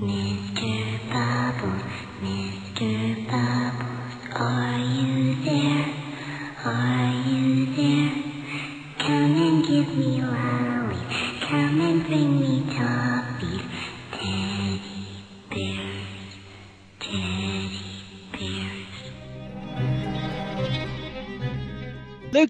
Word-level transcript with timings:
Mr. 0.00 0.27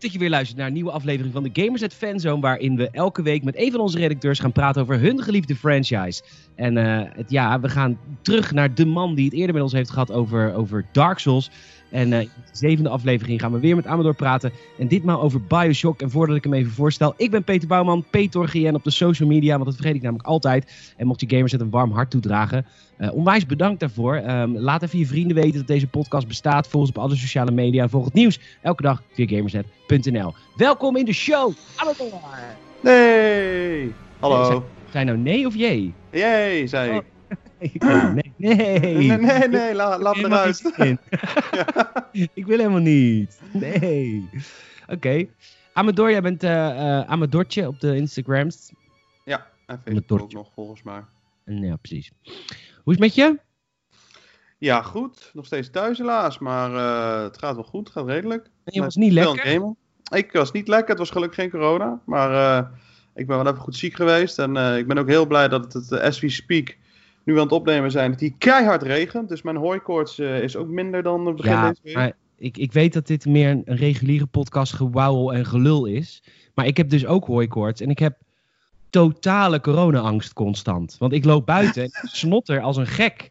Dat 0.00 0.12
je 0.12 0.18
weer 0.18 0.30
luistert 0.30 0.58
naar 0.58 0.66
een 0.66 0.72
nieuwe 0.72 0.90
aflevering 0.90 1.32
van 1.32 1.42
de 1.42 1.62
Gamersnet 1.62 1.94
Fanzone, 1.94 2.40
waarin 2.40 2.76
we 2.76 2.90
elke 2.90 3.22
week 3.22 3.44
met 3.44 3.56
een 3.56 3.70
van 3.70 3.80
onze 3.80 3.98
redacteurs 3.98 4.38
gaan 4.38 4.52
praten 4.52 4.82
over 4.82 5.00
hun 5.00 5.22
geliefde 5.22 5.56
franchise. 5.56 6.22
En 6.54 6.76
eh, 6.76 7.08
het, 7.16 7.30
ja, 7.30 7.60
we 7.60 7.68
gaan 7.68 7.98
terug 8.22 8.52
naar 8.52 8.74
de 8.74 8.86
man 8.86 9.14
die 9.14 9.24
het 9.24 9.34
eerder 9.34 9.54
met 9.54 9.62
ons 9.62 9.72
heeft 9.72 9.90
gehad 9.90 10.12
over, 10.12 10.54
over 10.54 10.86
Dark 10.92 11.18
Souls. 11.18 11.50
En 11.90 12.12
eh, 12.12 12.20
in 12.20 12.30
de 12.44 12.58
zevende 12.58 12.88
aflevering 12.88 13.40
gaan 13.40 13.52
we 13.52 13.60
weer 13.60 13.76
met 13.76 13.86
Amador 13.86 14.14
praten. 14.14 14.52
En 14.78 14.88
ditmaal 14.88 15.20
over 15.20 15.42
Bioshock. 15.42 16.00
En 16.00 16.10
voordat 16.10 16.36
ik 16.36 16.44
hem 16.44 16.54
even 16.54 16.72
voorstel, 16.72 17.14
ik 17.16 17.30
ben 17.30 17.44
Peter 17.44 17.68
Bouwman, 17.68 18.04
Peter 18.10 18.48
GN 18.48 18.74
op 18.74 18.84
de 18.84 18.90
social 18.90 19.28
media, 19.28 19.52
want 19.52 19.64
dat 19.64 19.74
vergeet 19.74 19.94
ik 19.94 20.02
namelijk 20.02 20.28
altijd. 20.28 20.92
En 20.96 21.06
mocht 21.06 21.20
je 21.20 21.28
Gamersnet 21.28 21.60
een 21.60 21.70
warm 21.70 21.92
hart 21.92 22.10
toedragen, 22.10 22.66
eh, 22.96 23.12
onwijs 23.12 23.46
bedankt 23.46 23.80
daarvoor. 23.80 24.14
Ehm, 24.14 24.50
laat 24.50 24.82
even 24.82 24.98
je 24.98 25.06
vrienden 25.06 25.36
weten 25.36 25.58
dat 25.58 25.66
deze 25.66 25.86
podcast 25.86 26.28
bestaat. 26.28 26.68
Volg 26.68 26.82
ons 26.82 26.96
op 26.96 26.98
alle 26.98 27.16
sociale 27.16 27.50
media. 27.50 27.88
Volg 27.88 28.04
het 28.04 28.14
nieuws 28.14 28.40
elke 28.62 28.82
dag 28.82 29.02
via 29.12 29.26
gamersnet.nl. 29.26 30.34
Welkom 30.56 30.96
in 30.96 31.04
de 31.04 31.12
show, 31.12 31.52
Amador! 31.76 32.20
Nee! 32.80 33.92
Hallo. 34.18 34.64
Zijn 34.90 35.06
nou 35.06 35.18
nee 35.18 35.46
of 35.46 35.56
jee? 35.56 35.94
Jee, 36.10 36.66
zei 36.66 36.96
ik. 36.96 37.04
Nee, 37.58 37.72
nee. 38.36 38.94
Nee, 38.96 39.18
nee, 39.18 39.48
nee, 39.48 39.74
la- 39.74 39.98
laat 39.98 40.16
me 40.16 40.54
in. 40.76 40.98
ik 42.34 42.46
wil 42.46 42.58
helemaal 42.58 42.80
niet. 42.80 43.40
Nee. 43.52 44.28
Oké. 44.86 45.26
Amador, 45.72 46.10
jij 46.10 46.22
bent 46.22 46.42
eh 46.42 46.68
eh, 46.98 47.08
Amadortje 47.10 47.66
op 47.66 47.80
de 47.80 47.96
Instagrams. 47.96 48.72
Ja, 49.24 49.36
en 49.36 49.44
Met 49.66 49.78
Facebook 49.84 49.96
ook 50.10 50.18
tortje. 50.18 50.36
nog 50.36 50.50
volgens 50.54 50.82
mij. 50.82 51.00
En 51.44 51.62
Ja, 51.62 51.76
precies. 51.76 52.10
Hoe 52.22 52.32
is 52.94 52.98
het 52.98 52.98
met 52.98 53.14
je? 53.14 53.38
Ja, 54.58 54.82
goed. 54.82 55.30
Nog 55.34 55.46
steeds 55.46 55.70
thuis 55.70 55.98
helaas, 55.98 56.38
maar 56.38 56.74
eh, 56.74 57.22
het 57.22 57.38
gaat 57.38 57.54
wel 57.54 57.64
goed. 57.64 57.84
Het 57.88 57.96
gaat 57.96 58.06
redelijk. 58.06 58.50
Je 58.64 58.80
was 58.80 58.96
niet 58.96 59.12
lekker. 59.12 59.74
Ik 60.12 60.32
was 60.32 60.52
niet 60.52 60.68
lekker. 60.68 60.88
Het 60.88 60.98
was 60.98 61.10
gelukkig 61.10 61.38
geen 61.38 61.50
corona. 61.50 62.00
Maar 62.04 62.60
ik 63.14 63.26
ben 63.26 63.36
wel 63.36 63.46
even 63.46 63.58
goed 63.58 63.76
ziek 63.76 63.94
geweest. 63.94 64.38
En 64.38 64.56
ik 64.56 64.86
ben 64.86 64.98
ook 64.98 65.08
heel 65.08 65.26
blij 65.26 65.48
dat 65.48 65.72
het, 65.72 65.92
as 65.92 66.20
we 66.20 66.28
speak, 66.28 66.76
nu 67.28 67.34
aan 67.34 67.42
het 67.42 67.52
opnemen 67.52 67.90
zijn, 67.90 68.10
dat 68.10 68.20
hier 68.20 68.32
keihard 68.38 68.82
regent. 68.82 69.28
Dus 69.28 69.42
mijn 69.42 69.56
hooikoorts 69.56 70.18
eh, 70.18 70.42
is 70.42 70.56
ook 70.56 70.68
minder 70.68 71.02
dan 71.02 71.26
het 71.26 71.36
begin 71.36 71.52
Ja, 71.52 71.68
deze 71.68 71.80
week. 71.82 71.94
maar 71.94 72.12
ik, 72.36 72.56
ik 72.56 72.72
weet 72.72 72.92
dat 72.92 73.06
dit 73.06 73.26
meer 73.26 73.50
een, 73.50 73.62
een 73.64 73.76
reguliere 73.76 74.26
podcast 74.26 74.72
gewauwel 74.72 75.34
en 75.34 75.46
gelul 75.46 75.86
is. 75.86 76.22
Maar 76.54 76.66
ik 76.66 76.76
heb 76.76 76.88
dus 76.90 77.06
ook 77.06 77.26
hooikoorts 77.26 77.80
en 77.80 77.90
ik 77.90 77.98
heb 77.98 78.18
totale 78.90 79.60
corona-angst 79.60 80.32
constant. 80.32 80.96
Want 80.98 81.12
ik 81.12 81.24
loop 81.24 81.46
buiten 81.46 81.82
en 81.82 81.90
snotter 82.08 82.60
als 82.60 82.76
een 82.76 82.86
gek. 82.86 83.30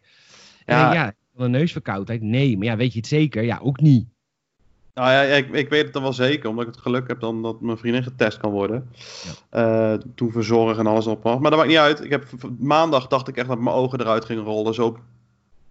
Ja, 0.66 0.78
Ja. 0.78 0.94
ja 0.94 1.12
een 1.36 1.50
neusverkoudheid? 1.50 2.22
Nee, 2.22 2.56
maar 2.56 2.66
ja, 2.66 2.76
weet 2.76 2.92
je 2.92 2.98
het 2.98 3.08
zeker? 3.08 3.42
Ja, 3.44 3.58
ook 3.62 3.80
niet. 3.80 4.06
Nou 4.98 5.10
ja, 5.10 5.22
ik, 5.22 5.50
ik 5.50 5.68
weet 5.68 5.84
het 5.84 5.92
dan 5.92 6.02
wel 6.02 6.12
zeker, 6.12 6.48
omdat 6.48 6.66
ik 6.66 6.74
het 6.74 6.82
geluk 6.82 7.08
heb 7.08 7.20
dan 7.20 7.42
dat 7.42 7.60
mijn 7.60 7.78
vriendin 7.78 8.02
getest 8.02 8.38
kan 8.38 8.50
worden. 8.50 8.90
Eh, 9.50 9.94
toen 10.14 10.32
verzorgen 10.32 10.78
en 10.78 10.86
alles 10.86 11.06
op. 11.06 11.22
Maar 11.22 11.40
dat 11.40 11.56
maakt 11.56 11.68
niet 11.68 11.76
uit. 11.76 12.04
Ik 12.04 12.10
heb, 12.10 12.24
maandag 12.58 13.06
dacht 13.06 13.28
ik 13.28 13.36
echt 13.36 13.48
dat 13.48 13.58
mijn 13.58 13.76
ogen 13.76 14.00
eruit 14.00 14.24
gingen 14.24 14.44
rollen. 14.44 14.74
Zo 14.74 14.98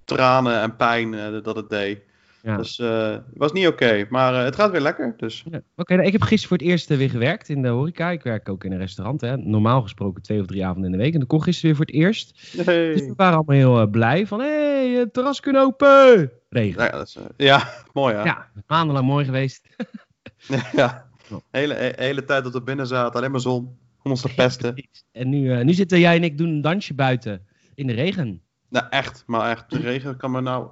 tranen 0.03 0.61
en 0.61 0.75
pijn 0.75 1.13
eh, 1.13 1.43
dat 1.43 1.55
het 1.55 1.69
deed. 1.69 1.99
Ja. 2.47 2.57
Dus 2.57 2.79
eh, 2.79 3.09
het 3.11 3.23
was 3.33 3.51
niet 3.51 3.67
oké. 3.67 4.05
Maar 4.09 4.33
eh, 4.35 4.43
het 4.43 4.55
gaat 4.55 4.71
weer 4.71 4.81
lekker. 4.81 5.13
Dus 5.17 5.43
Ja. 5.51 5.61
Oké, 5.75 5.93
nou, 5.95 6.05
ik 6.07 6.11
heb 6.11 6.21
gisteren 6.21 6.47
voor 6.47 6.57
het 6.57 6.65
eerst 6.67 6.91
eh, 6.91 6.97
weer 6.97 7.09
gewerkt 7.09 7.49
in 7.49 7.61
de 7.61 7.67
horeca. 7.67 8.09
Ik 8.09 8.23
werk 8.23 8.49
ook 8.49 8.63
in 8.63 8.71
een 8.71 8.77
restaurant. 8.77 9.21
Hè. 9.21 9.37
Normaal 9.37 9.81
gesproken 9.81 10.21
twee 10.21 10.39
of 10.39 10.45
drie 10.45 10.65
avonden 10.65 10.91
in 10.91 10.97
de 10.97 11.03
week. 11.03 11.13
En 11.13 11.19
dan 11.19 11.27
kon 11.27 11.43
gisteren 11.43 11.67
weer 11.69 11.75
voor 11.75 11.85
het 11.85 11.95
eerst. 12.05 12.55
Dus 12.65 12.65
we 13.01 13.13
waren 13.15 13.35
allemaal 13.35 13.55
heel 13.55 13.87
blij 13.87 14.27
van... 14.27 14.39
Hé, 14.39 14.45
hey, 14.47 14.89
het 14.99 15.13
terras 15.13 15.39
kunnen 15.39 15.61
open! 15.61 16.31
Regen. 16.49 16.83
ja, 16.83 16.89
dat 16.91 17.07
is, 17.07 17.17
ja, 17.37 17.69
mooi 17.93 18.15
hè. 18.15 18.23
Ja, 18.23 18.47
maandenlang 18.67 19.05
mooi 19.07 19.25
geweest. 19.25 19.67
Ja. 20.75 21.05
Hele, 21.51 21.73
he- 21.73 21.91
hele 21.95 22.23
tijd 22.25 22.43
dat 22.43 22.53
we 22.53 22.61
binnen 22.61 22.87
zaten, 22.87 23.19
alleen 23.19 23.31
maar 23.31 23.39
zon. 23.39 23.77
Om 24.03 24.11
ons 24.11 24.21
te 24.21 24.33
pesten. 24.35 24.87
En 25.11 25.29
nu, 25.29 25.63
nu 25.63 25.73
zitten 25.73 25.99
jij 25.99 26.15
en 26.15 26.23
ik 26.23 26.37
doen 26.37 26.49
een 26.49 26.61
dansje 26.61 26.93
buiten 26.93 27.45
in 27.75 27.87
de 27.87 27.93
regen. 27.93 28.41
nou, 28.69 28.85
echt. 28.89 29.23
Maar 29.25 29.49
echt, 29.49 29.69
de 29.69 29.79
regen 29.79 30.17
kan 30.17 30.31
me 30.31 30.41
nou... 30.41 30.67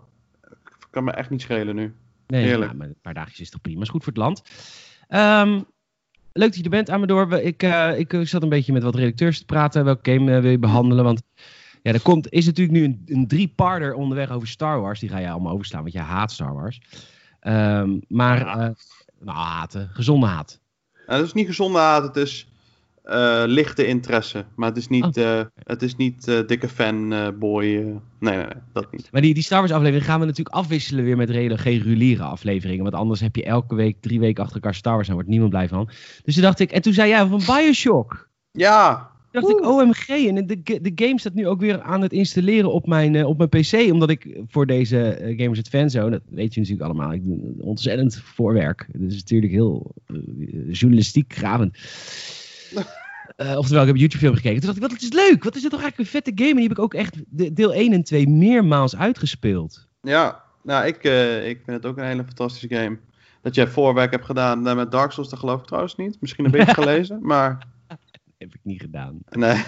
Kan 0.95 1.03
me 1.03 1.11
echt 1.11 1.29
niet 1.29 1.41
schelen 1.41 1.75
nu. 1.75 1.93
Nee, 2.27 2.43
Heerlijk. 2.43 2.65
nou, 2.65 2.75
maar 2.77 2.87
een 2.87 2.95
paar 3.01 3.13
dagjes 3.13 3.39
is 3.39 3.49
toch 3.49 3.61
prima. 3.61 3.81
Is 3.81 3.89
goed 3.89 4.03
voor 4.03 4.13
het 4.13 4.21
land. 4.21 4.41
Ehm, 5.07 5.51
leuk 6.33 6.47
dat 6.47 6.55
je 6.55 6.63
er 6.63 6.69
bent, 6.69 6.89
Amador. 6.89 7.41
Ik, 7.41 7.63
eh, 7.63 7.99
ik, 7.99 8.13
ik 8.13 8.27
zat 8.27 8.43
een 8.43 8.49
beetje 8.49 8.73
met 8.73 8.83
wat 8.83 8.95
redacteurs 8.95 9.39
te 9.39 9.45
praten. 9.45 9.85
Welke 9.85 10.11
game 10.11 10.35
eh, 10.35 10.41
wil 10.41 10.51
je 10.51 10.59
behandelen? 10.59 11.03
Want 11.03 11.21
ja, 11.81 11.93
er 11.93 12.01
komt, 12.01 12.31
is 12.31 12.45
natuurlijk 12.45 12.77
nu 12.77 12.83
een, 12.83 13.01
een 13.05 13.27
drie-parter 13.27 13.93
onderweg 13.93 14.29
over 14.31 14.47
Star 14.47 14.81
Wars. 14.81 14.99
Die 14.99 15.09
ga 15.09 15.17
je 15.17 15.29
allemaal 15.29 15.53
overslaan, 15.53 15.81
want 15.81 15.93
jij 15.93 16.03
haat 16.03 16.31
Star 16.31 16.53
Wars. 16.53 16.81
Ehm, 17.39 17.99
maar, 18.07 18.39
Ja. 18.39 18.59
eh, 18.59 18.69
nou, 19.19 19.37
haten. 19.37 19.89
Gezonde 19.91 20.25
haat. 20.25 20.59
Nou, 21.07 21.17
het 21.19 21.27
is 21.27 21.33
niet 21.33 21.47
gezonde 21.47 21.79
haat, 21.79 22.03
het 22.03 22.15
is 22.15 22.47
eh, 23.05 23.43
lichte 23.45 23.87
interesse. 23.87 24.45
Maar 24.55 24.69
het 24.69 24.77
is 24.77 24.87
niet, 24.87 25.17
Oh. 25.17 25.39
eh, 25.39 25.45
het 25.63 25.81
is 25.81 25.95
niet 25.95 26.27
eh, 26.27 26.39
dikke 26.47 26.67
fanboy. 26.69 27.63
nee, 27.65 27.83
nee, 28.19 28.35
nee, 28.35 28.45
dat 28.73 28.91
niet. 28.91 29.09
Maar 29.11 29.21
die, 29.21 29.33
die 29.33 29.43
Star 29.43 29.59
Wars 29.59 29.71
aflevering 29.71 30.05
gaan 30.05 30.19
we 30.19 30.25
natuurlijk 30.25 30.55
afwisselen 30.55 31.03
weer 31.03 31.17
met 31.17 31.29
reguliere 31.29 32.23
afleveringen. 32.23 32.83
Want 32.83 32.95
anders 32.95 33.19
heb 33.19 33.35
je 33.35 33.43
elke 33.43 33.75
week, 33.75 33.97
drie 34.01 34.19
weken 34.19 34.43
achter 34.43 34.55
elkaar 34.55 34.75
Star 34.75 34.93
Wars 34.95 35.07
en 35.07 35.13
wordt 35.13 35.29
niemand 35.29 35.49
blij 35.49 35.67
van. 35.67 35.89
Dus 36.23 36.33
toen 36.33 36.43
dacht 36.43 36.59
ik, 36.59 36.71
en 36.71 36.81
toen 36.81 36.93
zei 36.93 37.09
jij 37.09 37.27
van 37.27 37.41
Bioshock. 37.45 38.29
Ja, 38.51 39.09
Toen 39.31 39.41
dacht 39.41 39.53
ik, 39.59 39.65
OMG, 39.65 40.27
en 40.27 40.47
de, 40.47 40.61
de 40.81 40.91
game 40.95 41.19
staat 41.19 41.33
nu 41.33 41.47
ook 41.47 41.59
weer 41.59 41.81
aan 41.81 42.01
het 42.01 42.13
installeren 42.13 42.71
op 42.73 42.87
mijn, 42.87 43.25
op 43.25 43.37
mijn 43.37 43.49
PC. 43.49 43.91
Omdat 43.91 44.09
ik 44.09 44.39
voor 44.47 44.65
deze 44.65 45.33
Gamers 45.37 45.59
at 45.59 45.67
Fanzone, 45.67 46.09
dat 46.09 46.21
weet 46.29 46.53
je 46.53 46.59
natuurlijk 46.59 46.87
allemaal, 46.89 47.13
ik 47.13 47.25
doe 47.25 47.39
ontzettend 47.59 48.15
voorwerk. 48.15 48.87
Dat 48.91 49.11
is 49.11 49.15
natuurlijk 49.17 49.51
heel 49.51 49.95
journalistiek 50.71 51.33
gravend. 51.33 51.77
Eh, 53.35 53.57
oftewel, 53.57 53.81
ik 53.81 53.87
heb 53.87 53.95
YouTube 53.97 54.17
film 54.23 54.35
gekeken. 54.35 54.57
Toen 54.61 54.65
dacht 54.65 54.83
ik, 54.83 54.91
wat 54.91 55.01
is 55.01 55.13
leuk, 55.13 55.43
wat 55.43 55.55
is 55.55 55.61
dit 55.61 55.71
toch 55.71 55.81
eigenlijk 55.81 56.09
een 56.13 56.21
vette 56.21 56.31
game. 56.35 56.49
En 56.49 56.55
die 56.55 56.67
heb 56.67 56.77
ik 56.77 56.83
ook 56.83 56.93
echt 56.93 57.15
de- 57.27 57.53
deel 57.53 57.73
1 57.73 57.93
en 57.93 58.03
2 58.03 58.27
meermaals 58.27 58.95
uitgespeeld. 58.95 59.87
ja. 60.01 60.43
Nou, 60.63 60.85
ik, 60.85 61.03
eh, 61.03 61.47
ik 61.49 61.61
vind 61.65 61.77
het 61.77 61.85
ook 61.85 61.97
een 61.97 62.03
hele 62.05 62.23
fantastische 62.23 62.75
game. 62.75 62.97
Dat 63.41 63.55
jij 63.55 63.67
voorwerk 63.67 64.11
hebt 64.11 64.25
gedaan 64.25 64.61
met 64.61 64.91
Dark 64.91 65.11
Souls, 65.11 65.29
dat 65.29 65.39
geloof 65.39 65.59
ik 65.59 65.65
trouwens 65.65 65.95
niet. 65.95 66.17
Misschien 66.21 66.45
een 66.45 66.51
beetje 66.51 66.73
gelezen, 66.83 67.19
maar 67.21 67.67
heb 68.37 68.53
ik 68.53 68.59
niet 68.63 68.81
gedaan. 68.81 69.17
nee. 69.29 69.63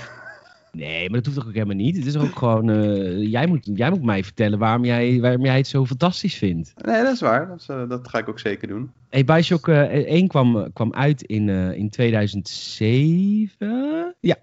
Nee, 0.77 1.09
maar 1.09 1.21
dat 1.21 1.25
hoeft 1.25 1.37
toch 1.37 1.47
ook 1.47 1.53
helemaal 1.53 1.75
niet. 1.75 1.95
Het 1.95 2.05
is 2.05 2.17
ook 2.17 2.35
gewoon, 2.35 2.69
eh, 2.69 3.31
jij, 3.31 3.47
moet, 3.47 3.69
jij 3.73 3.89
moet 3.89 4.03
mij 4.03 4.23
vertellen 4.23 4.59
waarom 4.59 4.85
jij, 4.85 5.19
waarom 5.19 5.45
jij 5.45 5.57
het 5.57 5.67
zo 5.67 5.85
fantastisch 5.85 6.35
vindt. 6.35 6.73
Nee, 6.75 7.03
dat 7.03 7.13
is 7.13 7.19
waar. 7.19 7.47
Dat, 7.47 7.59
is, 7.59 7.67
eh, 7.67 7.89
dat 7.89 8.07
ga 8.07 8.17
ik 8.17 8.29
ook 8.29 8.39
zeker 8.39 8.67
doen. 8.67 8.91
Hey, 9.09 9.25
Bioshock 9.25 9.67
eh 9.67 9.81
1 9.91 10.27
kwam, 10.27 10.73
kwam 10.73 10.93
uit 10.93 11.21
in, 11.21 11.49
eh, 11.49 11.71
in 11.71 11.89
2007. 11.89 14.15
Ja, 14.19 14.35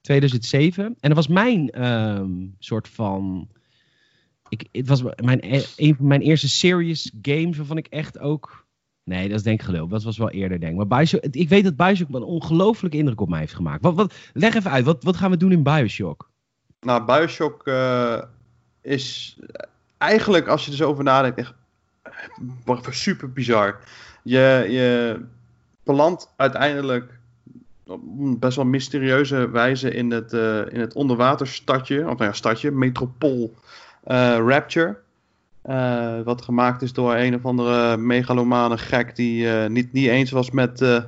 2007. 0.00 0.84
En 0.84 0.94
dat 1.00 1.16
was 1.16 1.28
mijn 1.28 1.70
ehm, 1.70 2.30
soort 2.58 2.88
van... 2.88 3.48
Ik, 4.48 4.66
het 4.72 4.88
was 4.88 5.02
mijn, 5.02 5.38
e- 5.42 5.62
een 5.76 5.96
van 5.96 6.06
mijn 6.06 6.20
eerste 6.20 6.48
serious 6.48 7.12
games 7.22 7.56
waarvan 7.56 7.76
ik 7.76 7.86
echt 7.86 8.18
ook... 8.18 8.63
Nee, 9.04 9.28
dat 9.28 9.38
is 9.38 9.42
denk 9.42 9.60
ik 9.60 9.66
gelul. 9.66 9.88
Dat 9.88 10.02
was 10.02 10.18
wel 10.18 10.30
eerder 10.30 10.60
denk 10.60 10.72
ik. 10.72 10.78
Maar 10.78 10.98
Bioshock, 10.98 11.22
ik 11.22 11.48
weet 11.48 11.64
dat 11.64 11.76
Bioshock 11.76 12.14
een 12.14 12.22
ongelooflijke 12.22 12.96
indruk 12.96 13.20
op 13.20 13.28
mij 13.28 13.40
heeft 13.40 13.54
gemaakt. 13.54 13.82
Wat, 13.82 13.94
wat, 13.94 14.14
leg 14.32 14.54
even 14.54 14.70
uit, 14.70 14.84
wat, 14.84 15.02
wat 15.02 15.16
gaan 15.16 15.30
we 15.30 15.36
doen 15.36 15.52
in 15.52 15.62
Bioshock? 15.62 16.30
Nou, 16.80 17.04
Bioshock 17.04 17.66
eh, 17.66 18.22
is 18.80 19.38
eigenlijk, 19.98 20.46
als 20.46 20.64
je 20.64 20.70
er 20.70 20.76
zo 20.76 20.88
over 20.88 21.04
nadenkt, 21.04 21.38
echt 21.38 21.54
super 22.90 23.32
bizar. 23.32 23.80
Je, 24.22 24.66
je 24.68 25.20
belandt 25.82 26.32
uiteindelijk 26.36 27.18
op 27.86 28.00
best 28.40 28.56
wel 28.56 28.64
mysterieuze 28.64 29.50
wijze 29.50 29.90
in 29.90 30.10
het, 30.10 30.32
eh, 30.32 30.72
in 30.72 30.80
het 30.80 30.94
onderwaterstadje, 30.94 31.98
of 31.98 32.04
nou 32.04 32.24
ja, 32.24 32.32
stadje, 32.32 32.70
metropool 32.70 33.54
eh, 34.02 34.36
Rapture. 34.46 34.96
Eh, 35.64 36.20
wat 36.24 36.42
gemaakt 36.42 36.82
is 36.82 36.92
door 36.92 37.14
een 37.14 37.34
of 37.34 37.44
andere 37.44 37.96
megalomane 37.96 38.78
gek 38.78 39.16
die 39.16 39.50
eh, 39.50 39.70
niet, 39.70 39.92
niet 39.92 40.08
eens 40.08 40.30
was 40.30 40.50
met 40.50 40.80
eh, 40.80 41.02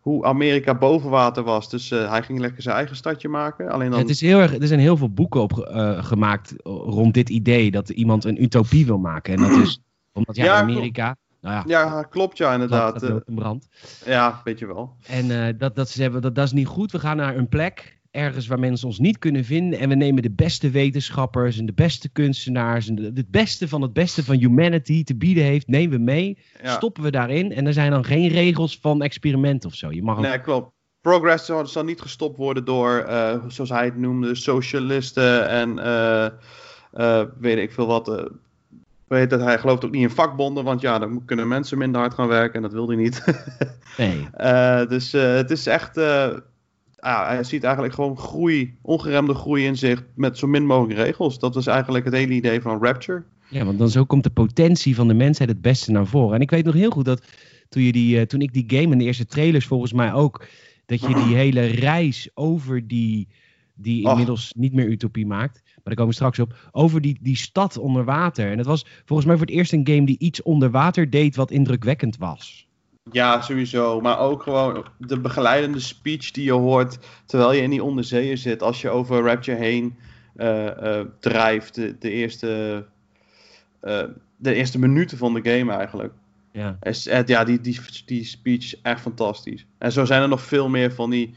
hoe 0.00 0.24
Amerika 0.24 0.74
boven 0.74 1.10
water 1.10 1.42
was. 1.42 1.70
Dus 1.70 1.90
hij 1.90 2.22
ging 2.22 2.38
lekker 2.38 2.62
zijn 2.62 2.76
eigen 2.76 2.96
stadje 2.96 3.28
maken. 3.28 3.70
Alleen 3.70 3.90
dan... 3.90 3.98
Het 3.98 4.08
is 4.08 4.20
heel 4.20 4.38
erg, 4.38 4.54
er 4.54 4.66
zijn 4.66 4.80
heel 4.80 4.96
veel 4.96 5.10
boeken 5.10 5.40
op, 5.40 5.52
gemaakt 6.00 6.54
rond 6.64 7.14
dit 7.14 7.28
idee 7.28 7.70
dat 7.70 7.88
iemand 7.88 8.24
een 8.24 8.42
utopie 8.42 8.86
wil 8.86 8.98
maken. 8.98 9.34
En 9.34 9.40
dat 9.40 9.58
is 9.58 9.80
omdat 10.12 10.36
ja, 10.36 10.44
Ja, 10.44 10.60
Amerika. 10.60 11.16
Nou 11.40 11.54
ja, 11.54 11.62
Ja, 11.66 12.02
klopt 12.02 12.38
ja, 12.38 12.52
inderdaad. 12.52 13.00
dat 13.00 13.22
in 13.26 13.34
brand. 13.34 13.68
ja, 14.04 14.40
weet 14.44 14.58
je 14.58 14.66
wel. 14.66 14.96
En 15.06 15.56
dat, 15.58 15.76
dat 15.76 15.90
ze 15.90 16.02
hebben, 16.02 16.22
dat, 16.22 16.34
dat 16.34 16.46
is 16.46 16.52
niet 16.52 16.66
goed. 16.66 16.92
We 16.92 16.98
gaan 16.98 17.16
naar 17.16 17.36
een 17.36 17.48
plek. 17.48 17.95
Ergens 18.16 18.46
waar 18.46 18.58
mensen 18.58 18.86
ons 18.88 18.98
niet 18.98 19.18
kunnen 19.18 19.44
vinden. 19.44 19.78
En 19.78 19.88
we 19.88 19.94
nemen 19.94 20.22
de 20.22 20.30
beste 20.30 20.70
wetenschappers 20.70 21.58
en 21.58 21.66
de 21.66 21.72
beste 21.72 22.08
kunstenaars. 22.08 22.88
En 22.88 22.94
de- 22.94 23.10
het 23.14 23.30
beste 23.30 23.68
van 23.68 23.82
het 23.82 23.92
beste 23.92 24.24
van 24.24 24.36
humanity 24.36 25.04
te 25.04 25.14
bieden 25.16 25.44
heeft, 25.44 25.66
nemen 25.68 25.96
we 25.98 26.04
mee. 26.04 26.38
Ja. 26.62 26.72
Stoppen 26.72 27.02
we 27.02 27.10
daarin. 27.10 27.52
En 27.52 27.66
er 27.66 27.72
zijn 27.72 27.90
dan 27.90 28.04
geen 28.04 28.28
regels 28.28 28.78
van 28.80 29.02
experiment 29.02 29.64
of 29.64 29.74
zo. 29.74 29.90
Je 29.92 30.02
mag 30.02 30.16
ook- 30.18 30.22
Nee, 30.24 30.40
klopt. 30.40 30.70
Progress 31.00 31.46
zal, 31.46 31.66
zal 31.66 31.84
niet 31.84 32.00
gestopt 32.00 32.36
worden 32.36 32.64
door, 32.64 32.98
eh, 32.98 33.38
zoals 33.48 33.70
hij 33.70 33.84
het 33.84 33.96
noemde, 33.96 34.34
socialisten 34.34 35.48
en 35.48 35.78
eh, 35.78 36.26
eh, 36.92 37.26
weet 37.40 37.58
ik 37.58 37.72
veel 37.72 37.86
wat. 37.86 38.30
weet 39.06 39.30
dat 39.30 39.40
hij 39.40 39.58
gelooft 39.58 39.84
ook 39.84 39.90
niet 39.90 40.02
in 40.02 40.10
vakbonden, 40.10 40.64
want 40.64 40.80
ja, 40.80 40.98
dan 40.98 41.24
kunnen 41.24 41.48
mensen 41.48 41.78
minder 41.78 42.00
hard 42.00 42.14
gaan 42.14 42.28
werken 42.28 42.54
en 42.54 42.62
dat 42.62 42.72
wil 42.72 42.86
hij 42.88 42.96
niet. 42.96 43.24
nee. 43.98 44.28
Dus 44.88 45.12
het 45.12 45.50
is 45.50 45.66
echt, 45.66 45.96
ah, 47.06 47.28
hij 47.28 47.44
ziet 47.44 47.64
eigenlijk 47.64 47.94
gewoon 47.94 48.18
groei, 48.18 48.78
ongeremde 48.82 49.34
groei 49.34 49.64
in 49.64 49.76
zich 49.76 50.04
met 50.14 50.38
zo 50.38 50.46
min 50.46 50.66
mogelijk 50.66 50.98
regels. 50.98 51.38
Dat 51.38 51.54
was 51.54 51.66
eigenlijk 51.66 52.04
het 52.04 52.14
hele 52.14 52.32
idee 52.32 52.60
van 52.60 52.82
Rapture. 52.82 53.24
Ja, 53.48 53.64
want 53.64 53.78
dan 53.78 53.88
zo 53.88 54.04
komt 54.04 54.22
de 54.22 54.30
potentie 54.30 54.94
van 54.94 55.08
de 55.08 55.14
mensheid 55.14 55.48
het 55.48 55.60
beste 55.60 55.90
naar 55.90 56.06
voren. 56.06 56.34
En 56.34 56.40
ik 56.40 56.50
weet 56.50 56.64
nog 56.64 56.74
heel 56.74 56.90
goed 56.90 57.04
dat 57.04 57.22
toen, 57.68 57.82
je 57.82 57.92
die, 57.92 58.18
eh, 58.18 58.26
toen 58.26 58.40
ik 58.40 58.52
die 58.52 58.64
game 58.66 58.92
en 58.92 58.98
de 58.98 59.04
eerste 59.04 59.26
trailers 59.26 59.66
volgens 59.66 59.92
mij 59.92 60.12
ook, 60.12 60.46
dat 60.86 61.00
je 61.00 61.14
die 61.14 61.36
hele 61.36 61.66
reis 61.66 62.30
over 62.34 62.86
die, 62.86 63.28
die 63.74 64.08
inmiddels 64.08 64.52
niet 64.56 64.72
meer 64.72 64.88
utopie 64.88 65.26
maakt, 65.26 65.62
maar 65.64 65.82
daar 65.84 65.94
komen 65.94 66.10
we 66.10 66.14
straks 66.14 66.38
op, 66.38 66.70
over 66.72 67.00
die, 67.00 67.18
die 67.20 67.36
stad 67.36 67.78
onder 67.78 68.04
water. 68.04 68.50
En 68.50 68.58
het 68.58 68.66
was 68.66 68.86
volgens 69.04 69.28
mij 69.28 69.36
voor 69.36 69.46
het 69.46 69.54
eerst 69.54 69.72
een 69.72 69.88
game 69.88 70.06
die 70.06 70.18
iets 70.18 70.42
onder 70.42 70.70
water 70.70 71.10
deed 71.10 71.36
wat 71.36 71.50
indrukwekkend 71.50 72.16
was. 72.16 72.68
Ja, 73.10 73.40
sowieso. 73.40 74.00
Maar 74.00 74.18
ook 74.18 74.42
gewoon 74.42 74.86
de 74.98 75.20
begeleidende 75.20 75.80
speech 75.80 76.30
die 76.30 76.44
je 76.44 76.52
hoort 76.52 76.98
terwijl 77.26 77.52
je 77.52 77.62
in 77.62 77.70
die 77.70 77.82
onderzeeën 77.84 78.38
zit. 78.38 78.62
Als 78.62 78.80
je 78.80 78.90
over 78.90 79.22
Rapture 79.22 79.56
heen 79.56 79.96
eh, 80.36 80.98
eh, 80.98 81.06
drijft. 81.20 81.74
De, 81.74 81.96
de, 81.98 82.10
eerste, 82.10 82.84
eh, 83.80 84.04
de 84.36 84.54
eerste 84.54 84.78
minuten 84.78 85.18
van 85.18 85.34
de 85.34 85.50
game 85.50 85.72
eigenlijk. 85.72 86.12
Ja. 86.52 86.78
Ja, 87.26 87.44
die, 87.44 87.60
die, 87.60 87.80
die 88.06 88.24
speech 88.24 88.62
is 88.62 88.80
echt 88.82 89.00
fantastisch. 89.00 89.66
En 89.78 89.92
zo 89.92 90.04
zijn 90.04 90.22
er 90.22 90.28
nog 90.28 90.40
veel 90.42 90.68
meer 90.68 90.92
van 90.92 91.10
die 91.10 91.34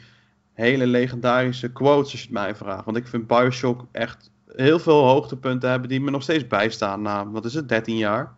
hele 0.54 0.88
legendarische 0.88 1.72
quotes 1.72 2.12
als 2.12 2.22
je 2.22 2.28
het 2.28 2.32
mij 2.32 2.56
vraagt. 2.56 2.86
Want 2.86 2.98
ik 2.98 3.08
vind 3.08 3.28
Bioshock 3.28 3.86
echt 3.92 4.32
heel 4.56 4.80
veel 4.80 5.04
hoogtepunten 5.04 5.70
hebben 5.70 5.90
die 5.90 6.02
me 6.02 6.12
nog 6.12 6.24
steeds 6.24 6.48
bijstaan 6.48 7.02
na, 7.02 7.30
wat 7.30 7.46
is 7.46 7.54
het, 7.54 7.70
13 7.70 7.98
jaar. 7.98 8.34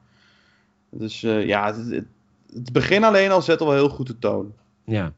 Dus 0.89 1.21
ja, 1.21 1.65
het, 1.73 1.89
het- 1.91 2.05
het 2.53 2.71
begin 2.71 3.03
alleen 3.03 3.31
al 3.31 3.42
zet 3.42 3.59
al 3.59 3.68
wel 3.68 3.75
heel 3.75 3.89
goed 3.89 4.07
de 4.07 4.18
toon. 4.18 4.53
Ja. 4.86 5.13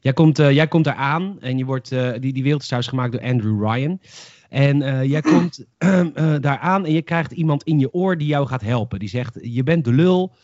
Jij 0.00 0.12
komt, 0.12 0.38
eh, 0.38 0.50
jij 0.50 0.68
komt 0.68 0.84
daar 0.84 0.94
aan 0.94 1.40
en 1.40 1.58
je 1.58 1.64
wordt, 1.64 1.92
eh, 1.92 2.12
die, 2.20 2.32
die 2.32 2.42
wereld 2.42 2.60
is 2.60 2.66
trouwens 2.66 2.92
gemaakt 2.92 3.12
door 3.12 3.30
Andrew 3.30 3.64
Ryan. 3.64 4.00
En 4.48 4.82
eh, 4.82 5.04
jij 5.04 5.20
komt 5.32 5.64
eh, 5.78 6.34
daar 6.40 6.58
aan 6.58 6.84
en 6.86 6.92
je 6.92 7.02
krijgt 7.02 7.32
iemand 7.32 7.62
in 7.62 7.78
je 7.78 7.92
oor 7.92 8.18
die 8.18 8.26
jou 8.26 8.46
gaat 8.46 8.62
helpen. 8.62 8.98
Die 8.98 9.08
zegt, 9.08 9.38
je 9.40 9.62
bent 9.62 9.84
de 9.84 9.92
lul, 9.92 10.34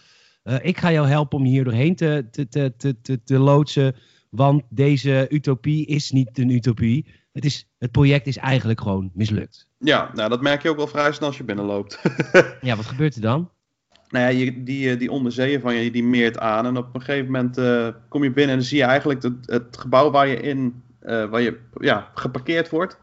ik 0.62 0.78
ga 0.78 0.92
jou 0.92 1.08
helpen 1.08 1.38
om 1.38 1.44
hier 1.44 1.64
doorheen 1.64 1.96
te, 1.96 2.26
te, 2.30 2.48
te, 2.48 2.74
te, 2.76 3.00
te, 3.00 3.22
te 3.22 3.38
loodsen. 3.38 3.94
Want 4.30 4.62
deze 4.68 5.26
utopie 5.30 5.86
is 5.86 6.10
niet 6.10 6.38
een 6.38 6.50
utopie. 6.50 7.06
Het, 7.32 7.44
is, 7.44 7.68
het 7.78 7.90
project 7.90 8.26
is 8.26 8.36
eigenlijk 8.36 8.80
gewoon 8.80 9.10
mislukt. 9.14 9.68
Ja, 9.78 10.10
nou, 10.14 10.28
dat 10.28 10.40
merk 10.40 10.62
je 10.62 10.68
ook 10.68 10.76
wel 10.76 10.86
vrij 10.86 11.12
snel 11.12 11.28
als 11.28 11.36
je 11.36 11.44
binnenloopt. 11.44 12.00
Ja, 12.60 12.76
wat 12.76 12.86
gebeurt 12.86 13.14
er 13.14 13.20
dan? 13.20 13.50
Nou 14.12 14.24
ja, 14.24 14.30
je, 14.38 14.62
die, 14.62 14.90
eh, 14.90 14.98
die 14.98 15.10
onderzeeën 15.10 15.60
van 15.60 15.74
je, 15.74 15.90
die 15.90 16.04
meert 16.04 16.38
aan. 16.38 16.66
En 16.66 16.76
op 16.76 16.94
een 16.94 17.00
gegeven 17.02 17.26
moment 17.30 17.58
eh, 17.58 17.88
kom 18.08 18.22
je 18.22 18.30
binnen 18.30 18.52
en 18.52 18.58
dan 18.58 18.68
zie 18.68 18.78
je 18.78 18.84
eigenlijk 18.84 19.22
het, 19.22 19.34
het 19.46 19.76
gebouw 19.78 20.10
waar 20.10 20.26
je 20.28 20.40
in, 20.40 20.82
eh, 21.00 21.24
waar 21.24 21.40
je 21.40 21.58
ja, 21.80 22.10
geparkeerd 22.14 22.70
wordt. 22.70 22.98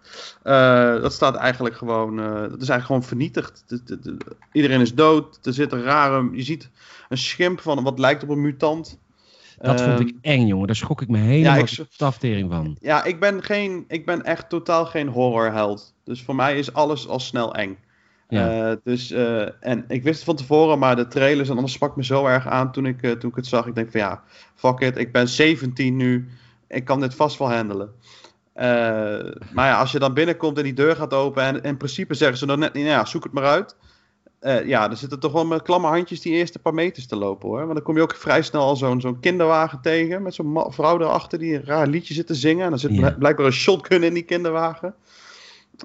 dat 1.02 1.14
staat 1.14 1.36
eigenlijk 1.36 1.76
gewoon, 1.76 2.16
dat 2.18 2.62
is 2.62 2.70
eigenlijk 2.70 2.86
gewoon 2.86 3.04
vernietigd. 3.04 3.64
De- 3.68 3.84
de- 3.84 4.00
de- 4.00 4.18
iedereen 4.52 4.82
is 4.82 4.94
dood. 4.94 5.40
Er 5.46 5.54
zit 5.54 5.72
een 5.72 5.84
rare, 5.84 6.30
je 6.32 6.44
ziet 6.44 6.70
een 7.10 7.18
schimp 7.18 7.60
van 7.62 7.84
wat 7.84 8.00
lijkt 8.00 8.24
op 8.24 8.30
een 8.30 8.42
mutant. 8.42 9.00
Dat 9.62 9.82
vond 9.82 10.00
Ehm, 10.00 10.08
ik 10.08 10.16
eng, 10.22 10.48
jongen. 10.48 10.68
Daar 10.68 10.76
schrok 10.76 11.02
ik 11.02 11.08
me 11.08 11.18
helemaal 11.18 11.56
Ja, 11.58 11.62
ik- 11.62 11.86
taftering 11.98 12.52
van. 12.52 12.78
Ja, 12.82 13.04
ik 13.04 13.20
ben, 13.20 13.44
geen, 13.44 13.86
ik 13.88 14.06
ben 14.06 14.24
echt 14.24 14.50
totaal 14.50 14.86
geen 14.86 15.08
horrorheld. 15.08 15.94
Dus 16.04 16.22
voor 16.24 16.36
mij 16.36 16.58
is 16.58 16.74
alles 16.74 17.08
al 17.08 17.20
snel 17.20 17.56
eng. 17.56 17.78
Ja. 18.30 18.70
Eh, 18.70 18.78
dus, 18.84 19.12
eh, 19.12 19.48
en 19.60 19.86
ik 19.88 20.04
wist 20.04 20.16
het 20.16 20.26
van 20.26 20.36
tevoren, 20.36 20.80
maar 20.80 20.96
de 20.96 21.08
trailers 21.08 21.50
en 21.50 21.58
alles 21.58 21.72
sprak 21.72 21.96
me 21.96 22.04
zo 22.04 22.26
erg 22.26 22.48
aan 22.48 22.72
toen 22.72 22.86
ik, 22.86 23.02
eh, 23.02 23.12
toen 23.12 23.30
ik 23.30 23.36
het 23.36 23.48
zag. 23.48 23.66
Ik 23.66 23.76
denk 23.76 23.92
van 23.92 24.00
ja, 24.00 24.24
fuck 24.56 24.80
it, 24.80 24.98
ik 24.98 25.12
ben 25.12 25.28
17 25.28 25.96
nu. 25.96 26.28
Ik 26.68 26.86
kan 26.86 27.00
dit 27.00 27.16
vast 27.16 27.38
wel 27.38 27.52
handelen. 27.54 27.90
Maar 29.54 29.68
ja, 29.68 29.80
als 29.80 29.92
je 29.92 30.00
dan 30.00 30.14
binnenkomt 30.14 30.58
en 30.58 30.64
die 30.64 30.74
deur 30.74 30.96
gaat 30.96 31.14
open 31.14 31.44
en 31.44 31.62
in 31.62 31.78
principe 31.78 32.14
zeggen 32.14 32.38
ze 32.38 32.46
dan 32.46 32.60
net 32.60 32.74
niet, 32.74 32.84
nou 32.84 32.96
ja, 32.96 33.06
zoek 33.06 33.24
het 33.24 33.34
maar 33.34 33.44
uit. 33.46 33.76
Ja, 34.66 34.88
dan 34.88 34.98
zitten 34.98 35.20
toch 35.20 35.32
wel 35.32 35.46
met 35.46 35.62
klamme 35.62 35.88
handjes 35.88 36.22
die 36.22 36.34
eerste 36.34 36.60
paar 36.60 36.74
meters 36.74 37.08
te 37.08 37.16
lopen 37.16 37.50
hoor. 37.50 37.60
Want 37.60 37.74
dan 37.74 37.84
kom 37.84 37.96
je 37.96 38.02
ook 38.02 38.16
vrij 38.16 38.42
snel 38.42 38.62
al 38.62 38.76
zo'n 38.76 39.02
zo'n 39.02 39.20
kinderwagen 39.20 39.82
tegen. 39.82 40.22
Met 40.22 40.34
zo'n 40.34 40.66
vrouw 40.68 41.00
erachter 41.00 41.40
die 41.40 41.56
een 41.56 41.66
raar 41.66 41.88
liedje 41.88 42.14
zit 42.14 42.28
te 42.28 42.36
zingen. 42.36 42.64
En 42.64 42.70
dan 42.70 42.80
zit 42.80 42.96
Ja. 42.96 43.12
blijkbaar 43.12 43.46
een 43.46 43.52
shotgun 43.52 44.04
in 44.04 44.14
die 44.14 44.24
kinderwagen. 44.24 44.96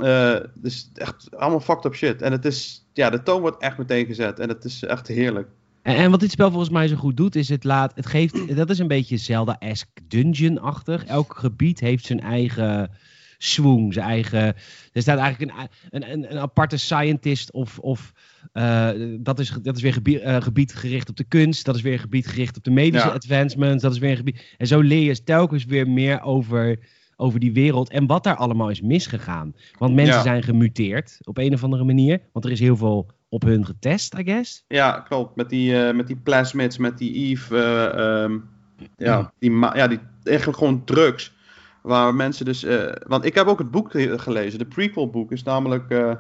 Eh, 0.03 0.37
dus 0.55 0.91
echt 0.95 1.37
allemaal 1.37 1.61
fucked 1.61 1.85
up 1.85 1.95
shit. 1.95 2.23
En 2.23 2.33
het 2.33 2.45
is, 2.45 2.87
ja, 2.93 3.11
de 3.11 3.23
toon 3.23 3.41
wordt 3.41 3.63
echt 3.63 3.79
meteen 3.79 4.07
gezet. 4.07 4.39
En 4.39 4.49
het 4.49 4.65
is 4.65 4.85
echt 4.85 5.09
heerlijk. 5.09 5.49
En, 5.83 5.97
en 5.97 6.11
wat 6.11 6.21
dit 6.21 6.31
spel 6.31 6.49
volgens 6.51 6.71
mij 6.71 6.89
zo 6.89 6.97
goed 6.97 7.17
doet, 7.17 7.37
is 7.37 7.49
het 7.49 7.65
laat. 7.65 7.93
Het 7.95 8.07
geeft. 8.07 8.57
Dat 8.57 8.71
is 8.71 8.79
een 8.79 8.89
beetje 8.89 9.17
Zelda-esque 9.17 10.03
dungeon-achtig. 10.09 11.05
Elk 11.05 11.35
gebied 11.39 11.81
heeft 11.81 12.05
zijn 12.05 12.21
eigen 12.21 12.91
swoon, 13.39 13.93
zijn 13.93 14.07
eigen. 14.07 14.55
Er 14.93 15.03
staat 15.03 15.19
eigenlijk 15.19 15.53
een, 15.53 15.69
een, 15.91 16.13
een, 16.13 16.33
een 16.33 16.39
aparte 16.39 16.77
scientist 16.77 17.53
of. 17.53 17.79
of 17.79 18.13
eh, 18.53 18.91
dat, 19.19 19.39
is, 19.39 19.53
dat 19.63 19.77
is 19.77 19.83
weer 19.83 19.93
gebied, 19.93 20.21
eh, 20.21 20.43
gebied 20.43 20.75
gericht 20.75 21.09
op 21.09 21.17
de 21.17 21.25
kunst. 21.25 21.65
Dat 21.65 21.77
is 21.77 21.83
weer 21.83 21.99
gebied 21.99 22.27
gericht 22.27 22.57
op 22.57 22.65
de 22.65 22.71
medische 22.71 23.09
Ja. 23.09 23.15
advancements. 23.15 23.83
Dat 23.83 23.93
is 23.93 23.99
weer 23.99 24.11
een 24.11 24.17
gebied. 24.17 24.55
En 24.59 24.67
zo 24.67 24.81
leer 24.81 25.03
je 25.03 25.23
telkens 25.25 25.65
weer 25.65 25.89
meer 25.89 26.23
over, 26.23 26.79
over 27.17 27.41
die 27.41 27.53
wereld 27.53 27.91
en 27.91 28.07
wat 28.07 28.25
daar 28.25 28.37
allemaal 28.37 28.71
is 28.71 28.81
misgegaan. 28.81 29.55
Want 29.79 29.95
mensen 29.95 30.15
Ja. 30.17 30.23
zijn 30.23 30.43
gemuteerd 30.43 31.19
op 31.23 31.39
een 31.39 31.53
of 31.55 31.65
andere 31.65 31.85
manier. 31.85 32.21
Want 32.33 32.45
er 32.45 32.51
is 32.51 32.61
heel 32.61 32.77
veel 32.77 33.07
op 33.29 33.43
hun 33.43 33.67
getest, 33.67 34.15
I 34.19 34.23
guess. 34.25 34.65
Ja, 34.69 35.01
klopt. 35.01 35.37
Met 35.37 35.49
die, 35.49 35.83
eh, 35.87 35.95
met 35.95 36.07
die 36.07 36.17
plasmids, 36.17 36.79
met 36.79 36.99
die 36.99 37.15
Eve. 37.15 37.57
eh, 37.59 38.23
ehm, 38.25 38.39
ja, 38.97 39.33
die, 39.39 39.51
ma- 39.51 39.77
ja, 39.77 39.87
die 39.89 39.99
eigenlijk 40.23 40.59
gewoon 40.59 40.85
drugs. 40.85 41.33
Waar 41.83 42.15
mensen 42.15 42.45
dus. 42.45 42.65
eh, 42.65 42.93
want 43.07 43.25
ik 43.25 43.35
heb 43.35 43.47
ook 43.47 43.59
het 43.59 43.71
boek 43.71 43.91
ge- 43.91 44.19
gelezen. 44.19 44.59
De 44.59 44.65
prequel 44.67 45.11
boek 45.11 45.33
is 45.33 45.43
namelijk 45.43 45.91
eh, 45.91 46.13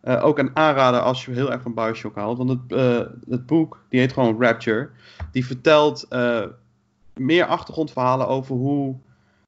eh, 0.00 0.24
ook 0.24 0.38
een 0.38 0.56
aanrader 0.56 1.00
als 1.00 1.24
je 1.24 1.32
heel 1.32 1.52
erg 1.52 1.62
van 1.62 1.74
Bioshock 1.74 2.14
houdt. 2.14 2.38
Want 2.38 2.50
het, 2.50 2.60
eh, 2.72 3.06
het 3.28 3.46
boek, 3.46 3.84
die 3.88 4.00
heet 4.00 4.12
gewoon 4.12 4.40
Rapture. 4.42 4.88
Die 5.32 5.46
vertelt 5.46 6.06
eh, 6.08 6.42
meer 7.14 7.44
achtergrondverhalen 7.46 8.28
over 8.28 8.54
hoe 8.56 8.96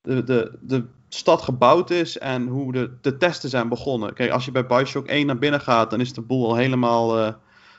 de, 0.03 0.25
de, 0.25 0.53
de 0.61 0.85
stad 1.09 1.43
gebouwd 1.43 1.91
is 1.91 2.19
en 2.19 2.47
hoe 2.47 2.73
de, 2.73 2.91
de 3.01 3.17
testen 3.17 3.49
zijn 3.51 3.69
begonnen. 3.69 4.15
Kijk, 4.15 4.31
als 4.31 4.45
je 4.45 4.51
bij 4.51 4.67
Bioshock 4.67 5.07
1 5.07 5.27
naar 5.27 5.39
binnen 5.39 5.61
gaat, 5.61 5.91
dan 5.91 6.01
is 6.01 6.13
de 6.13 6.21
boel 6.21 6.49
al 6.49 6.57
helemaal 6.57 7.19
eh, 7.19 7.33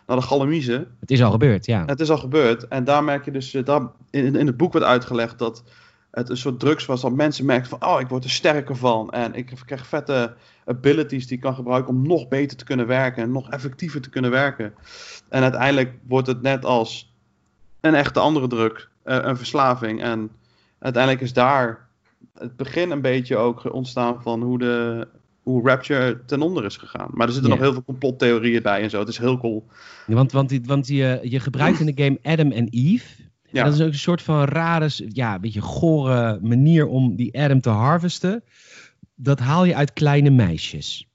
naar 0.08 0.18
de 0.18 0.24
galamiezen. 0.24 0.96
Het 1.00 1.12
is 1.12 1.24
al 1.24 1.32
gebeurd, 1.32 1.66
ja. 1.66 1.84
Het 1.86 2.00
is 2.00 2.10
al 2.10 2.18
gebeurd. 2.18 2.68
En 2.68 2.84
daar 2.84 3.04
merk 3.04 3.26
je 3.26 3.32
dus, 3.32 3.52
daar, 3.52 3.82
in, 4.10 4.36
in 4.36 4.48
het 4.48 4.58
boek 4.58 4.72
wordt 4.72 4.88
uitgelegd 4.88 5.40
dat 5.40 5.64
het 6.12 6.30
een 6.30 6.38
soort 6.38 6.60
drugs 6.60 6.86
was. 6.86 7.02
Dat 7.02 7.12
mensen 7.12 7.46
merken 7.46 7.70
van, 7.70 7.86
oh, 7.86 8.00
ik 8.00 8.08
word 8.08 8.24
er 8.24 8.30
sterker 8.30 8.76
van. 8.76 9.10
En 9.12 9.34
ik 9.34 9.54
krijg 9.66 9.88
vette 9.88 10.34
abilities 10.66 11.28
die 11.28 11.36
ik 11.36 11.44
kan 11.44 11.56
gebruiken 11.56 11.94
om 11.94 12.08
nog 12.08 12.28
beter 12.28 12.58
te 12.58 12.66
kunnen 12.66 12.88
werken. 12.88 13.24
En 13.24 13.32
nog 13.32 13.50
effectiever 13.50 14.02
te 14.02 14.10
kunnen 14.10 14.32
werken. 14.32 14.74
En 15.30 15.42
uiteindelijk 15.42 15.94
wordt 16.08 16.28
het 16.28 16.42
net 16.42 16.66
als 16.66 17.14
een 17.82 17.96
echte 17.96 18.20
andere 18.20 18.48
drug. 18.48 18.92
eh, 19.04 19.18
een 19.22 19.38
verslaving. 19.38 20.02
En 20.02 20.30
uiteindelijk 20.80 21.24
is 21.24 21.34
daar 21.34 21.88
het 22.38 22.56
begin 22.56 22.92
een 22.92 23.02
beetje 23.02 23.38
ook 23.38 23.74
ontstaan 23.74 24.22
van 24.22 24.42
hoe 24.42 24.58
de... 24.60 25.08
Hoe 25.44 25.68
Rapture 25.68 26.26
ten 26.26 26.42
onder 26.42 26.66
is 26.66 26.78
gegaan. 26.78 27.10
Maar 27.12 27.28
er 27.28 27.34
zitten 27.34 27.52
Ja. 27.52 27.56
nog 27.58 27.66
heel 27.66 27.74
veel 27.74 27.84
complottheorieën 27.84 28.62
bij 28.62 28.82
en 28.82 28.90
zo. 28.90 29.00
Het 29.00 29.08
is 29.08 29.18
heel 29.18 29.38
cool. 29.38 29.68
Ja, 30.08 30.14
Want, 30.16 30.32
want, 30.32 30.50
die- 30.50 30.62
want 30.66 30.88
je, 30.88 31.20
je 31.24 31.40
gebruikt 31.40 31.80
in 31.80 31.86
de 31.96 32.04
game 32.04 32.20
Adam 32.24 32.52
en 32.52 32.68
Eve. 32.70 33.22
Ja. 33.50 33.60
En 33.60 33.66
dat 33.66 33.74
is 33.80 33.82
ook 33.86 33.88
een 33.92 33.94
soort 33.94 34.22
van 34.22 34.44
rare, 34.44 34.90
ja, 35.08 35.40
beetje 35.40 35.62
gore 35.62 36.40
manier 36.42 36.88
om 36.88 37.16
die 37.16 37.40
Adam 37.40 37.62
te 37.62 37.70
harvesten. 37.70 38.44
Dat 39.16 39.40
haal 39.40 39.66
je 39.66 39.76
uit 39.76 39.94
kleine 39.94 40.30
meisjes. 40.30 41.08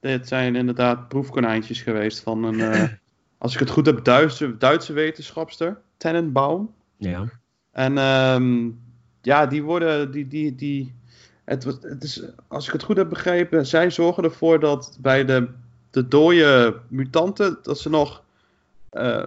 Dit 0.00 0.28
zijn 0.28 0.56
inderdaad 0.56 1.08
proefkonijntjes 1.08 1.82
geweest 1.82 2.20
van 2.20 2.44
een, 2.44 2.60
eh, 2.60 2.88
als 3.38 3.52
ik 3.54 3.58
het 3.60 3.70
goed 3.70 3.86
heb, 3.86 4.04
Duitse, 4.04 4.56
Duitse 4.56 4.92
wetenschapster, 4.92 5.80
Tannenbaum. 5.96 6.70
Ja. 6.96 7.30
En 7.72 7.98
ehm, 7.98 8.68
ja, 9.22 9.46
die 9.46 9.62
worden, 9.62 10.10
die, 10.10 10.28
die, 10.28 10.54
die, 10.54 10.92
het, 11.44 11.64
het 11.64 12.02
is, 12.02 12.22
als 12.48 12.66
ik 12.66 12.72
het 12.72 12.82
goed 12.82 12.96
heb 12.96 13.08
begrepen, 13.08 13.66
zij 13.66 13.90
zorgen 13.90 14.24
ervoor 14.24 14.60
dat 14.60 14.98
bij 15.00 15.24
de, 15.24 15.48
de 15.90 16.08
dode 16.08 16.76
mutanten, 16.88 17.58
dat 17.62 17.78
ze 17.78 17.88
nog 17.90 18.22
eh, 18.90 19.22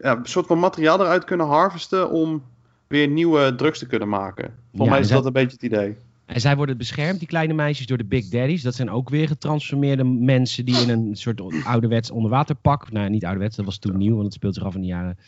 ja, 0.00 0.16
een 0.16 0.26
soort 0.26 0.46
van 0.46 0.58
materiaal 0.58 1.00
eruit 1.00 1.24
kunnen 1.24 1.46
harvesten 1.46 2.10
om 2.10 2.42
weer 2.86 3.08
nieuwe 3.08 3.54
drugs 3.54 3.78
te 3.78 3.86
kunnen 3.86 4.08
maken. 4.08 4.44
Volgens 4.44 4.84
Ja, 4.84 4.90
mij 4.90 5.00
is 5.00 5.06
zij- 5.06 5.16
dat 5.16 5.26
een 5.26 5.32
beetje 5.32 5.52
het 5.60 5.62
idee. 5.62 5.96
En 6.26 6.40
zij 6.40 6.56
worden 6.56 6.76
beschermd, 6.76 7.18
die 7.18 7.28
kleine 7.28 7.54
meisjes, 7.54 7.86
door 7.86 7.98
de 7.98 8.04
Big 8.04 8.28
Daddies. 8.28 8.62
Dat 8.62 8.74
zijn 8.74 8.90
ook 8.90 9.08
weer 9.08 9.28
getransformeerde 9.28 10.04
mensen 10.04 10.64
die 10.64 10.76
in 10.76 10.88
een 10.88 11.16
soort 11.16 11.40
ouderwets 11.64 12.10
onderwaterpak. 12.10 12.92
Nou, 12.92 13.10
niet 13.10 13.24
ouderwets, 13.24 13.56
dat 13.56 13.64
was 13.64 13.78
toen 13.78 13.96
nieuw, 13.96 14.12
want 14.14 14.24
het 14.24 14.34
speelt 14.34 14.54
zich 14.54 14.64
af 14.64 14.74
in 14.74 14.80
de 14.80 14.86
jaren 14.86 15.18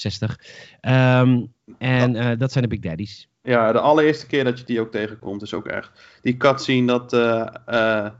60. 0.00 0.38
Ehm, 0.80 1.44
en 1.78 2.16
eh, 2.16 2.38
dat 2.38 2.52
zijn 2.52 2.64
de 2.64 2.70
Big 2.70 2.80
Daddies. 2.80 3.28
Ja, 3.42 3.72
de 3.72 3.80
allereerste 3.80 4.26
keer 4.26 4.44
dat 4.44 4.58
je 4.58 4.64
die 4.64 4.80
ook 4.80 4.90
tegenkomt 4.90 5.42
is 5.42 5.54
ook 5.54 5.66
echt. 5.66 6.18
Die 6.22 6.36
cutscene 6.36 6.86
dat. 6.86 7.12
eh 7.12 7.46
eh, 7.66 8.10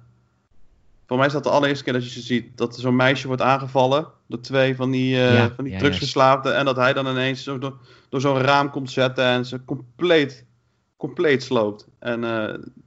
voor 1.07 1.17
mij 1.17 1.27
is 1.27 1.33
dat 1.33 1.45
de 1.45 1.51
allereerste 1.51 1.85
keer 1.85 1.93
dat 1.93 2.05
je 2.05 2.11
ze 2.11 2.21
ziet. 2.21 2.59
Dat 2.59 2.77
zo'n 2.77 2.97
meisje 2.97 3.27
wordt 3.27 3.43
aangevallen. 3.43 4.07
Door 4.27 4.41
twee 4.41 4.77
van 4.77 4.91
die, 4.91 5.17
Ja, 5.17 5.53
van 5.55 5.65
die 5.65 5.73
ja, 5.73 5.79
drugsverslaafden. 5.79 6.57
En 6.57 6.65
dat 6.65 6.77
hij 6.77 6.93
dan 6.93 7.07
ineens 7.07 7.43
zo 7.43 7.59
door, 7.59 7.79
door 8.09 8.21
zo'n 8.21 8.39
raam 8.39 8.71
komt 8.71 8.91
zetten. 8.91 9.25
En 9.25 9.47
ze 9.47 9.65
compleet, 9.65 10.45
compleet 10.97 11.43
sloopt. 11.43 11.87
En 11.99 12.21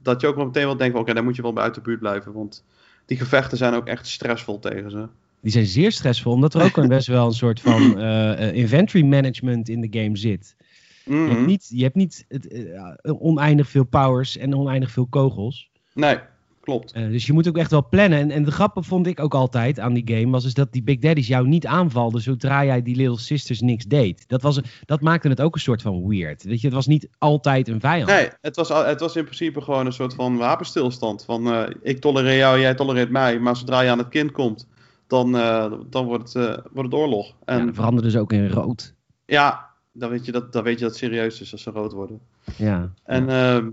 dat 0.02 0.20
je 0.20 0.26
ook 0.26 0.36
wel 0.36 0.44
meteen 0.44 0.66
wel 0.66 0.76
denkt: 0.76 0.98
oké, 0.98 1.14
daar 1.14 1.24
moet 1.24 1.36
je 1.36 1.42
wel 1.42 1.52
bij 1.52 1.62
uit 1.62 1.74
de 1.74 1.80
buurt 1.80 1.98
blijven. 1.98 2.32
Want 2.32 2.64
die 3.06 3.16
gevechten 3.16 3.58
zijn 3.58 3.74
ook 3.74 3.86
echt 3.86 4.06
stressvol 4.06 4.58
tegen 4.58 4.90
ze. 4.90 5.08
Die 5.42 5.52
zijn 5.52 5.66
zeer 5.66 5.92
stressvol, 5.92 6.32
omdat 6.32 6.54
er 6.54 6.62
ook 6.64 6.76
een 6.76 6.88
best 6.96 7.06
wel 7.06 7.26
een 7.26 7.32
soort 7.32 7.60
van 7.60 7.98
eh, 7.98 8.48
eh, 8.48 8.54
inventory 8.56 9.04
management 9.04 9.68
in 9.68 9.80
de 9.80 10.00
game 10.00 10.16
zit. 10.16 10.56
Je 11.04 11.12
Mhm. 11.14 11.30
hebt 11.30 11.46
niet, 11.46 11.66
je 11.74 11.82
hebt 11.82 11.94
niet 11.94 12.24
het, 12.28 12.48
eh, 12.48 13.12
oneindig 13.18 13.68
veel 13.68 13.84
powers 13.84 14.36
en 14.36 14.54
oneindig 14.56 14.90
veel 14.90 15.06
kogels. 15.06 15.70
Nee, 15.94 16.18
klopt. 16.60 16.94
Dus 16.94 17.26
je 17.26 17.32
moet 17.32 17.48
ook 17.48 17.56
echt 17.58 17.70
wel 17.70 17.88
plannen. 17.88 18.18
En, 18.18 18.30
en 18.30 18.44
de 18.44 18.50
grappen 18.50 18.84
vond 18.84 19.06
ik 19.06 19.20
ook 19.20 19.34
altijd 19.34 19.78
aan 19.80 19.92
die 19.94 20.16
game, 20.16 20.30
was 20.30 20.44
is 20.44 20.54
dat 20.54 20.72
die 20.72 20.82
Big 20.82 20.98
Daddies 20.98 21.26
jou 21.26 21.48
niet 21.48 21.66
aanvalden 21.66 22.20
zodra 22.20 22.64
jij 22.64 22.82
die 22.82 22.96
Little 22.96 23.18
Sisters 23.18 23.60
niks 23.60 23.84
deed. 23.84 24.28
Dat, 24.28 24.42
was, 24.42 24.60
dat 24.84 25.00
maakte 25.00 25.28
het 25.28 25.40
ook 25.40 25.54
een 25.54 25.60
soort 25.60 25.82
van 25.82 26.08
weird. 26.08 26.42
Weet 26.42 26.60
je, 26.60 26.66
het 26.66 26.76
was 26.76 26.86
niet 26.86 27.08
altijd 27.18 27.68
een 27.68 27.80
vijand. 27.80 28.10
Nee, 28.10 28.28
het 28.40 28.56
was, 28.56 28.68
het 28.68 29.00
was 29.00 29.16
in 29.16 29.24
principe 29.24 29.60
gewoon 29.60 29.86
een 29.86 29.92
soort 29.92 30.14
van 30.14 30.36
wapenstilstand. 30.36 31.24
Van 31.24 31.68
ik 31.82 31.98
tolereer 31.98 32.36
jou, 32.36 32.60
jij 32.60 32.74
tolereert 32.74 33.10
mij. 33.10 33.38
Maar 33.38 33.56
zodra 33.56 33.80
je 33.80 33.90
aan 33.90 33.98
het 33.98 34.08
kind 34.08 34.30
komt, 34.30 34.66
dan, 35.12 35.36
eh, 35.36 35.72
dan 35.90 36.06
wordt, 36.06 36.32
het, 36.32 36.48
eh, 36.48 36.64
wordt 36.72 36.92
het 36.92 37.00
oorlog. 37.00 37.26
Ja, 37.26 37.34
En 37.44 37.64
dan 37.64 37.74
veranderde 37.74 38.10
ze 38.10 38.18
ook 38.18 38.32
in 38.32 38.48
rood. 38.48 38.94
ja, 39.24 39.70
dan, 39.92 40.10
weet 40.10 40.24
je 40.24 40.32
dat, 40.32 40.52
dan 40.52 40.62
weet 40.62 40.78
je 40.78 40.84
dat 40.84 40.90
het 40.90 40.98
serieus 40.98 41.40
is 41.40 41.52
als 41.52 41.62
ze 41.62 41.70
rood 41.70 41.92
worden. 41.92 42.20
Ja. 42.56 42.92
En 43.04 43.28
ehm, 43.28 43.70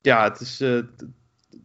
ja, 0.00 0.24
het 0.24 0.40
is, 0.40 0.60
eh, 0.60 0.78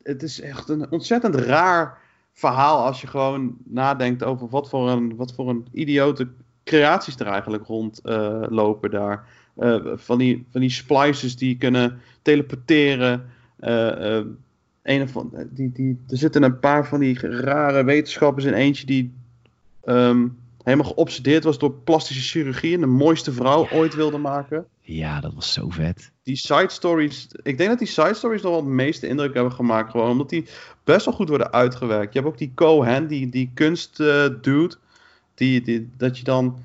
het 0.03 0.23
is 0.23 0.41
echt 0.41 0.69
een 0.69 0.91
ontzettend 0.91 1.35
raar 1.35 1.97
verhaal 2.33 2.85
als 2.85 3.01
je 3.01 3.07
gewoon 3.07 3.57
nadenkt 3.63 4.23
over 4.23 4.49
wat 4.49 4.69
voor 4.69 4.89
een, 4.89 5.15
wat 5.15 5.33
voor 5.33 5.49
een 5.49 5.67
idiote 5.71 6.27
creaties 6.63 7.15
er 7.15 7.27
eigenlijk 7.27 7.65
rondlopen 7.65 8.91
daar. 8.91 9.27
Eh, 9.55 9.77
van, 9.95 10.17
die, 10.17 10.45
van 10.51 10.61
die 10.61 10.69
splices 10.69 11.37
die 11.37 11.57
kunnen 11.57 11.99
teleporteren. 12.21 13.29
Een 14.85 15.09
van, 15.09 15.31
die, 15.49 15.71
die, 15.71 15.99
er 16.09 16.17
zitten 16.17 16.43
een 16.43 16.59
paar 16.59 16.87
van 16.87 16.99
die 16.99 17.19
rare 17.19 17.83
wetenschappers 17.83 18.45
in 18.45 18.53
eentje 18.53 18.85
die 18.85 19.13
ehm, 19.83 20.27
helemaal 20.63 20.91
geobsedeerd 20.91 21.43
was 21.43 21.59
door 21.59 21.71
plastische 21.71 22.21
chirurgie 22.21 22.73
en 22.73 22.79
de 22.79 22.85
mooiste 22.85 23.33
vrouw 23.33 23.67
ooit 23.71 23.95
wilde 23.95 24.17
maken 24.17 24.65
ja, 24.87 25.19
dat 25.19 25.33
was 25.33 25.53
zo 25.53 25.69
vet. 25.69 26.11
die 26.23 26.35
side 26.35 26.69
stories. 26.69 27.27
Ik 27.43 27.57
denk 27.57 27.69
dat 27.69 27.79
die 27.79 27.87
side 27.87 28.13
stories 28.13 28.41
nog 28.41 28.51
wel 28.51 28.61
het 28.61 28.69
meeste 28.69 29.07
indruk 29.07 29.33
hebben 29.33 29.51
gemaakt. 29.51 29.91
Gewoon 29.91 30.09
omdat 30.09 30.29
die 30.29 30.47
best 30.83 31.05
wel 31.05 31.13
goed 31.13 31.29
worden 31.29 31.53
uitgewerkt. 31.53 32.13
Je 32.13 32.19
hebt 32.19 32.31
ook 32.31 32.37
die 32.37 32.51
Cohen, 32.55 33.07
die, 33.07 33.29
die 33.29 33.51
kunst 33.53 33.99
eh, 33.99 34.27
dude. 34.41 34.75
Die, 35.35 35.61
die, 35.61 35.89
dat 35.97 36.17
je 36.17 36.23
dan 36.23 36.63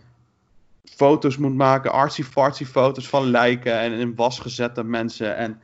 foto's 0.85 1.37
moet 1.37 1.55
maken, 1.55 1.93
artsy-fartsy 1.93 2.65
foto's 2.65 3.09
van 3.09 3.31
lijken 3.31 3.79
en 3.79 3.93
in 3.93 4.15
was 4.15 4.39
gezette 4.39 4.85
mensen. 4.85 5.37
En 5.37 5.61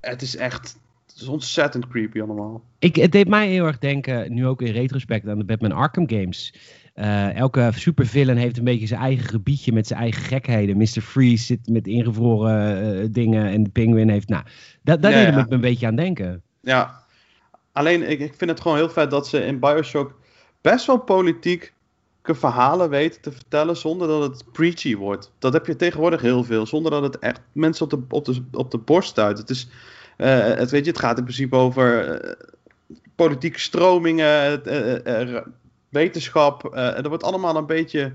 het 0.00 0.22
is 0.22 0.36
echt 0.36 0.76
is 1.22 1.28
ontzettend 1.28 1.88
creepy 1.88 2.20
allemaal. 2.20 2.62
Ik, 2.78 2.96
het 2.96 3.12
deed 3.12 3.28
mij 3.28 3.48
heel 3.48 3.66
erg 3.66 3.78
denken, 3.78 4.34
nu 4.34 4.46
ook 4.46 4.62
in 4.62 4.72
retrospect, 4.72 5.28
aan 5.28 5.38
de 5.38 5.44
Batman 5.44 5.72
Arkham 5.72 6.08
games. 6.08 6.54
Eh, 6.94 7.36
elke 7.36 7.70
supervillain 7.74 8.38
heeft 8.38 8.58
een 8.58 8.64
beetje 8.64 8.86
zijn 8.86 9.00
eigen 9.00 9.28
gebiedje 9.28 9.72
met 9.72 9.86
zijn 9.86 10.00
eigen 10.00 10.22
gekheden. 10.22 10.76
Mr. 10.76 11.00
Freeze 11.00 11.44
zit 11.44 11.68
met 11.68 11.86
ingevroren 11.86 13.00
eh, 13.00 13.08
dingen 13.10 13.46
en 13.46 13.62
de 13.62 13.70
Penguin 13.70 14.08
heeft... 14.08 14.28
Nou, 14.28 14.44
da 14.82 14.96
daar 14.96 15.12
Ja, 15.12 15.24
deed 15.24 15.34
ja. 15.34 15.46
me 15.48 15.54
een 15.54 15.60
beetje 15.60 15.86
aan 15.86 15.96
denken. 15.96 16.42
Ja, 16.60 17.04
alleen 17.72 18.10
ik, 18.10 18.20
ik 18.20 18.34
vind 18.34 18.50
het 18.50 18.60
gewoon 18.60 18.76
heel 18.76 18.90
vet 18.90 19.10
dat 19.10 19.28
ze 19.28 19.44
in 19.44 19.58
Bioshock 19.58 20.20
best 20.60 20.86
wel 20.86 20.98
politieke 20.98 21.70
verhalen 22.22 22.90
weten 22.90 23.20
te 23.20 23.32
vertellen 23.32 23.76
zonder 23.76 24.08
dat 24.08 24.22
het 24.22 24.52
preachy 24.52 24.96
wordt. 24.96 25.32
Dat 25.38 25.52
heb 25.52 25.66
je 25.66 25.76
tegenwoordig 25.76 26.20
heel 26.20 26.44
veel, 26.44 26.66
zonder 26.66 26.90
dat 26.90 27.02
het 27.02 27.18
echt 27.18 27.40
mensen 27.52 27.84
op 27.84 27.90
de, 27.90 28.16
op 28.16 28.24
de, 28.24 28.44
op 28.52 28.70
de 28.70 28.78
borst 28.78 29.08
stuit. 29.08 29.38
Het, 29.38 29.50
is, 29.50 29.68
het, 30.16 30.70
weet 30.70 30.84
je, 30.84 30.90
het 30.90 31.00
gaat 31.00 31.18
in 31.18 31.24
principe 31.24 31.56
over 31.56 32.08
eh, 32.20 32.32
politieke 33.14 33.60
stromingen, 33.60 34.64
eh, 34.64 34.96
eh, 35.06 35.36
eh, 35.36 35.46
wetenschap. 35.88 36.64
eh, 36.74 36.86
en 36.88 36.94
dat 36.94 37.06
wordt 37.06 37.24
allemaal 37.24 37.56
een 37.56 37.66
beetje 37.66 38.12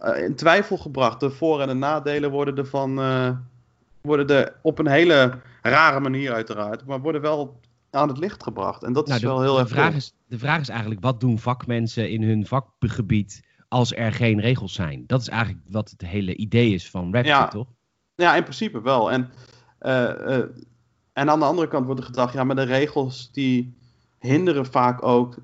eh, 0.00 0.22
in 0.24 0.34
twijfel 0.34 0.76
gebracht. 0.76 1.20
De 1.20 1.30
voor- 1.30 1.60
en 1.60 1.68
de 1.68 1.74
nadelen 1.74 2.30
worden 2.30 2.56
ervan 2.56 2.98
eh, 3.00 3.30
worden 4.00 4.28
er 4.36 4.54
op 4.62 4.78
een 4.78 4.86
hele 4.88 5.32
rare 5.62 6.00
manier 6.00 6.32
uiteraard, 6.32 6.84
maar 6.86 7.00
worden 7.00 7.20
wel 7.20 7.60
aan 7.90 8.08
het 8.08 8.18
licht 8.18 8.42
gebracht. 8.42 8.82
En 8.82 8.92
dat 8.92 9.04
Nou, 9.04 9.16
is 9.16 9.22
de, 9.22 9.28
wel 9.28 9.42
heel 9.42 9.54
de 9.54 9.60
erg 9.60 9.68
vraag 9.68 9.84
cool. 9.86 9.96
is, 9.96 10.12
de 10.26 10.38
vraag 10.38 10.60
is 10.60 10.68
eigenlijk, 10.68 11.00
wat 11.00 11.20
doen 11.20 11.38
vakmensen 11.38 12.10
in 12.10 12.22
hun 12.22 12.46
vakgebied 12.46 13.42
als 13.68 13.94
er 13.94 14.12
geen 14.12 14.40
regels 14.40 14.72
zijn? 14.72 15.04
Dat 15.06 15.20
is 15.20 15.28
eigenlijk 15.28 15.62
wat 15.68 15.90
het 15.90 16.00
hele 16.00 16.34
idee 16.36 16.74
is 16.74 16.90
van 16.90 17.10
Ja. 17.22 17.48
toch? 17.48 17.66
Ja, 18.14 18.36
in 18.36 18.42
principe 18.42 18.80
wel. 18.82 19.10
En, 19.12 19.30
eh, 19.78 20.36
eh, 20.38 20.44
en 21.14 21.30
aan 21.30 21.38
de 21.38 21.44
andere 21.44 21.68
kant 21.68 21.86
wordt 21.86 22.00
er 22.00 22.06
gedacht, 22.06 22.32
ja, 22.32 22.44
maar 22.44 22.56
de 22.56 22.62
regels 22.62 23.30
die 23.32 23.74
hinderen 24.18 24.66
vaak 24.66 25.02
ook 25.02 25.36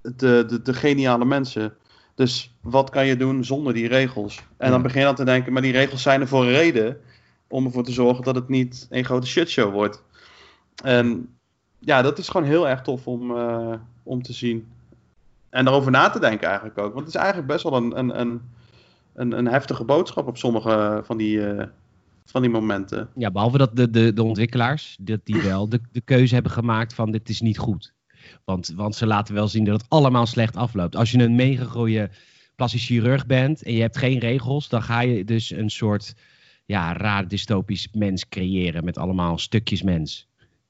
de, 0.00 0.44
de, 0.46 0.62
de 0.62 0.74
geniale 0.74 1.24
mensen. 1.24 1.76
Dus 2.14 2.54
wat 2.60 2.90
kan 2.90 3.06
je 3.06 3.16
doen 3.16 3.44
zonder 3.44 3.74
die 3.74 3.88
regels? 3.88 4.42
En 4.56 4.70
dan 4.70 4.82
begin 4.82 5.00
je 5.00 5.06
dan 5.06 5.14
te 5.14 5.24
denken, 5.24 5.52
maar 5.52 5.62
die 5.62 5.72
regels 5.72 6.02
zijn 6.02 6.20
er 6.20 6.28
voor 6.28 6.42
een 6.42 6.52
reden. 6.52 7.00
Om 7.48 7.64
ervoor 7.64 7.84
te 7.84 7.92
zorgen 7.92 8.24
dat 8.24 8.34
het 8.34 8.48
niet 8.48 8.86
een 8.90 9.04
grote 9.04 9.26
shitshow 9.26 9.72
wordt. 9.72 10.02
En 10.82 11.36
ja, 11.78 12.02
dat 12.02 12.18
is 12.18 12.28
gewoon 12.28 12.46
heel 12.46 12.68
erg 12.68 12.82
tof 12.82 13.06
om, 13.06 13.36
eh, 13.36 13.74
om 14.02 14.22
te 14.22 14.32
zien. 14.32 14.72
En 15.50 15.64
daarover 15.64 15.90
na 15.90 16.10
te 16.10 16.20
denken 16.20 16.46
eigenlijk 16.46 16.78
ook. 16.78 16.94
Want 16.94 17.06
het 17.06 17.14
is 17.14 17.20
eigenlijk 17.20 17.46
best 17.46 17.62
wel 17.62 17.74
een, 17.74 17.98
een, 17.98 18.20
een, 18.20 18.40
een, 19.14 19.32
een 19.32 19.48
heftige 19.48 19.84
boodschap 19.84 20.26
op 20.26 20.36
sommige 20.36 21.00
van 21.04 21.16
die, 21.16 21.46
eh, 21.46 21.66
van 22.30 22.42
die 22.42 22.50
momenten. 22.50 23.08
Ja, 23.14 23.30
behalve 23.30 23.58
dat 23.58 23.76
de, 23.76 23.90
de, 23.90 24.12
de 24.12 24.22
ontwikkelaars, 24.22 24.96
dat 25.00 25.20
die 25.24 25.42
wel 25.42 25.68
de, 25.68 25.80
de 25.92 26.00
keuze 26.00 26.34
hebben 26.34 26.52
gemaakt 26.52 26.94
van 26.94 27.10
dit 27.10 27.28
is 27.28 27.40
niet 27.40 27.58
goed. 27.58 27.94
Want, 28.44 28.72
want 28.76 28.94
ze 28.94 29.06
laten 29.06 29.34
wel 29.34 29.48
zien 29.48 29.64
dat 29.64 29.80
het 29.80 29.90
allemaal 29.90 30.26
slecht 30.26 30.56
afloopt. 30.56 30.96
Als 30.96 31.10
je 31.10 31.18
een 31.18 31.34
mega 31.34 31.64
goede 31.64 32.10
plastisch 32.56 32.86
chirurg 32.86 33.26
bent 33.26 33.62
en 33.62 33.72
je 33.72 33.80
hebt 33.80 33.96
geen 33.96 34.18
regels, 34.18 34.68
dan 34.68 34.82
ga 34.82 35.00
je 35.00 35.24
dus 35.24 35.50
een 35.50 35.70
soort 35.70 36.14
ja, 36.64 36.92
raar 36.92 37.28
dystopisch 37.28 37.88
mens 37.92 38.28
creëren 38.28 38.84
met 38.84 38.98
allemaal 38.98 39.38
stukjes 39.38 39.82
mens. 39.82 40.28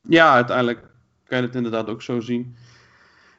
Ja, 0.08 0.32
uiteindelijk 0.32 0.90
kan 1.24 1.38
je 1.38 1.46
het 1.46 1.54
inderdaad 1.54 1.88
ook 1.88 2.02
zo 2.02 2.20
zien. 2.20 2.56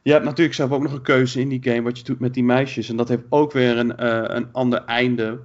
Je 0.04 0.12
hebt 0.12 0.26
natuurlijk 0.26 0.56
zelf 0.56 0.72
ook 0.72 0.82
nog 0.82 0.94
een 0.94 1.02
keuze 1.02 1.40
in 1.40 1.50
die 1.50 1.64
game 1.64 1.82
wat 1.82 1.98
je 1.98 2.04
doet 2.04 2.20
met 2.20 2.34
die 2.34 2.44
meisjes. 2.44 2.90
En 2.90 2.96
dat 2.96 3.08
heeft 3.08 3.24
ook 3.30 3.52
weer 3.52 3.78
een, 3.78 3.98
eh, 3.98 4.36
een 4.36 4.52
ander 4.52 4.84
einde. 4.84 5.40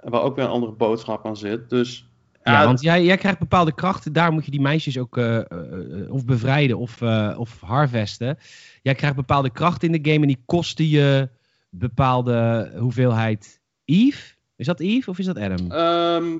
Waar 0.00 0.22
ook 0.22 0.36
weer 0.36 0.44
een 0.44 0.50
andere 0.50 0.72
boodschap 0.72 1.26
aan 1.26 1.36
zit. 1.36 1.70
Dus 1.70 2.11
Ja, 2.44 2.52
ja, 2.60 2.64
want 2.66 2.80
jij, 2.80 3.04
jij 3.04 3.16
krijgt 3.16 3.38
bepaalde 3.38 3.74
krachten, 3.74 4.12
daar 4.12 4.32
moet 4.32 4.44
je 4.44 4.50
die 4.50 4.60
meisjes 4.60 4.98
ook 4.98 5.16
eh, 5.16 5.36
eh, 5.36 5.44
eh, 5.50 6.12
of 6.12 6.24
bevrijden 6.24 6.78
of, 6.78 7.02
eh, 7.02 7.34
of 7.38 7.60
harvesten. 7.60 8.38
Jij 8.82 8.94
krijgt 8.94 9.16
bepaalde 9.16 9.50
krachten 9.50 9.92
in 9.92 10.02
de 10.02 10.10
game 10.10 10.22
en 10.22 10.26
die 10.28 10.42
kosten 10.44 10.88
je 10.88 11.28
bepaalde 11.70 12.70
hoeveelheid 12.78 13.60
Eve. 13.84 14.34
Is 14.56 14.66
dat 14.66 14.80
Eve 14.80 15.10
of 15.10 15.18
is 15.18 15.26
dat 15.26 15.36
Adam? 15.38 15.70
ehm, 15.70 16.38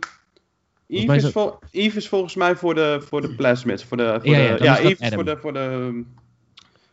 Eve, 0.86 1.06
is 1.10 1.16
is 1.16 1.22
dat- 1.22 1.32
vol- 1.32 1.58
Eve 1.70 1.96
is 1.96 2.08
volgens 2.08 2.34
mij 2.34 2.56
voor 2.56 2.74
de, 2.74 3.00
voor 3.04 3.20
de 3.20 3.34
plasmids. 3.34 3.84
Voor 3.84 3.96
de, 3.96 4.18
voor 4.22 4.34
Ja, 4.34 4.56
de, 4.56 4.78
Eve 4.78 5.04
is 5.04 5.14
voor 5.14 5.24
de, 5.24 5.36
voor, 5.40 5.52
de, 5.52 6.02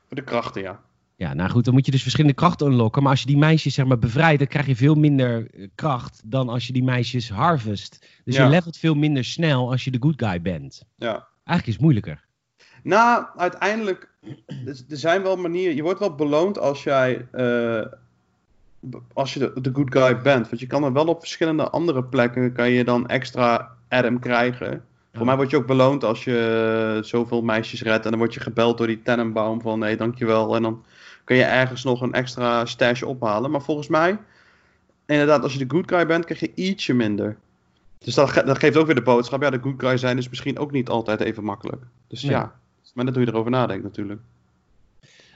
voor 0.07 0.15
de 0.17 0.23
krachten, 0.23 0.61
ja. 0.61 0.79
Ja, 1.19 1.33
nou 1.33 1.49
goed, 1.49 1.65
dan 1.65 1.73
moet 1.73 1.85
je 1.85 1.91
dus 1.91 2.01
verschillende 2.01 2.35
krachten 2.35 2.67
unlocken. 2.67 3.01
Maar 3.01 3.11
als 3.11 3.21
je 3.21 3.27
die 3.27 3.37
meisjes 3.37 3.73
zeg 3.73 3.85
maar 3.85 3.99
bevrijdt, 3.99 4.39
dan 4.39 4.47
krijg 4.47 4.65
je 4.65 4.75
veel 4.75 4.95
minder 4.95 5.47
eh, 5.53 5.67
kracht 5.75 6.21
dan 6.25 6.49
als 6.49 6.67
je 6.67 6.73
die 6.73 6.83
meisjes 6.83 7.29
harvest. 7.29 8.05
Dus 8.23 8.35
Ja. 8.35 8.43
je 8.43 8.49
levelt 8.49 8.77
veel 8.77 8.95
minder 8.95 9.23
snel 9.25 9.71
als 9.71 9.83
je 9.83 9.91
de 9.91 9.97
good 10.01 10.13
guy 10.23 10.41
bent. 10.41 10.83
ja. 10.95 11.27
Eigenlijk 11.43 11.67
is 11.67 11.73
het 11.73 11.81
moeilijker. 11.81 12.25
Nou, 12.83 13.25
uiteindelijk, 13.35 14.09
er 14.47 14.81
er 14.89 14.97
zijn 14.97 15.21
wel 15.23 15.35
manieren. 15.35 15.75
Je 15.75 15.81
wordt 15.83 15.99
wel 15.99 16.15
beloond 16.15 16.59
als 16.59 16.83
jij, 16.83 17.27
eh, 17.31 17.85
als 19.13 19.33
je 19.33 19.39
de, 19.39 19.61
de 19.61 19.69
good 19.73 19.91
guy 19.93 20.21
bent. 20.21 20.49
Want 20.49 20.59
je 20.61 20.67
kan 20.67 20.83
er 20.83 20.93
wel 20.93 21.05
op 21.05 21.19
verschillende 21.19 21.69
andere 21.69 22.03
plekken, 22.03 22.53
kan 22.53 22.69
je 22.71 22.83
dan 22.83 23.07
extra 23.07 23.69
Adam 23.89 24.19
krijgen. 24.19 24.83
Voor 25.13 25.25
mij 25.25 25.35
word 25.35 25.49
je 25.49 25.57
ook 25.57 25.67
beloond 25.67 26.03
als 26.03 26.23
je 26.23 26.37
eh, 26.97 27.03
zoveel 27.03 27.41
meisjes 27.41 27.81
redt. 27.81 28.03
En 28.05 28.09
dan 28.09 28.19
word 28.19 28.33
je 28.33 28.39
gebeld 28.39 28.77
door 28.77 28.87
die 28.87 29.01
Tannenbaum 29.01 29.61
van, 29.61 29.79
nee, 29.79 29.97
dankjewel. 29.97 30.55
En 30.55 30.61
dan 30.61 30.83
kun 31.29 31.37
je 31.37 31.43
ergens 31.43 31.83
nog 31.83 32.01
een 32.01 32.13
extra 32.13 32.65
stash 32.65 33.01
ophalen. 33.01 33.51
Maar 33.51 33.61
volgens 33.61 33.87
mij, 33.87 34.17
inderdaad, 35.05 35.43
als 35.43 35.53
je 35.53 35.59
de 35.65 35.73
good 35.75 35.89
guy 35.91 36.05
bent, 36.05 36.25
krijg 36.25 36.39
je 36.39 36.51
ietsje 36.55 36.93
minder. 36.93 37.37
Dus 37.97 38.13
dat, 38.13 38.29
ge- 38.29 38.43
dat 38.43 38.59
geeft 38.59 38.77
ook 38.77 38.85
weer 38.85 38.95
de 38.95 39.01
boodschap. 39.01 39.41
Ja, 39.41 39.49
de 39.49 39.59
good 39.61 39.73
guys 39.81 39.99
zijn 40.01 40.15
dus 40.15 40.29
misschien 40.29 40.59
ook 40.59 40.71
niet 40.71 40.89
altijd 40.89 41.19
even 41.21 41.43
makkelijk. 41.43 41.83
Dus 42.07 42.21
Nee. 42.23 42.31
ja, 42.31 42.55
maar 42.93 43.05
net 43.05 43.15
hoe 43.15 43.23
je 43.23 43.29
erover 43.31 43.51
nadenkt 43.51 43.83
natuurlijk. 43.83 44.19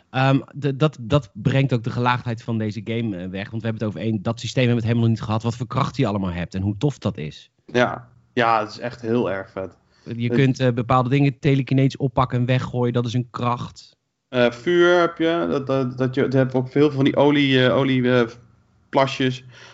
Ehm, 0.10 0.40
de- 0.56 0.76
dat, 0.76 0.98
dat 1.02 1.30
brengt 1.34 1.74
ook 1.74 1.84
de 1.84 1.90
gelaagdheid 1.92 2.44
van 2.44 2.58
deze 2.58 2.82
game 2.84 3.18
eh, 3.18 3.30
weg. 3.30 3.50
Want 3.50 3.62
we 3.62 3.68
hebben 3.68 3.88
het 3.88 3.96
over 3.98 4.00
één, 4.00 4.22
dat 4.22 4.40
systeem 4.40 4.64
hebben 4.68 4.82
we 4.82 4.88
het 4.88 4.92
helemaal 4.98 5.16
niet 5.16 5.26
gehad. 5.26 5.44
Wat 5.44 5.56
voor 5.56 5.68
kracht 5.68 5.96
die 5.96 6.08
allemaal 6.08 6.32
hebt 6.32 6.56
en 6.56 6.62
hoe 6.62 6.78
tof 6.78 6.98
dat 6.98 7.18
is. 7.18 7.52
Ja, 7.66 8.10
ja 8.34 8.60
het 8.60 8.70
is 8.70 8.80
echt 8.80 9.02
heel 9.02 9.32
erg 9.32 9.52
vet. 9.52 9.78
Je 10.18 10.24
Het- 10.28 10.34
kunt 10.34 10.60
eh, 10.60 10.72
bepaalde 10.72 11.10
dingen 11.10 11.40
telekinetisch 11.40 11.98
oppakken 11.98 12.40
en 12.40 12.46
weggooien. 12.46 12.94
Dat 12.94 13.06
is 13.06 13.14
een 13.14 13.28
kracht. 13.32 13.96
Eh, 14.34 14.52
vuur 14.52 15.00
heb 15.00 15.18
je, 15.18 15.48
dat, 15.50 15.68
dat, 15.68 15.98
dat 15.98 16.16
je, 16.16 16.28
hebt 16.30 16.54
ook 16.54 16.70
veel 16.70 16.92
van 16.92 17.04
die 17.04 17.16
olie, 17.16 17.66
eh, 17.66 17.78
olie 17.78 18.12
eh. 18.12 18.28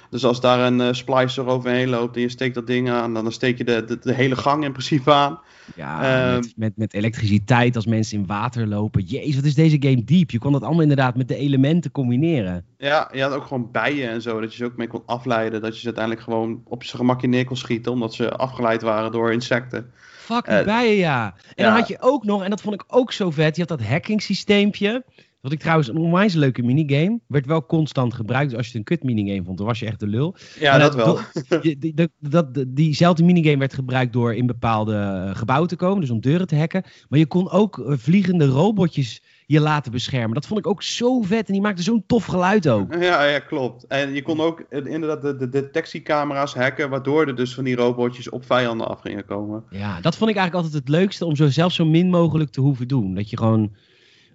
Dus 0.09 0.25
als 0.25 0.41
daar 0.41 0.71
een 0.71 0.95
splicer 0.95 1.45
overheen 1.45 1.89
loopt 1.89 2.15
en 2.15 2.21
je 2.21 2.29
steekt 2.29 2.55
dat 2.55 2.67
ding 2.67 2.89
aan, 2.89 3.13
dan 3.13 3.31
steek 3.31 3.57
je 3.57 3.63
de, 3.63 3.85
de, 3.85 3.99
de 3.99 4.13
hele 4.13 4.35
gang 4.35 4.63
in 4.63 4.71
principe 4.71 5.11
aan. 5.11 5.39
Ja, 5.75 6.03
Ehm. 6.03 6.35
met, 6.35 6.53
met, 6.55 6.77
met 6.77 6.93
elektriciteit 6.93 7.75
als 7.75 7.85
mensen 7.85 8.17
in 8.17 8.25
water 8.25 8.67
lopen. 8.67 9.03
Jezus, 9.03 9.35
wat 9.35 9.43
is 9.43 9.55
deze 9.55 9.77
game 9.79 10.03
diep. 10.03 10.31
Je 10.31 10.39
kon 10.39 10.51
dat 10.51 10.63
allemaal 10.63 10.81
inderdaad 10.81 11.15
met 11.15 11.27
de 11.27 11.35
elementen 11.35 11.91
combineren. 11.91 12.65
Ja, 12.77 13.09
je 13.13 13.21
had 13.21 13.33
ook 13.33 13.45
gewoon 13.45 13.71
bijen 13.71 14.09
en 14.09 14.21
zo, 14.21 14.39
dat 14.39 14.51
je 14.51 14.57
ze 14.57 14.65
ook 14.65 14.77
mee 14.77 14.87
kon 14.87 15.03
afleiden. 15.05 15.61
Dat 15.61 15.73
je 15.73 15.79
ze 15.79 15.85
uiteindelijk 15.85 16.25
gewoon 16.25 16.61
op 16.63 16.83
zijn 16.83 16.97
gemakje 16.97 17.27
neer 17.27 17.45
kon 17.45 17.57
schieten, 17.57 17.91
omdat 17.91 18.13
ze 18.13 18.31
afgeleid 18.31 18.81
waren 18.81 19.11
door 19.11 19.31
insecten. 19.33 19.91
Fuck 20.35 20.45
die 20.45 20.53
Eh, 20.55 20.65
bijen, 20.65 20.95
ja. 20.95 21.33
En 21.55 21.65
dan 21.65 21.73
had 21.73 21.87
je 21.87 21.97
ook 21.99 22.25
nog, 22.25 22.43
en 22.43 22.49
dat 22.49 22.61
vond 22.61 22.75
ik 22.75 22.83
ook 22.87 23.11
zo 23.11 23.31
vet, 23.31 23.55
je 23.55 23.65
had 23.67 23.77
dat 23.79 23.87
hacking 23.87 24.21
systeempje. 24.21 25.03
Wat 25.41 25.51
ik 25.51 25.59
trouwens 25.59 25.87
een 25.87 25.97
onwijs 25.97 26.33
leuke 26.33 26.61
minigame. 26.63 27.19
Werd 27.27 27.45
wel 27.45 27.65
constant 27.65 28.13
gebruikt. 28.13 28.49
Dus 28.49 28.57
als 28.57 28.65
je 28.67 28.77
het 28.77 28.87
een 28.89 28.97
kut 28.97 29.03
minigame 29.03 29.43
vond, 29.43 29.57
dan 29.57 29.67
was 29.67 29.79
je 29.79 29.85
echt 29.85 29.99
de 29.99 30.07
lul. 30.07 30.35
Ja, 30.59 30.69
Maar 30.71 30.79
dat 30.79 30.95
wel. 30.95 31.19
Die, 31.61 31.77
die, 31.83 31.93
dat- 31.93 32.09
dat, 32.19 32.53
die- 32.53 32.73
diezelfde 32.73 33.23
minigame 33.23 33.57
werd 33.57 33.73
gebruikt 33.73 34.13
door 34.13 34.35
in 34.35 34.45
bepaalde 34.45 34.95
eh, 34.95 35.35
gebouwen 35.35 35.69
te 35.69 35.75
komen. 35.75 36.01
Dus 36.01 36.09
om 36.09 36.19
deuren 36.19 36.47
te 36.47 36.55
hacken. 36.55 36.83
Maar 37.09 37.19
je 37.19 37.25
kon 37.25 37.49
ook 37.51 37.79
eh, 37.79 37.93
vliegende 37.97 38.45
robotjes 38.45 39.21
je 39.49 39.59
laten 39.59 39.91
beschermen. 39.91 40.33
Dat 40.33 40.45
vond 40.45 40.59
ik 40.59 40.67
ook 40.67 40.83
zo 40.83 41.21
vet. 41.21 41.47
En 41.47 41.53
die 41.53 41.61
maakte 41.61 41.83
zo'n 41.83 42.03
tof 42.07 42.25
geluid 42.25 42.67
ook. 42.67 42.93
Ja, 42.93 43.23
ja, 43.23 43.39
klopt. 43.39 43.87
En 43.87 44.13
je 44.13 44.21
kon 44.21 44.41
ook 44.41 44.59
eh, 44.59 44.85
inderdaad 44.85 45.21
de, 45.21 45.35
de 45.35 45.49
detectiecamera's 45.49 46.53
hacken, 46.53 46.89
waardoor 46.89 47.27
er 47.27 47.35
dus 47.35 47.53
van 47.53 47.63
die 47.63 47.75
robotjes 47.75 48.29
op 48.29 48.45
vijanden 48.45 48.87
af 48.87 49.01
gingen 49.01 49.25
komen. 49.25 49.63
Ja, 49.69 50.01
dat 50.01 50.15
vond 50.15 50.29
ik 50.29 50.35
eigenlijk 50.37 50.65
altijd 50.65 50.85
het 50.85 50.95
leukste. 50.95 51.25
Om 51.25 51.35
zo 51.35 51.47
zelf 51.47 51.71
zo 51.71 51.85
min 51.85 52.09
mogelijk 52.09 52.51
te 52.51 52.61
hoeven 52.61 52.87
doen. 52.87 53.15
Dat 53.15 53.29
je 53.29 53.37
gewoon 53.37 53.75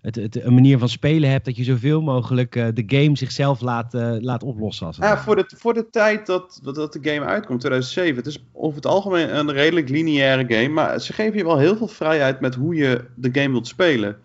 het, 0.03 0.15
het, 0.17 0.45
een 0.45 0.55
manier 0.55 0.79
van 0.79 0.89
spelen 0.89 1.31
hebt. 1.31 1.45
Dat 1.45 1.57
je 1.57 1.65
zoveel 1.65 2.01
mogelijk 2.01 2.57
eh, 2.57 2.67
de 2.75 2.85
game 2.87 3.17
zichzelf 3.17 3.61
laat, 3.61 3.95
eh, 3.95 4.17
laat 4.19 4.43
oplossen. 4.43 4.87
Als 4.87 4.97
Ja, 4.97 5.19
voor 5.19 5.37
de, 5.37 5.45
voor 5.57 5.75
de 5.75 5.91
tijd 5.91 6.27
dat, 6.27 6.61
dat, 6.63 6.75
dat 6.75 6.93
de 6.93 7.11
game 7.11 7.25
uitkomt, 7.25 7.61
2007, 7.61 8.17
het 8.17 8.27
is 8.27 8.45
over 8.53 8.77
het 8.77 8.87
algemeen 8.87 9.37
een 9.37 9.53
redelijk 9.53 9.89
lineaire 9.89 10.55
game, 10.55 10.69
maar 10.69 11.01
ze 11.01 11.13
geven 11.13 11.39
je 11.39 11.45
wel 11.45 11.59
heel 11.59 11.77
veel 11.77 11.89
vrijheid 11.89 12.41
met 12.41 12.55
hoe 12.55 12.75
je 12.75 13.05
de 13.15 13.41
game 13.41 13.51
wilt 13.51 13.67
spelen. 13.67 14.17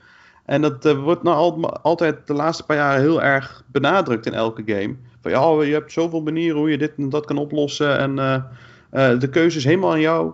En 0.50 0.62
dat 0.62 0.86
eh, 0.86 1.04
wordt 1.04 1.24
nou 1.24 1.38
al, 1.38 1.78
altijd 1.78 2.28
de 2.28 2.34
laatste 2.34 2.66
paar 2.66 2.76
jaren 2.76 3.02
heel 3.02 3.22
erg 3.22 3.64
benadrukt 3.66 4.26
in 4.26 4.34
elke 4.34 4.62
game. 4.66 4.96
Van 5.22 5.32
ja, 5.32 5.64
je 5.64 5.74
hebt 5.74 5.92
zoveel 5.92 6.22
manieren 6.22 6.58
hoe 6.58 6.70
je 6.70 6.78
dit 6.78 6.92
en 6.98 7.10
dat 7.10 7.26
kan 7.26 7.38
oplossen 7.38 7.98
en 7.98 8.20
eh, 8.20 8.36
eh, 8.90 9.20
de 9.20 9.30
keuze 9.30 9.58
is 9.58 9.64
helemaal 9.64 9.92
aan 9.92 10.00
jou. 10.00 10.34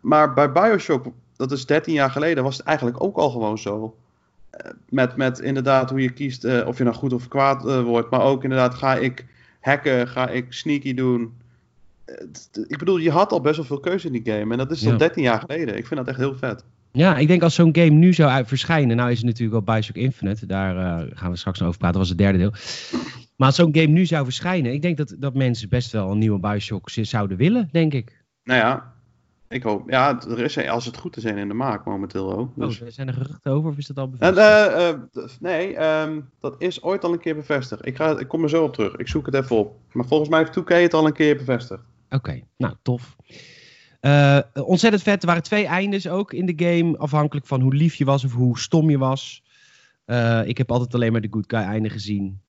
Maar 0.00 0.34
bij 0.34 0.52
Bioshock, 0.52 1.06
dat 1.36 1.52
is 1.52 1.66
13 1.66 1.94
jaar 1.94 2.10
geleden, 2.10 2.44
was 2.44 2.56
het 2.56 2.66
eigenlijk 2.66 3.02
ook 3.02 3.16
al 3.16 3.30
gewoon 3.30 3.58
zo. 3.58 3.94
Met, 4.88 5.16
met 5.16 5.38
inderdaad 5.38 5.90
hoe 5.90 6.02
je 6.02 6.10
kiest 6.12 6.44
of 6.64 6.78
je 6.78 6.84
nou 6.84 6.96
goed 6.96 7.12
of 7.12 7.28
kwaad 7.28 7.82
wordt. 7.82 8.10
Maar 8.10 8.22
ook 8.22 8.42
inderdaad, 8.42 8.74
ga 8.74 8.94
ik 8.94 9.26
hacken, 9.60 10.08
ga 10.08 10.28
ik 10.28 10.52
sneaky 10.52 10.94
doen. 10.94 11.32
Ik 12.66 12.78
bedoel, 12.78 12.96
je 12.96 13.10
had 13.10 13.32
al 13.32 13.40
best 13.40 13.56
wel 13.56 13.64
veel 13.64 13.80
keuze 13.80 14.06
in 14.06 14.12
die 14.12 14.32
game. 14.32 14.52
En 14.52 14.58
dat 14.58 14.70
is 14.70 14.86
al 14.86 14.92
Ja. 14.92 14.98
13 14.98 15.22
jaar 15.22 15.40
geleden. 15.40 15.76
Ik 15.76 15.86
vind 15.86 16.00
dat 16.00 16.08
echt 16.08 16.18
heel 16.18 16.36
vet. 16.36 16.64
Ja, 16.98 17.16
ik 17.16 17.28
denk 17.28 17.42
als 17.42 17.54
zo'n 17.54 17.74
game 17.76 17.90
nu 17.90 18.12
zou 18.12 18.30
uit- 18.30 18.48
verschijnen. 18.48 18.96
Nou 18.96 19.10
is 19.10 19.16
het 19.16 19.26
natuurlijk 19.26 19.54
al 19.54 19.74
Bioshock 19.74 19.96
Infinite. 19.96 20.46
Daar 20.46 20.76
eh, 20.76 21.06
gaan 21.14 21.30
we 21.30 21.36
straks 21.36 21.58
nog 21.58 21.68
over 21.68 21.80
praten. 21.80 21.98
Dat 21.98 22.08
was 22.08 22.16
het 22.18 22.18
derde 22.18 22.38
deel. 22.38 22.52
Maar 23.36 23.46
als 23.46 23.56
zo'n 23.56 23.74
game 23.74 23.86
nu 23.86 24.06
zou 24.06 24.24
verschijnen. 24.24 24.72
Ik 24.72 24.82
denk 24.82 24.96
dat, 24.96 25.14
dat 25.18 25.34
mensen 25.34 25.68
best 25.68 25.92
wel 25.92 26.10
een 26.10 26.18
nieuwe 26.18 26.38
Bioshock 26.38 26.88
zouden 26.90 27.36
willen, 27.36 27.68
denk 27.72 27.92
ik. 27.94 28.24
Nou 28.44 28.60
ja, 28.60 28.92
ik 29.48 29.62
hoop. 29.62 29.90
Ja, 29.90 30.20
er 30.28 30.38
is, 30.40 30.66
als 30.68 30.84
het 30.86 30.96
goed 30.96 31.16
is, 31.16 31.24
een 31.24 31.36
in 31.36 31.48
de 31.48 31.54
maak 31.54 31.84
momenteel 31.84 32.32
ook. 32.36 32.52
Dus. 32.56 32.80
Oh, 32.80 32.88
zijn 32.88 33.08
er 33.08 33.14
geruchten 33.14 33.52
over 33.52 33.70
of 33.70 33.76
is 33.76 33.86
dat 33.86 33.96
al 33.98 34.04
En, 34.04 34.10
bevestigd? 34.10 34.38
eh, 34.38 34.88
eh, 34.88 34.96
nee, 35.40 35.76
ehm, 35.76 36.20
dat 36.40 36.54
is 36.58 36.82
ooit 36.82 37.04
al 37.04 37.12
een 37.12 37.20
keer 37.20 37.34
bevestigd. 37.34 37.86
Ik, 37.86 37.96
ga, 37.96 38.18
ik 38.18 38.28
kom 38.28 38.42
er 38.42 38.48
zo 38.48 38.64
op 38.64 38.74
terug. 38.74 38.96
Ik 38.96 39.08
zoek 39.08 39.26
het 39.26 39.34
even 39.34 39.56
op. 39.56 39.76
Maar 39.92 40.06
volgens 40.06 40.28
mij 40.30 40.38
heeft 40.38 40.52
2K 40.52 40.68
het 40.82 40.94
al 40.94 41.06
een 41.06 41.12
keer 41.12 41.36
bevestigd. 41.36 41.82
Oké, 42.10 42.40
nou 42.56 42.74
tof. 42.82 43.16
Eh, 44.00 44.38
ontzettend 44.52 45.02
vet. 45.02 45.20
Er 45.22 45.26
waren 45.28 45.42
twee 45.42 45.66
eindes 45.66 46.08
ook 46.08 46.32
in 46.32 46.46
de 46.46 46.64
game. 46.64 46.98
Afhankelijk 46.98 47.46
van 47.46 47.60
hoe 47.60 47.74
lief 47.74 47.94
je 47.94 48.04
was 48.04 48.24
of 48.24 48.32
hoe 48.32 48.58
stom 48.58 48.90
je 48.90 48.98
was. 48.98 49.42
Eh, 50.04 50.40
ik 50.46 50.58
heb 50.58 50.70
altijd 50.72 50.94
alleen 50.94 51.12
maar 51.12 51.20
de 51.20 51.28
good 51.30 51.44
guy 51.46 51.60
einde 51.60 51.88
gezien. 51.90 52.40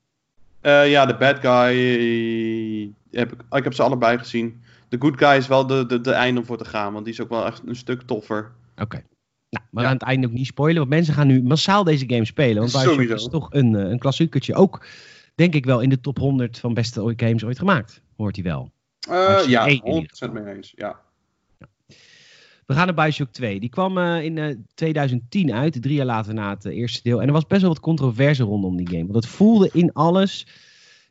Eh, 0.62 0.89
ja, 0.89 1.05
de 1.05 1.15
bad 1.17 1.39
guy. 1.39 2.93
Heb 3.12 3.31
ik, 3.33 3.41
ik 3.51 3.63
heb 3.63 3.73
ze 3.73 3.83
allebei 3.83 4.17
gezien. 4.17 4.62
De 4.89 4.97
good 4.99 5.17
guy 5.17 5.38
is 5.38 5.47
wel 5.47 5.67
de, 5.67 5.85
de, 5.85 6.01
de 6.01 6.12
einde 6.12 6.39
om 6.39 6.45
voor 6.45 6.57
te 6.57 6.65
gaan. 6.65 6.93
Want 6.93 7.05
die 7.05 7.13
is 7.13 7.21
ook 7.21 7.29
wel 7.29 7.45
echt 7.45 7.62
een 7.65 7.75
stuk 7.75 8.01
toffer. 8.01 8.51
Oké. 8.77 9.03
Nou, 9.49 9.65
maar 9.71 9.83
Ja. 9.83 9.89
aan 9.89 9.95
het 9.95 10.05
einde 10.05 10.27
ook 10.27 10.33
niet 10.33 10.45
spoilen. 10.45 10.77
Want 10.77 10.89
mensen 10.89 11.13
gaan 11.13 11.27
nu 11.27 11.43
massaal 11.43 11.83
deze 11.83 12.05
game 12.09 12.25
spelen. 12.25 12.57
Want 12.71 12.71
Bioshock 12.71 13.17
is 13.17 13.27
toch 13.27 13.47
een, 13.53 13.73
een 13.73 13.99
klassiekertje. 13.99 14.55
Ook, 14.55 14.85
denk 15.35 15.53
ik 15.53 15.65
wel, 15.65 15.79
in 15.79 15.89
de 15.89 15.99
top 15.99 16.17
100 16.17 16.59
van 16.59 16.73
beste 16.73 17.13
games 17.15 17.45
ooit 17.45 17.59
gemaakt. 17.59 18.01
Hoort 18.17 18.35
hij 18.35 18.45
wel. 18.45 18.71
Eh, 19.09 19.39
ja, 19.47 19.65
één 19.67 19.83
in 19.83 19.93
ieder 19.93 20.29
100% 20.29 20.31
mee 20.33 20.55
eens. 20.55 20.73
Ja. 20.75 20.99
We 22.69 22.75
gaan 22.75 22.86
naar 22.86 22.95
Bioshock 22.95 23.32
2. 23.32 23.60
Die 23.60 23.69
kwam 23.69 23.97
eh, 23.97 24.23
in 24.23 24.38
eh, 24.38 24.55
2010 24.73 25.53
uit, 25.53 25.82
drie 25.82 25.95
jaar 25.95 26.05
later 26.05 26.34
na 26.34 26.49
het 26.49 26.65
eh, 26.65 26.77
eerste 26.77 26.99
deel. 27.03 27.21
En 27.21 27.27
er 27.27 27.34
was 27.34 27.47
best 27.47 27.62
wel 27.62 27.69
wat 27.69 27.79
controverse 27.79 28.43
rondom 28.43 28.77
die 28.77 28.88
game. 28.88 29.03
Want 29.03 29.15
het 29.15 29.27
voelde 29.27 29.69
in 29.73 29.93
alles, 29.93 30.47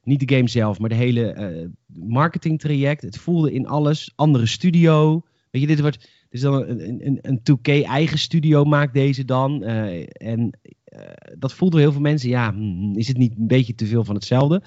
niet 0.03 0.29
de 0.29 0.35
game 0.35 0.49
zelf, 0.49 0.79
maar 0.79 0.88
de 0.88 0.94
hele 0.94 1.33
eh 1.33 1.66
marketingtraject. 1.87 3.03
Het 3.03 3.18
voelde 3.18 3.53
in 3.53 3.66
alles, 3.66 4.12
andere 4.14 4.47
studio. 4.47 5.23
Weet 5.51 5.62
je, 5.62 5.68
dit 5.68 5.81
wordt, 5.81 6.09
is 6.31 6.40
dan 6.40 6.68
een, 6.68 7.07
een, 7.07 7.18
een 7.23 7.40
2K 7.40 7.87
eigen 7.87 8.18
studio 8.18 8.64
maakt 8.64 8.94
deze 8.94 9.25
dan. 9.25 9.62
Eh, 9.64 10.07
en 10.12 10.59
eh, 10.85 11.01
dat 11.38 11.55
voelden 11.55 11.81
heel 11.81 11.92
veel 11.92 12.01
mensen, 12.01 12.29
ja, 12.29 12.53
hmm, 12.53 12.97
is 12.97 13.09
het 13.09 13.16
niet 13.16 13.38
een 13.38 13.47
beetje 13.47 13.75
te 13.75 13.87
veel 13.87 14.05
van 14.05 14.14
hetzelfde? 14.14 14.62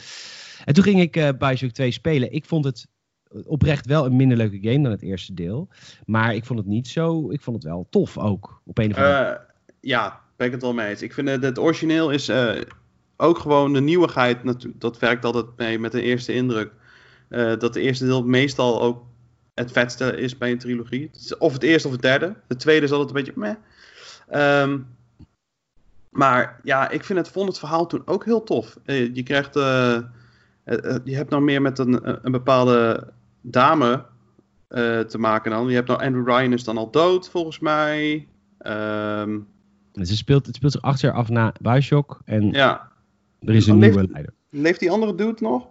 En 0.65 0.73
toen 0.73 0.83
ging 0.83 1.01
ik 1.01 1.15
eh 1.15 1.29
Bioshock 1.37 1.71
2 1.71 1.91
spelen. 1.91 2.33
Ik 2.33 2.45
vond 2.45 2.65
het 2.65 2.87
oprecht 3.45 3.85
wel 3.85 4.05
een 4.05 4.15
minder 4.15 4.37
leuke 4.37 4.59
game 4.61 4.83
dan 4.83 4.91
het 4.91 5.01
eerste 5.01 5.33
deel. 5.33 5.67
Maar 6.05 6.35
ik 6.35 6.45
vond 6.45 6.59
het 6.59 6.67
niet 6.67 6.87
zo. 6.87 7.31
Ik 7.31 7.41
vond 7.41 7.55
het 7.55 7.65
wel 7.65 7.87
tof 7.89 8.17
ook. 8.17 8.61
Op 8.65 8.77
een 8.77 8.91
of 8.91 8.97
andere 8.97 9.15
Eh, 9.15 9.39
ja, 9.79 10.21
ben 10.35 10.47
ik 10.47 10.53
het 10.53 10.61
wel 10.61 10.73
mee 10.73 10.89
eens. 10.89 11.01
Ik 11.01 11.13
vind 11.13 11.29
het, 11.29 11.59
origineel 11.59 12.09
is 12.09 12.29
eh, 12.29 12.61
ook 13.17 13.37
gewoon 13.37 13.73
de 13.73 13.81
nieuwigheid. 13.81 14.37
Dat 14.75 14.99
werkt 14.99 15.25
altijd 15.25 15.45
mee 15.57 15.79
met 15.79 15.91
de 15.91 16.01
eerste 16.01 16.33
indruk. 16.33 16.71
Eh, 17.27 17.57
dat 17.57 17.73
de 17.73 17.81
eerste 17.81 18.05
deel 18.05 18.23
meestal 18.23 18.81
ook 18.81 19.03
het 19.53 19.71
vetste 19.71 20.17
is 20.17 20.37
bij 20.37 20.51
een 20.51 20.57
trilogie. 20.57 21.11
Of 21.39 21.53
het 21.53 21.63
eerste 21.63 21.87
of 21.87 21.93
het 21.93 22.01
derde. 22.01 22.35
De 22.47 22.55
tweede 22.55 22.85
is 22.85 22.91
altijd 22.91 23.09
een 23.09 23.23
beetje 23.23 23.39
meh. 23.39 23.55
Ehm, 24.29 24.79
maar 26.09 26.59
ja, 26.63 26.89
ik 26.89 27.03
vind 27.03 27.19
het, 27.19 27.29
vond 27.29 27.47
het 27.47 27.59
verhaal 27.59 27.87
toen 27.87 28.01
ook 28.05 28.25
heel 28.25 28.43
tof. 28.43 28.77
Je 28.85 29.23
krijgt... 29.23 29.53
je 31.03 31.15
hebt 31.15 31.29
nou 31.29 31.41
meer 31.41 31.61
met 31.61 31.79
een, 31.79 32.25
een 32.25 32.31
bepaalde 32.31 33.07
dame 33.41 34.05
eh, 34.67 34.99
te 34.99 35.17
maken 35.17 35.51
dan. 35.51 35.67
Je 35.67 35.75
hebt 35.75 35.87
nou 35.87 36.01
Andrew 36.03 36.27
Ryan 36.27 36.53
is 36.53 36.63
dan 36.63 36.77
al 36.77 36.91
dood 36.91 37.29
volgens 37.29 37.59
mij. 37.59 38.27
Ehm, 38.57 39.39
Ze 39.93 40.15
speelt, 40.15 40.45
het 40.45 40.55
speelt 40.55 40.71
zich 40.71 40.81
acht 40.81 40.99
jaar 40.99 41.13
af 41.13 41.29
na 41.29 41.53
Bioshock. 41.61 42.21
En 42.25 42.51
ja. 42.51 42.91
er 43.41 43.55
is 43.55 43.67
een 43.67 43.77
Leeft- 43.79 43.95
nieuwe 43.95 44.11
leider. 44.11 44.33
Leeft 44.49 44.79
die 44.79 44.91
andere 44.91 45.15
dude 45.15 45.41
nog? 45.41 45.67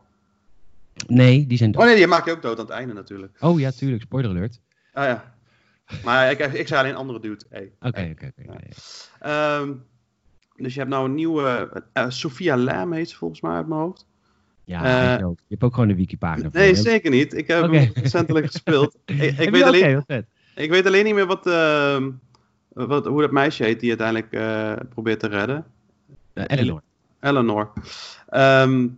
Nee, 1.06 1.46
die 1.46 1.59
zijn 1.59 1.70
Oh 1.70 1.76
dood. 1.78 1.87
nee, 1.87 1.96
die 1.96 2.06
maak 2.06 2.24
je 2.24 2.30
ook 2.30 2.42
dood 2.42 2.59
aan 2.59 2.64
het 2.64 2.74
einde 2.74 2.94
natuurlijk. 2.94 3.37
Oh 3.40 3.61
ja, 3.61 3.70
tuurlijk. 3.70 4.02
Spoiler 4.02 4.30
alert. 4.30 4.61
Ah 4.92 5.04
ja. 5.04 5.35
Maar 6.04 6.30
ik, 6.30 6.38
ik 6.38 6.68
zei 6.68 6.80
alleen 6.80 6.94
andere 6.96 7.20
dude. 7.20 7.44
Oké, 7.80 8.09
oké, 8.12 8.33
oké. 8.48 8.59
Ehm, 9.20 9.72
dus 10.56 10.72
je 10.72 10.78
hebt 10.78 10.90
nou 10.92 11.04
een 11.04 11.14
nieuwe... 11.14 11.83
eh, 11.92 12.04
Sophia 12.09 12.56
Lam 12.56 12.92
heet 12.92 13.11
ze 13.11 13.16
volgens 13.16 13.40
mij 13.40 13.52
uit 13.52 13.66
mijn 13.68 13.80
hoofd. 13.80 14.06
Ja, 14.70 15.12
Eh, 15.12 15.18
je, 15.18 15.24
ook. 15.26 15.38
je 15.38 15.44
hebt 15.48 15.62
ook 15.62 15.74
gewoon 15.74 15.88
een 15.88 15.96
wikipagina. 15.96 16.48
Nee, 16.52 16.74
zeker 16.74 17.11
niet. 17.11 17.35
Ik 17.35 17.46
heb 17.46 17.61
hem 17.70 17.90
recentelijk 17.94 18.46
gespeeld. 18.46 18.96
ik, 19.06 19.38
ik, 19.38 19.50
weet 19.50 19.62
alleen, 19.62 20.02
vet. 20.06 20.26
ik 20.54 20.70
weet 20.70 20.87
alleen 20.87 21.04
niet 21.04 21.14
meer 21.14 21.26
wat, 21.26 21.46
ehm, 21.46 22.11
wat, 22.68 23.06
hoe 23.06 23.20
dat 23.20 23.30
meisje 23.30 23.64
heet 23.64 23.80
die 23.80 23.88
uiteindelijk 23.88 24.33
eh, 24.33 24.87
probeert 24.88 25.20
te 25.20 25.26
redden. 25.28 25.64
Eh, 26.33 26.44
Eleanor. 26.46 26.83
Eleanor. 27.20 27.72
Ehm, 28.28 28.88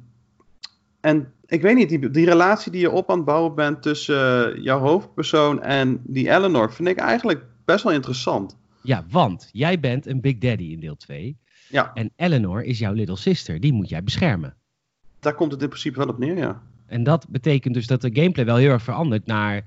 en 1.00 1.32
ik 1.46 1.62
weet 1.62 1.74
niet, 1.76 1.88
die, 1.88 2.10
die 2.10 2.24
relatie 2.26 2.72
die 2.72 2.80
je 2.80 2.90
op 2.90 3.10
aan 3.10 3.16
het 3.16 3.24
bouwen 3.26 3.54
bent 3.54 3.82
tussen 3.82 4.62
jouw 4.62 4.78
hoofdpersoon 4.78 5.62
en 5.62 6.00
die 6.04 6.28
Eleanor, 6.30 6.72
vind 6.72 6.88
ik 6.88 6.98
eigenlijk 6.98 7.44
best 7.64 7.84
wel 7.84 7.92
interessant. 7.92 8.56
Ja, 8.82 9.04
want 9.10 9.48
jij 9.52 9.80
bent 9.80 10.06
een 10.06 10.20
Big 10.20 10.38
Daddy 10.38 10.64
in 10.64 10.80
deel 10.80 10.96
2. 10.96 11.36
Ja, 11.68 11.90
En 11.94 12.10
Eleanor 12.16 12.62
is 12.62 12.78
jouw 12.78 12.92
little 12.92 13.16
sister. 13.16 13.60
Die 13.60 13.72
moet 13.72 13.88
jij 13.88 14.02
beschermen. 14.02 14.56
Daar 15.22 15.34
komt 15.34 15.52
het 15.52 15.62
in 15.62 15.68
principe 15.68 15.98
wel 15.98 16.08
op 16.08 16.18
neer, 16.18 16.36
ja. 16.36 16.62
En 16.86 17.02
dat 17.02 17.26
betekent 17.28 17.74
dus 17.74 17.86
dat 17.86 18.00
de 18.00 18.10
gameplay 18.12 18.44
wel 18.44 18.56
heel 18.56 18.70
erg 18.70 18.82
verandert 18.82 19.26
naar 19.26 19.64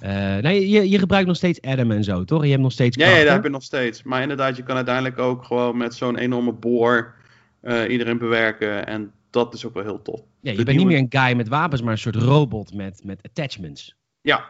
Eh, 0.00 0.36
nee, 0.36 0.68
je, 0.68 0.90
je 0.90 0.98
gebruikt 0.98 1.26
nog 1.26 1.36
steeds 1.36 1.60
Adam 1.60 1.90
en 1.90 2.04
zo, 2.04 2.24
toch? 2.24 2.44
Je 2.44 2.50
hebt 2.50 2.62
nog 2.62 2.72
steeds 2.72 2.96
Ja, 2.96 3.08
ja, 3.08 3.24
dat 3.24 3.32
heb 3.32 3.42
je 3.42 3.50
nog 3.50 3.62
steeds. 3.62 4.02
Maar 4.02 4.22
inderdaad, 4.22 4.56
je 4.56 4.62
kan 4.62 4.76
uiteindelijk 4.76 5.18
ook 5.18 5.44
gewoon 5.44 5.76
met 5.76 5.94
zo'n 5.94 6.16
enorme 6.16 6.52
boor 6.52 7.14
eh, 7.60 7.90
iedereen 7.90 8.18
bewerken. 8.18 8.86
En 8.86 9.12
dat 9.30 9.54
is 9.54 9.66
ook 9.66 9.74
wel 9.74 9.82
heel 9.82 10.02
tof. 10.02 10.20
Ja, 10.40 10.50
je 10.50 10.56
de 10.56 10.64
bent 10.64 10.76
niet 10.78 10.86
meer 10.86 10.98
een 10.98 11.20
guy 11.20 11.36
met 11.36 11.48
wapens, 11.48 11.82
maar 11.82 11.92
een 11.92 11.98
soort 11.98 12.16
robot 12.16 12.74
met, 12.74 13.00
met 13.04 13.22
attachments. 13.22 13.96
Ja, 14.20 14.44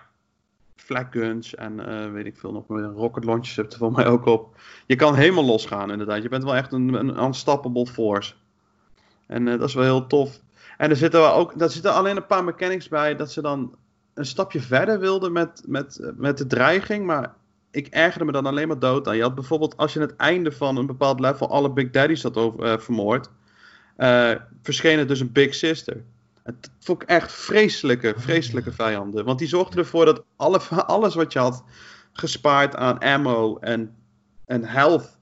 flak 0.77 1.13
guns 1.13 1.55
en 1.55 1.87
eh, 1.89 2.13
weet 2.13 2.27
ik 2.27 2.37
veel 2.37 2.53
nog 2.53 2.69
meer. 2.69 2.83
Rocket 2.83 3.25
launchers 3.25 3.57
hebt 3.57 3.73
er 3.73 3.79
voor 3.79 3.93
mij 3.93 4.07
ook 4.07 4.27
op. 4.27 4.61
Je 4.87 4.97
kan 4.97 5.15
helemaal 5.15 5.45
losgaan 5.45 5.91
inderdaad. 5.91 6.23
Je 6.23 6.29
bent 6.29 6.45
wel 6.45 6.57
echt 6.57 6.73
een, 6.73 6.95
een 6.95 7.23
unstoppable 7.23 7.87
force. 7.87 8.35
En 9.31 9.49
eh, 9.49 9.59
dat 9.59 9.69
is 9.69 9.75
wel 9.75 9.85
heel 9.85 10.07
tof. 10.07 10.41
En 10.77 10.91
er 10.91 10.97
zitten, 10.97 11.21
wel 11.21 11.35
ook, 11.35 11.59
daar 11.59 11.71
zitten 11.71 11.95
alleen 11.95 12.17
een 12.17 12.27
paar 12.27 12.45
mechanics 12.45 12.89
bij 12.89 13.17
dat 13.17 13.33
ze 13.33 13.43
dan 13.43 13.75
een 14.15 14.27
stapje 14.27 14.61
verder 14.61 14.99
wilden 14.99 15.33
met, 15.33 15.63
met, 15.67 16.13
met 16.17 16.39
de 16.39 16.47
dreiging. 16.47 17.07
Maar 17.07 17.35
ik 17.71 17.87
ergerde 17.87 18.25
me 18.25 18.33
dan 18.33 18.47
alleen 18.47 18.69
maar 18.69 18.79
dood 18.79 19.09
aan. 19.09 19.17
Je 19.17 19.23
had 19.23 19.35
bijvoorbeeld 19.35 19.77
als 19.77 19.93
je 19.93 20.01
aan 20.01 20.07
het 20.07 20.17
einde 20.17 20.53
van 20.53 20.77
een 20.77 20.87
bepaald 20.87 21.21
level 21.21 21.51
alle 21.51 21.73
Big 21.73 21.91
Daddies 21.91 22.23
had 22.23 22.37
over, 22.37 22.65
eh, 22.65 22.79
vermoord. 22.79 23.29
eh 23.97 24.35
verscheen 24.63 24.99
er 24.99 25.07
dus 25.07 25.21
een 25.21 25.33
Big 25.33 25.55
Sister. 25.55 26.05
Het 26.43 26.71
vond 26.79 27.03
ik 27.03 27.09
echt 27.09 27.33
vreselijke, 27.33 28.15
vreselijke 28.17 28.73
vijanden. 28.73 29.25
Want 29.25 29.39
die 29.39 29.49
zorgden 29.49 29.79
ervoor 29.79 30.05
dat 30.05 30.25
alle, 30.37 30.61
alles 30.87 31.15
wat 31.15 31.33
je 31.33 31.39
had 31.39 31.65
gespaard 32.13 32.77
aan 32.77 32.99
ammo 32.99 33.59
en, 33.59 33.95
en 34.47 34.65
health. 34.65 35.19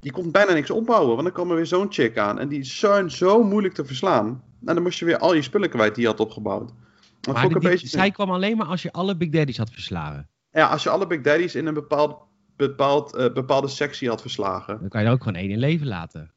Je 0.00 0.12
kon 0.12 0.30
bijna 0.30 0.52
niks 0.52 0.70
opbouwen. 0.70 1.08
Want 1.10 1.22
dan 1.22 1.32
kwam 1.32 1.50
er 1.50 1.56
weer 1.56 1.66
zo'n 1.66 1.92
chick 1.92 2.18
aan. 2.18 2.38
En 2.38 2.48
die 2.48 2.64
zijn 2.64 3.10
zo 3.10 3.42
moeilijk 3.42 3.74
te 3.74 3.84
verslaan. 3.84 4.42
En 4.64 4.74
dan 4.74 4.82
moest 4.82 4.98
je 4.98 5.04
weer 5.04 5.18
al 5.18 5.34
je 5.34 5.42
spullen 5.42 5.70
kwijt 5.70 5.94
die 5.94 6.02
je 6.04 6.10
had 6.10 6.20
opgebouwd. 6.20 6.72
Dat 7.20 7.34
Maar 7.34 7.48
die- 7.48 7.58
beetje... 7.58 7.86
zij 7.88 8.10
kwam 8.10 8.30
alleen 8.30 8.56
maar 8.56 8.66
als 8.66 8.82
je 8.82 8.92
alle 8.92 9.16
Big 9.16 9.28
Daddies 9.30 9.58
had 9.58 9.70
verslagen. 9.70 10.28
Ja, 10.52 10.66
als 10.68 10.82
je 10.82 10.90
alle 10.90 11.06
Big 11.06 11.20
Daddies 11.20 11.54
in 11.54 11.66
een 11.66 11.74
bepaald, 11.74 12.18
bepaald, 12.56 13.16
eh, 13.16 13.32
bepaalde 13.32 13.68
sectie 13.68 14.08
had 14.08 14.20
verslagen. 14.20 14.78
Dan 14.80 14.88
kan 14.88 15.00
je 15.00 15.06
er 15.06 15.12
ook 15.12 15.22
gewoon 15.22 15.38
één 15.38 15.50
in 15.50 15.58
leven 15.58 15.86
laten. 15.86 16.30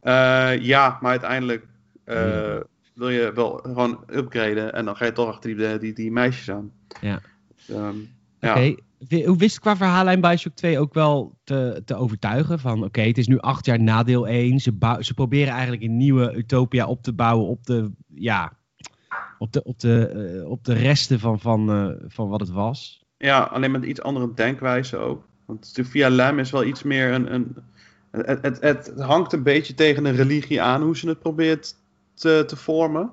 Eh, 0.00 0.58
ja, 0.60 0.98
maar 1.00 1.10
uiteindelijk 1.10 1.66
eh, 2.04 2.14
Ja. 2.16 2.62
wil 2.94 3.08
je 3.08 3.32
wel 3.34 3.58
gewoon 3.62 4.04
upgraden. 4.10 4.72
En 4.72 4.84
dan 4.84 4.96
ga 4.96 5.04
je 5.04 5.12
toch 5.12 5.28
achter 5.28 5.56
die, 5.56 5.78
die, 5.78 5.92
die 5.92 6.12
meisjes 6.12 6.50
aan. 6.50 6.72
Ja. 7.00 7.20
Dus, 7.56 7.68
ehm, 7.76 7.94
ja. 8.40 8.50
Oké, 8.50 8.74
wist 9.36 9.60
qua 9.60 9.76
verhaallijn 9.76 10.20
Bioshock 10.20 10.54
2 10.54 10.78
ook 10.78 10.94
wel 10.94 11.38
te, 11.44 11.82
te 11.84 11.94
overtuigen? 11.94 12.58
Van 12.58 12.84
oké, 12.84 13.00
het 13.00 13.18
is 13.18 13.26
nu 13.26 13.38
acht 13.38 13.66
jaar 13.66 13.80
na 13.80 14.02
deel 14.02 14.26
1. 14.28 14.58
Ze, 14.58 14.96
ze 15.00 15.14
proberen 15.14 15.52
eigenlijk 15.52 15.82
een 15.82 15.96
nieuwe 15.96 16.32
Utopia 16.36 16.86
op 16.86 17.02
te 17.02 17.12
bouwen 17.12 17.48
op 17.48 17.66
de, 17.66 17.90
ja, 18.14 18.52
op 19.38 19.52
de, 19.52 19.62
op 19.62 19.80
de, 19.80 20.08
eh, 20.08 20.50
op 20.50 20.64
de 20.64 20.74
resten 20.74 21.20
van, 21.20 21.40
van, 21.40 21.70
eh, 21.70 22.06
van 22.08 22.28
wat 22.28 22.40
het 22.40 22.50
was. 22.50 23.04
Ja, 23.18 23.40
alleen 23.40 23.70
met 23.70 23.84
iets 23.84 24.02
andere 24.02 24.34
denkwijze 24.34 24.96
ook. 24.96 25.24
Want 25.46 25.66
Sophia 25.66 26.10
Lam 26.10 26.38
is 26.38 26.50
wel 26.50 26.64
iets 26.64 26.82
meer 26.82 27.12
een. 27.12 27.34
een 27.34 27.56
het, 28.10 28.42
het, 28.42 28.60
het 28.60 28.92
hangt 28.96 29.32
een 29.32 29.42
beetje 29.42 29.74
tegen 29.74 30.04
een 30.04 30.16
religie 30.16 30.62
aan 30.62 30.82
hoe 30.82 30.96
ze 30.96 31.08
het 31.08 31.18
probeert 31.18 31.74
te, 32.14 32.44
te 32.46 32.56
vormen. 32.56 33.12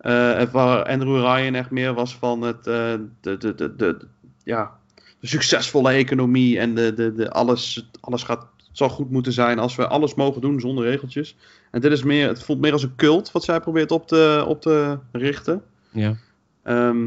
Eh, 0.00 0.34
het 0.34 0.50
waar 0.50 0.84
Andrew 0.84 1.16
Ryan 1.16 1.54
echt 1.54 1.70
meer 1.70 1.94
was 1.94 2.16
van 2.16 2.42
het, 2.42 2.66
eh, 2.66 2.94
de, 3.20 3.36
de, 3.36 3.54
de, 3.54 3.76
de, 3.76 4.06
ja, 4.44 4.78
succesvolle 5.20 5.90
economie 5.90 6.58
en 6.58 6.74
de, 6.74 6.94
de, 6.94 7.14
de 7.14 7.30
alles, 7.30 7.90
alles 8.00 8.22
gaat, 8.22 8.46
zal 8.72 8.88
goed 8.88 9.10
moeten 9.10 9.32
zijn 9.32 9.58
als 9.58 9.76
we 9.76 9.86
alles 9.88 10.14
mogen 10.14 10.40
doen 10.40 10.60
zonder 10.60 10.84
regeltjes. 10.84 11.36
En 11.70 11.80
dit 11.80 11.92
is 11.92 12.02
meer, 12.02 12.28
het 12.28 12.42
voelt 12.42 12.60
meer 12.60 12.72
als 12.72 12.82
een 12.82 12.96
cult 12.96 13.32
wat 13.32 13.44
zij 13.44 13.60
probeert 13.60 13.90
op 13.90 14.06
te, 14.06 14.44
op 14.48 14.60
te 14.60 14.98
richten. 15.12 15.62
Ja. 15.90 16.16
Ehm, 16.62 17.06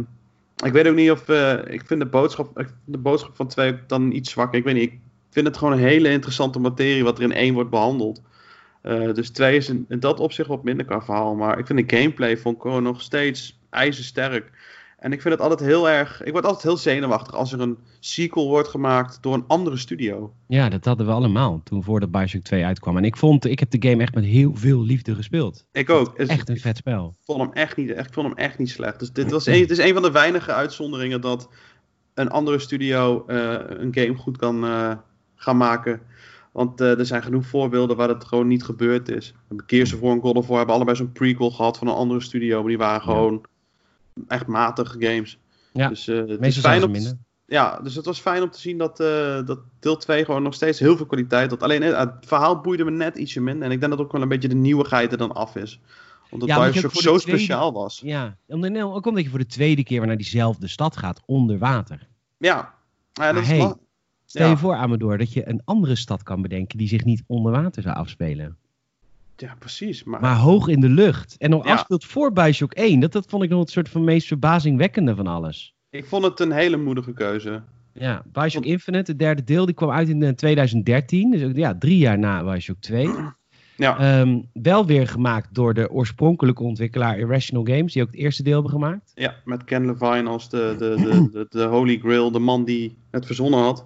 ik 0.66 0.72
weet 0.72 0.88
ook 0.88 0.96
niet 0.96 1.12
of. 1.12 1.30
eh, 1.30 1.58
ik 1.68 1.84
vind 1.86 2.00
de 2.00 2.06
boodschap, 2.06 2.60
ik 2.60 2.66
vind 2.66 2.78
de 2.86 2.98
boodschap 2.98 3.36
van 3.36 3.48
twee 3.48 3.76
dan 3.88 4.12
iets 4.12 4.32
zwak. 4.32 4.54
Ik 4.54 4.64
weet 4.64 4.76
niet. 4.76 4.92
Ik 4.92 5.00
vind 5.30 5.48
het 5.48 5.58
gewoon 5.58 5.74
een 5.74 5.80
hele 5.80 6.10
interessante 6.10 6.60
materie 6.60 7.04
wat 7.04 7.18
er 7.18 7.24
in 7.24 7.34
één 7.34 7.54
wordt 7.54 7.70
behandeld. 7.70 8.22
Eh, 8.82 9.14
dus 9.14 9.30
twee 9.30 9.58
is 9.58 9.70
in, 9.70 9.86
in 9.90 10.00
dat 10.00 10.20
opzicht 10.20 10.48
wat 10.48 10.64
minder 10.64 10.86
qua 10.86 11.02
verhaal. 11.02 11.36
Maar 11.36 11.60
ik 11.60 11.66
vind 11.66 11.90
de 11.90 11.98
gameplay 11.98 12.38
vond 12.38 12.56
ik 12.56 12.62
gewoon 12.62 12.84
nog 12.84 13.02
steeds 13.02 13.60
ijzersterk. 13.70 14.52
En 15.04 15.12
ik 15.12 15.22
vind 15.22 15.34
het 15.34 15.44
altijd 15.44 15.60
heel 15.60 15.90
erg. 15.90 16.24
Ik 16.24 16.32
word 16.32 16.46
altijd 16.46 16.64
heel 16.64 16.78
zenuwachtig 16.78 17.34
als 17.34 17.54
er 17.54 17.62
een 17.62 17.78
sequel 18.00 18.48
wordt 18.48 18.68
gemaakt 18.68 19.18
door 19.22 19.34
een 19.34 19.44
andere 19.48 19.78
studio. 19.78 20.34
ja, 20.48 20.70
dat 20.70 20.86
hadden 20.86 21.06
we 21.06 21.12
allemaal 21.12 21.62
toen 21.64 21.84
voordat 21.84 22.12
Bioshock 22.12 22.42
2 22.42 22.66
uitkwam. 22.66 22.98
En 22.98 23.04
ik 23.04 23.18
vond, 23.18 23.46
ik 23.46 23.60
heb 23.60 23.70
de 23.70 23.90
game 23.90 24.02
echt 24.02 24.16
met 24.16 24.24
heel 24.24 24.56
veel 24.56 24.84
liefde 24.84 25.16
gespeeld. 25.16 25.66
Ik 25.72 25.90
ook. 25.90 26.18
Echt 26.18 26.50
een 26.50 26.58
vet 26.58 26.78
spel. 26.78 27.08
Ik 27.08 27.26
vond 27.26 27.40
hem 27.42 27.52
echt 27.52 27.78
niet, 27.78 27.92
echt, 27.92 28.08
ik 28.08 28.14
vond 28.14 28.28
hem 28.28 28.38
echt 28.38 28.58
niet 28.58 28.70
slecht. 28.70 29.00
Dus 29.00 29.12
dit 29.12 29.32
was 29.32 29.46
een, 29.46 29.60
het 29.60 29.72
is 29.72 29.78
een 29.78 29.94
van 29.94 30.02
de 30.02 30.12
weinige 30.12 30.54
uitzonderingen 30.54 31.22
dat 31.22 31.50
een 32.14 32.30
andere 32.30 32.60
studio 32.60 33.26
eh, 33.28 33.56
een 33.68 33.94
game 33.96 34.16
goed 34.16 34.38
kan 34.38 34.64
eh, 34.64 34.92
gaan 35.36 35.58
maken. 35.58 36.02
Want 36.52 36.82
eh, 36.82 37.00
er 37.00 37.06
zijn 37.06 37.24
genoeg 37.24 37.46
voorbeelden 37.46 37.98
waar 37.98 38.10
het 38.10 38.26
gewoon 38.26 38.48
niet 38.48 38.64
gebeurd 38.64 39.10
is. 39.10 39.34
Of 39.70 40.00
War 40.00 40.12
en 40.12 40.22
God 40.22 40.36
of 40.36 40.48
War 40.48 40.58
hebben 40.58 40.76
allebei 40.76 40.98
zo'n 40.98 41.12
prequel 41.12 41.52
gehad 41.52 41.78
van 41.78 41.88
een 41.88 41.94
andere 41.94 42.22
studio. 42.22 42.60
Maar 42.60 42.70
die 42.70 42.78
waren 42.78 43.02
gewoon 43.02 43.46
echt 44.28 44.48
matige 44.48 44.96
games. 45.00 45.38
Ja, 45.74 45.88
dus, 45.88 46.08
eh, 46.08 46.18
het 46.28 46.46
is 46.46 46.60
fijn 46.60 46.84
om 46.84 46.94
te- 46.94 47.18
ja, 47.46 47.80
dus 47.84 47.96
het 47.96 48.06
was 48.06 48.20
fijn 48.20 48.42
om 48.44 48.50
te 48.50 48.60
zien 48.60 48.78
dat, 48.78 49.00
eh, 49.00 49.46
dat 49.46 49.60
deel 49.80 49.98
2 49.98 50.26
gewoon 50.26 50.44
nog 50.44 50.54
steeds 50.54 50.80
heel 50.80 50.98
veel 50.98 51.06
kwaliteit 51.06 51.50
had. 51.50 51.64
Alleen 51.64 51.84
eh, 51.84 52.00
het 52.00 52.14
verhaal 52.22 52.62
boeide 52.62 52.84
me 52.84 52.92
net 52.92 53.18
ietsje 53.18 53.42
minder. 53.42 53.66
En 53.66 53.72
ik 53.72 53.80
denk 53.80 53.92
dat 53.92 54.02
ook 54.02 54.12
wel 54.12 54.22
een 54.22 54.28
beetje 54.28 54.48
de 54.48 54.56
nieuwigheid 54.56 55.12
er 55.12 55.18
dan 55.18 55.32
af 55.32 55.56
is. 55.56 55.80
Omdat 56.30 56.48
Ja, 56.50 56.60
Bioshock 56.60 56.92
zo 56.92 57.00
tweede- 57.00 57.20
speciaal 57.20 57.74
was. 57.74 58.02
Ja, 58.06 58.38
ook 58.48 59.06
omdat 59.06 59.24
je 59.24 59.30
voor 59.30 59.40
de 59.40 59.46
tweede 59.46 59.84
keer 59.84 59.98
weer 59.98 60.08
naar 60.08 60.18
diezelfde 60.18 60.68
stad 60.68 60.98
gaat, 60.98 61.22
onder 61.26 61.58
water. 61.58 62.08
Ja, 62.38 62.74
ja 63.14 63.32
dat 63.32 63.42
is 63.42 63.48
hey, 63.48 63.74
Stel 64.26 64.46
Ja. 64.46 64.52
je 64.52 64.58
voor, 64.58 64.76
Amador, 64.76 65.18
dat 65.18 65.34
je 65.34 65.50
een 65.50 65.62
andere 65.66 65.96
stad 65.96 66.24
kan 66.24 66.42
bedenken 66.42 66.78
die 66.78 66.88
zich 66.88 67.04
niet 67.04 67.24
onder 67.28 67.52
water 67.52 67.82
zou 67.82 67.96
afspelen. 67.96 68.58
Ja, 69.36 69.56
precies. 69.60 70.04
Maar, 70.04 70.22
Maar 70.22 70.36
hoog 70.36 70.68
in 70.68 70.80
de 70.80 70.90
lucht. 70.90 71.36
En 71.38 71.50
nog 71.50 71.66
Ja. 71.66 71.72
afspeelt 71.74 72.06
voor 72.06 72.32
Bioshock 72.34 72.74
1. 72.74 73.00
Dat, 73.00 73.12
dat 73.12 73.26
vond 73.30 73.44
ik 73.44 73.50
nog 73.50 73.60
het 73.60 73.70
soort 73.70 73.90
van 73.90 74.04
meest 74.04 74.28
verbazingwekkende 74.28 75.16
van 75.16 75.28
alles. 75.28 75.76
ik 75.90 76.06
vond 76.06 76.24
het 76.24 76.40
een 76.40 76.52
hele 76.52 76.78
moedige 76.78 77.14
keuze. 77.14 77.62
Ja, 77.94 78.24
Bioshock 78.32 78.66
Infinite, 78.66 79.12
het 79.12 79.20
derde 79.20 79.44
deel, 79.44 79.66
die 79.66 79.76
kwam 79.76 79.90
uit 79.92 80.10
in 80.10 80.24
eh, 80.24 80.30
2013. 80.30 81.32
Dus 81.32 81.44
ook, 81.44 81.56
ja, 81.56 81.76
drie 81.78 81.98
jaar 81.98 82.20
na 82.20 82.44
Bioshock 82.44 82.78
2. 82.80 83.10
Ja, 83.78 83.98
Ehm, 84.00 84.40
wel 84.54 84.86
weer 84.86 85.08
gemaakt 85.08 85.54
door 85.56 85.74
de 85.74 85.90
oorspronkelijke 85.92 86.64
ontwikkelaar 86.64 87.18
Irrational 87.20 87.66
Games, 87.66 87.94
die 87.94 88.02
ook 88.02 88.08
het 88.12 88.18
eerste 88.20 88.44
deel 88.44 88.54
hebben 88.54 88.72
gemaakt. 88.72 89.12
ja 89.16 89.36
met 89.46 89.64
Ken 89.64 89.86
Levine 89.86 90.30
als 90.30 90.50
de, 90.50 90.76
de, 90.78 90.96
de, 91.04 91.30
de, 91.32 91.46
de 91.50 91.64
Holy 91.64 91.98
Grail, 92.00 92.32
de 92.32 92.40
man 92.40 92.64
die 92.66 92.98
het 93.12 93.26
verzonnen 93.26 93.60
had. 93.60 93.86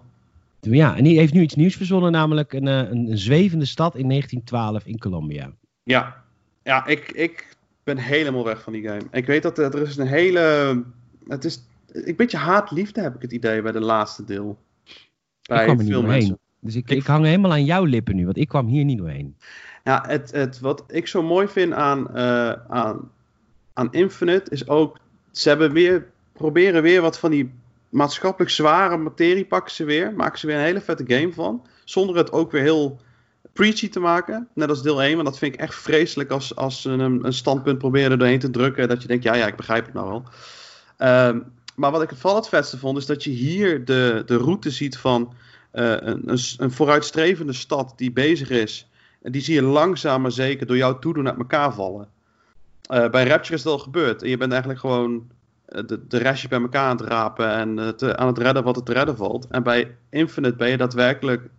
Ja, 0.75 0.97
en 0.97 1.03
die 1.03 1.17
heeft 1.17 1.33
nu 1.33 1.41
iets 1.41 1.55
nieuws 1.55 1.75
verzonnen, 1.75 2.11
namelijk 2.11 2.53
een, 2.53 2.67
eh, 2.67 2.77
een, 2.77 3.11
een 3.11 3.17
zwevende 3.17 3.65
stad 3.65 3.95
in 3.95 4.07
1912 4.07 4.85
in 4.85 4.97
Colombia. 4.99 5.51
Ja, 5.83 6.23
ja 6.63 6.85
ik, 6.85 7.11
ik 7.11 7.55
ben 7.83 7.97
helemaal 7.97 8.43
weg 8.43 8.61
van 8.61 8.73
die 8.73 8.83
game. 8.83 9.01
Ik 9.11 9.25
weet 9.25 9.43
dat 9.43 9.57
er, 9.57 9.81
is 9.81 9.97
een 9.97 10.07
hele... 10.07 10.83
Het 11.27 11.45
is 11.45 11.63
een 11.91 12.15
beetje 12.15 12.37
haat-liefde 12.37 13.01
heb 13.01 13.15
ik 13.15 13.21
het 13.21 13.31
idee 13.31 13.61
bij 13.61 13.71
de 13.71 13.79
laatste 13.79 14.23
deel. 14.23 14.57
Bij 15.41 15.57
ik 15.57 15.63
kwam 15.63 15.77
er 15.77 15.83
niet 15.83 15.91
veel 15.91 16.01
doorheen. 16.01 16.17
mensen. 16.19 16.39
Dus 16.59 16.75
ik, 16.75 16.89
Ik- 16.89 16.97
ik 16.97 17.05
hang 17.05 17.25
helemaal 17.25 17.51
aan 17.51 17.65
jouw 17.65 17.83
lippen 17.83 18.15
nu, 18.15 18.25
want 18.25 18.37
ik 18.37 18.47
kwam 18.47 18.67
hier 18.67 18.83
niet 18.85 18.97
doorheen. 18.97 19.35
Ja, 19.83 20.03
het, 20.07 20.31
het, 20.31 20.59
wat 20.59 20.83
ik 20.87 21.07
zo 21.07 21.23
mooi 21.23 21.47
vind 21.47 21.73
aan, 21.73 22.15
eh, 22.15 22.51
aan, 22.67 23.11
aan 23.73 23.93
Infinite 23.93 24.51
is 24.51 24.67
ook... 24.67 24.99
Ze 25.31 25.49
hebben 25.49 25.71
weer, 25.71 26.07
proberen 26.33 26.81
weer 26.81 27.01
wat 27.01 27.19
van 27.19 27.31
die 27.31 27.51
maatschappelijk 27.89 28.51
zware 28.51 28.97
materie 28.97 29.45
pakken 29.45 29.73
ze 29.73 29.83
weer. 29.83 30.13
Maken 30.13 30.39
ze 30.39 30.47
weer 30.47 30.55
een 30.55 30.61
hele 30.61 30.81
vette 30.81 31.03
game 31.07 31.33
van. 31.33 31.65
Zonder 31.83 32.15
het 32.15 32.31
ook 32.31 32.51
weer 32.51 32.61
heel 32.61 32.99
preachy 33.53 33.89
te 33.89 33.99
maken. 33.99 34.47
Net 34.53 34.69
als 34.69 34.81
deel 34.81 35.01
1. 35.01 35.15
Want 35.15 35.27
dat 35.27 35.37
vind 35.37 35.53
ik 35.53 35.59
echt 35.59 35.75
vreselijk 35.75 36.31
als, 36.31 36.55
als 36.55 36.81
ze 36.81 36.89
een, 36.89 37.25
een 37.25 37.33
standpunt 37.33 37.77
proberen 37.77 38.11
er 38.11 38.17
doorheen 38.17 38.39
te 38.39 38.49
drukken. 38.49 38.87
Dat 38.87 39.01
je 39.01 39.07
denkt, 39.07 39.23
ja, 39.23 39.35
ja, 39.35 39.47
ik 39.47 39.55
begrijp 39.55 39.85
het 39.85 39.93
nou 39.93 40.07
wel. 40.07 40.23
Ehm, 40.97 41.39
maar 41.75 41.91
wat 41.91 42.01
ik 42.01 42.09
het 42.09 42.19
vooral 42.19 42.39
het 42.39 42.49
vetste 42.49 42.77
vond, 42.77 42.97
is 42.97 43.05
dat 43.05 43.23
je 43.23 43.29
hier 43.29 43.85
de, 43.85 44.23
de 44.25 44.37
route 44.37 44.71
ziet 44.71 44.97
van 44.97 45.33
eh, 45.71 45.91
een, 45.91 46.21
een, 46.25 46.39
een 46.57 46.71
vooruitstrevende 46.71 47.53
stad 47.53 47.93
die 47.95 48.11
bezig 48.11 48.49
is. 48.49 48.89
En 49.21 49.31
die 49.31 49.41
zie 49.41 49.53
je 49.53 49.61
langzaam 49.61 50.21
maar 50.21 50.31
zeker 50.31 50.67
door 50.67 50.77
jouw 50.77 50.99
toedoen 50.99 51.27
uit 51.27 51.37
elkaar 51.37 51.73
vallen. 51.73 52.09
Eh, 52.81 53.09
bij 53.09 53.27
Rapture 53.27 53.53
is 53.53 53.61
dat 53.61 53.73
al 53.73 53.79
gebeurd. 53.79 54.23
En 54.23 54.29
je 54.29 54.37
bent 54.37 54.51
eigenlijk 54.51 54.81
gewoon 54.81 55.29
de, 55.67 56.07
de 56.07 56.17
restjes 56.17 56.49
bij 56.49 56.59
elkaar 56.61 56.89
aan 56.89 56.97
het 56.97 57.05
rapen 57.07 57.51
en 57.51 57.95
eh, 57.99 58.09
aan 58.09 58.27
het 58.27 58.37
redden 58.37 58.63
wat 58.63 58.85
te 58.85 58.93
redden 58.93 59.17
valt. 59.17 59.47
En 59.47 59.63
bij 59.63 59.95
Infinite 60.09 60.55
ben 60.55 60.69
je 60.69 60.77
daadwerkelijk 60.77 61.49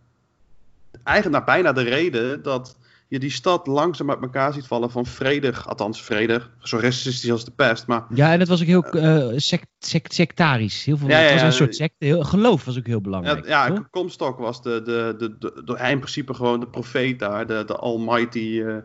eigenlijk 1.03 1.45
bijna 1.45 1.73
de 1.73 1.83
reden 1.83 2.43
dat 2.43 2.77
je 3.09 3.19
die 3.19 3.31
stad 3.31 3.67
langzaam 3.67 4.11
uit 4.11 4.23
elkaar 4.23 4.53
ziet 4.53 4.67
vallen 4.67 4.91
van 4.91 5.07
vredig, 5.07 5.69
althans 5.69 6.03
vredig, 6.03 6.51
zo 6.59 6.79
racistisch 6.79 7.31
als 7.31 7.45
de 7.45 7.51
pest, 7.51 7.87
maar 7.87 8.05
Ja, 8.15 8.33
en 8.33 8.39
dat 8.39 8.49
was 8.49 8.61
ook 8.61 8.67
heel 8.67 8.85
eh, 8.85 9.33
sect, 9.37 9.67
sect- 9.79 10.15
sectarisch. 10.15 10.85
Heel 10.85 10.97
veel, 10.97 11.09
Ja, 11.09 11.19
ja, 11.19 11.25
het 11.25 11.33
was 11.33 11.43
een 11.43 11.53
soort 11.53 11.77
secte. 11.77 12.05
Heel, 12.05 12.25
geloof 12.25 12.65
was 12.65 12.79
ook 12.79 12.87
heel 12.87 13.01
belangrijk. 13.01 13.47
Ja, 13.47 13.67
ja? 13.67 13.89
Comstock 13.91 14.39
was 14.39 14.63
de, 14.63 14.83
de, 14.85 15.15
de, 15.19 15.39
de, 15.39 15.63
de- 15.65 15.77
hij 15.79 15.91
in 15.91 15.99
principe 15.99 16.35
gewoon 16.35 16.61
de 16.61 16.67
profeet 16.67 17.19
daar, 17.19 17.47
de, 17.47 17.63
de 17.67 17.77
almighty 17.77 18.63
eh, 18.67 18.77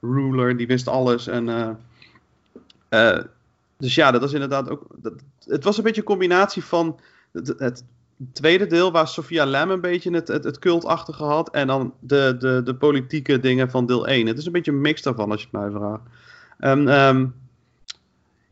ruler, 0.00 0.56
die 0.56 0.66
wist 0.66 0.88
alles. 0.88 1.26
En 1.26 1.48
eh, 1.48 1.68
eh, 2.88 3.24
dus 3.82 3.94
ja, 3.94 4.10
dat 4.10 4.20
was 4.20 4.32
inderdaad 4.32 4.68
ook. 4.68 4.86
Dat, 4.96 5.12
het 5.44 5.64
was 5.64 5.76
een 5.76 5.82
beetje 5.82 6.00
een 6.00 6.06
combinatie 6.06 6.64
van 6.64 7.00
het, 7.32 7.84
tweede 8.32 8.66
deel, 8.66 8.92
waar 8.92 9.08
Sophia 9.08 9.46
Lam 9.46 9.70
een 9.70 9.80
beetje 9.80 10.14
het, 10.14 10.28
het, 10.28 10.44
het 10.44 10.58
cultachtige 10.58 11.24
had. 11.24 11.50
En 11.50 11.66
dan 11.66 11.94
de, 12.00 12.36
de, 12.38 12.60
de 12.64 12.74
politieke 12.74 13.40
dingen 13.40 13.70
van 13.70 13.86
deel 13.86 14.06
1. 14.06 14.26
Het 14.26 14.38
is 14.38 14.46
een 14.46 14.52
beetje 14.52 14.70
een 14.70 14.80
mix 14.80 15.02
daarvan, 15.02 15.30
als 15.30 15.40
je 15.40 15.48
het 15.50 15.60
mij 15.60 15.70
vraagt. 15.70 16.02
En, 16.58 16.88
ehm, 16.88 17.26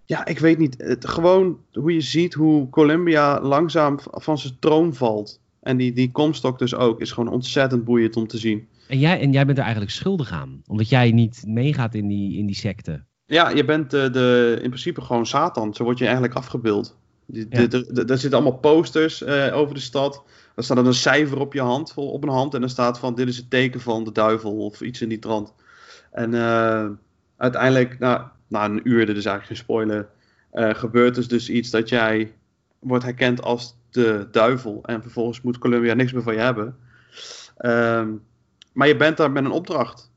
ja, 0.04 0.26
ik 0.26 0.38
weet 0.38 0.58
niet. 0.58 0.74
Het, 0.78 1.08
gewoon 1.08 1.58
hoe 1.72 1.94
je 1.94 2.00
ziet 2.00 2.34
hoe 2.34 2.68
Columbia 2.68 3.40
langzaam 3.40 3.98
van 4.00 4.38
zijn 4.38 4.56
troon 4.58 4.94
valt. 4.94 5.40
En 5.60 5.76
die, 5.76 5.92
die 5.92 6.12
Comstock 6.12 6.58
dus 6.58 6.74
ook. 6.74 7.00
Is 7.00 7.12
gewoon 7.12 7.32
ontzettend 7.32 7.84
boeiend 7.84 8.16
om 8.16 8.26
te 8.26 8.38
zien. 8.38 8.68
En 8.88 8.98
jij, 8.98 9.20
en 9.20 9.32
jij 9.32 9.46
bent 9.46 9.58
er 9.58 9.64
eigenlijk 9.64 9.92
schuldig 9.92 10.30
aan. 10.30 10.62
Omdat 10.66 10.88
jij 10.88 11.10
niet 11.10 11.42
meegaat 11.46 11.94
in 11.94 12.08
die, 12.08 12.38
in 12.38 12.46
die 12.46 12.56
secte. 12.56 13.08
Ja, 13.30 13.48
je 13.48 13.64
bent 13.64 13.90
de, 13.90 14.10
de, 14.10 14.58
in 14.62 14.68
principe 14.68 15.00
gewoon 15.00 15.26
Satan. 15.26 15.74
Zo 15.74 15.84
word 15.84 15.98
je 15.98 16.04
eigenlijk 16.04 16.34
afgebeeld. 16.34 16.96
Ja. 17.26 17.66
er 18.06 18.18
zitten 18.18 18.32
allemaal 18.32 18.58
posters 18.58 19.22
eh, 19.22 19.56
over 19.56 19.74
de 19.74 19.80
stad. 19.80 20.22
Er 20.56 20.64
staat 20.64 20.76
dan 20.76 20.86
een 20.86 20.94
cijfer 20.94 21.38
op 21.38 21.52
je 21.52 21.60
hand, 21.60 21.92
op 21.94 22.22
een 22.22 22.28
hand. 22.28 22.54
En 22.54 22.62
er 22.62 22.70
staat 22.70 22.98
van, 22.98 23.14
dit 23.14 23.28
is 23.28 23.36
het 23.36 23.50
teken 23.50 23.80
van 23.80 24.04
de 24.04 24.12
duivel 24.12 24.56
of 24.56 24.80
iets 24.80 25.00
in 25.00 25.08
die 25.08 25.18
trant. 25.18 25.54
En 26.12 26.34
eh, 26.34 26.88
uiteindelijk, 27.36 27.98
nou, 27.98 28.22
na 28.46 28.64
een 28.64 28.80
uur, 28.84 29.06
dit 29.06 29.16
is 29.16 29.24
eigenlijk 29.24 29.46
geen 29.46 29.56
spoiler, 29.56 30.08
eh, 30.50 30.74
gebeurt 30.74 31.14
dus 31.14 31.28
dus 31.28 31.50
iets 31.50 31.70
dat 31.70 31.88
jij 31.88 32.32
wordt 32.78 33.04
herkend 33.04 33.42
als 33.42 33.76
de 33.90 34.28
duivel. 34.30 34.80
En 34.84 35.02
vervolgens 35.02 35.40
moet 35.40 35.58
Columbia 35.58 35.94
niks 35.94 36.12
meer 36.12 36.22
van 36.22 36.34
je 36.34 36.40
hebben. 36.40 36.76
Ehm, 37.56 38.08
maar 38.72 38.88
je 38.88 38.96
bent 38.96 39.16
daar 39.16 39.30
met 39.30 39.44
een 39.44 39.50
opdracht. 39.50 40.09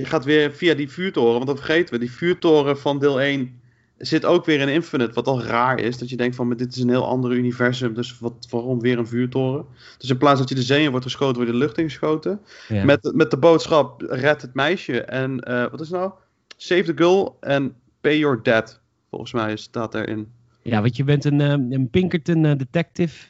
Je 0.00 0.06
gaat 0.06 0.24
weer 0.24 0.52
via 0.52 0.74
die 0.74 0.90
vuurtoren, 0.90 1.32
want 1.32 1.46
dat 1.46 1.56
vergeten 1.56 1.94
we. 1.94 2.00
Die 2.00 2.12
vuurtoren 2.12 2.78
van 2.78 2.98
deel 2.98 3.20
1 3.20 3.60
zit 3.98 4.24
ook 4.24 4.44
weer 4.44 4.60
in 4.60 4.68
Infinite, 4.68 5.12
wat 5.12 5.26
al 5.26 5.42
raar 5.42 5.80
is. 5.80 5.98
Dat 5.98 6.08
je 6.08 6.16
denkt 6.16 6.36
van, 6.36 6.56
dit 6.56 6.76
is 6.76 6.82
een 6.82 6.88
heel 6.88 7.06
ander 7.06 7.32
universum, 7.32 7.94
dus 7.94 8.18
wat, 8.18 8.46
waarom 8.50 8.80
weer 8.80 8.98
een 8.98 9.06
vuurtoren? 9.06 9.66
Dus 9.98 10.10
in 10.10 10.16
plaats 10.16 10.38
dat 10.38 10.48
je 10.48 10.54
de 10.54 10.62
zee 10.62 10.82
in 10.82 10.90
wordt 10.90 11.04
geschoten, 11.04 11.36
word 11.36 11.46
je 11.46 11.52
de 11.52 11.58
lucht 11.58 11.78
ingeschoten. 11.78 12.40
Ja. 12.68 12.84
Met, 12.84 13.10
met 13.14 13.30
de 13.30 13.38
boodschap, 13.38 14.00
red 14.00 14.42
het 14.42 14.54
meisje. 14.54 15.02
En 15.02 15.40
eh, 15.40 15.70
wat 15.70 15.80
is 15.80 15.88
het 15.88 15.98
nou? 15.98 16.12
Save 16.56 16.82
the 16.82 16.92
girl 16.96 17.36
and 17.40 17.72
pay 18.00 18.18
your 18.18 18.42
debt. 18.42 18.80
Volgens 19.10 19.32
mij 19.32 19.56
staat 19.56 19.94
erin. 19.94 20.32
Ja, 20.62 20.80
want 20.80 20.96
je 20.96 21.04
bent 21.04 21.24
een, 21.24 21.40
eh, 21.40 21.50
een 21.50 21.88
Pinkerton 21.90 22.44
eh, 22.44 22.56
detective. 22.56 23.28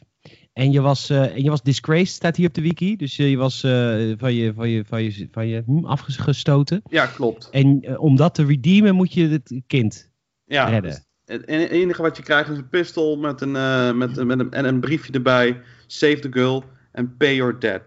En 0.61 0.73
je, 0.73 0.81
was, 0.81 1.11
eh, 1.11 1.35
en 1.37 1.42
je 1.42 1.51
was 1.51 1.62
disgraced, 1.62 2.09
staat 2.09 2.37
hier 2.37 2.49
op 2.49 2.55
de 2.55 2.61
wiki. 2.61 2.96
Dus 2.96 3.18
eh, 3.18 3.31
je 3.31 3.37
was 3.37 3.62
eh, 3.62 4.12
van 4.16 4.35
je, 4.35 4.53
van 4.55 4.68
je, 4.68 4.85
van 4.85 5.03
je, 5.03 5.29
van 5.31 5.46
je 5.46 5.62
hm, 5.66 5.85
afgestoten. 5.85 6.83
Ja, 6.88 7.07
klopt. 7.07 7.49
En 7.51 7.99
om 7.99 8.16
dat 8.16 8.35
te 8.35 8.44
redeemen 8.44 8.94
moet 8.94 9.12
je 9.12 9.29
het 9.29 9.61
kind 9.66 10.11
Ja, 10.44 10.64
redden. 10.64 10.90
dus 10.90 11.05
het 11.25 11.46
enige 11.46 12.03
wat 12.03 12.16
je 12.16 12.23
krijgt 12.23 12.51
is 12.51 12.57
een 12.57 12.68
pistool 12.68 13.16
met 13.16 13.40
een, 13.40 13.53
met, 13.99 14.25
met 14.25 14.38
een, 14.38 14.51
en 14.51 14.64
een 14.64 14.81
briefje 14.81 15.12
erbij. 15.12 15.61
Save 15.87 16.18
the 16.18 16.33
girl 16.33 16.64
and 16.92 17.16
pay 17.16 17.35
your 17.35 17.61
debt. 17.61 17.83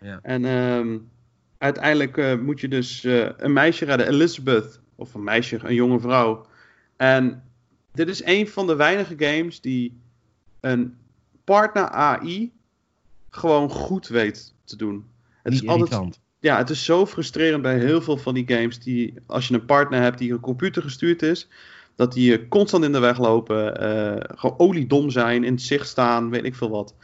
Ja. 0.00 0.18
En 0.22 0.44
ehm, 0.44 0.98
uiteindelijk 1.58 2.40
moet 2.42 2.60
je 2.60 2.68
dus 2.68 3.04
een 3.36 3.52
meisje 3.52 3.84
redden, 3.84 4.08
Elizabeth. 4.08 4.80
Of 4.96 5.14
een 5.14 5.24
meisje, 5.24 5.58
een 5.62 5.74
jonge 5.74 6.00
vrouw. 6.00 6.46
En 6.96 7.42
dit 7.92 8.08
is 8.08 8.24
een 8.24 8.48
van 8.48 8.66
de 8.66 8.76
weinige 8.76 9.14
games 9.18 9.60
die 9.60 10.00
een 10.60 10.96
partner 11.44 11.88
AI 11.88 12.52
gewoon 13.30 13.70
goed 13.70 14.08
weet 14.08 14.54
te 14.64 14.76
doen. 14.76 15.06
Het 15.42 15.52
is 15.52 15.66
altijd 15.66 16.20
ja, 16.42 16.56
het 16.56 16.70
is 16.70 16.84
zo 16.84 17.06
frustrerend 17.06 17.62
bij 17.62 17.78
heel 17.78 18.02
veel 18.02 18.16
van 18.16 18.34
die 18.34 18.48
games. 18.48 18.78
Die, 18.78 19.14
als 19.26 19.48
je 19.48 19.54
een 19.54 19.64
partner 19.64 20.00
hebt 20.00 20.18
die 20.18 20.32
een 20.32 20.40
computer 20.40 20.82
gestuurd 20.82 21.22
is, 21.22 21.48
dat 21.94 22.12
die 22.12 22.30
je 22.30 22.48
constant 22.48 22.84
in 22.84 22.92
de 22.92 22.98
weg 22.98 23.18
lopen. 23.18 23.80
eh, 23.80 24.38
gewoon 24.38 24.58
oliedom 24.58 25.10
zijn, 25.10 25.44
in 25.44 25.52
het 25.52 25.62
zicht 25.62 25.88
staan, 25.88 26.30
weet 26.30 26.44
ik 26.44 26.54
veel 26.54 26.70
wat. 26.70 26.94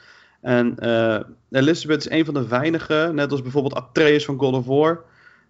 En 0.40 0.78
eh, 0.78 1.20
Elizabeth 1.50 1.98
is 1.98 2.10
een 2.10 2.24
van 2.24 2.34
de 2.34 2.48
weinigen, 2.48 3.14
net 3.14 3.30
als 3.30 3.42
bijvoorbeeld 3.42 3.74
Atreus 3.74 4.24
van 4.24 4.38
God 4.38 4.54
of 4.54 4.66
War, 4.66 5.04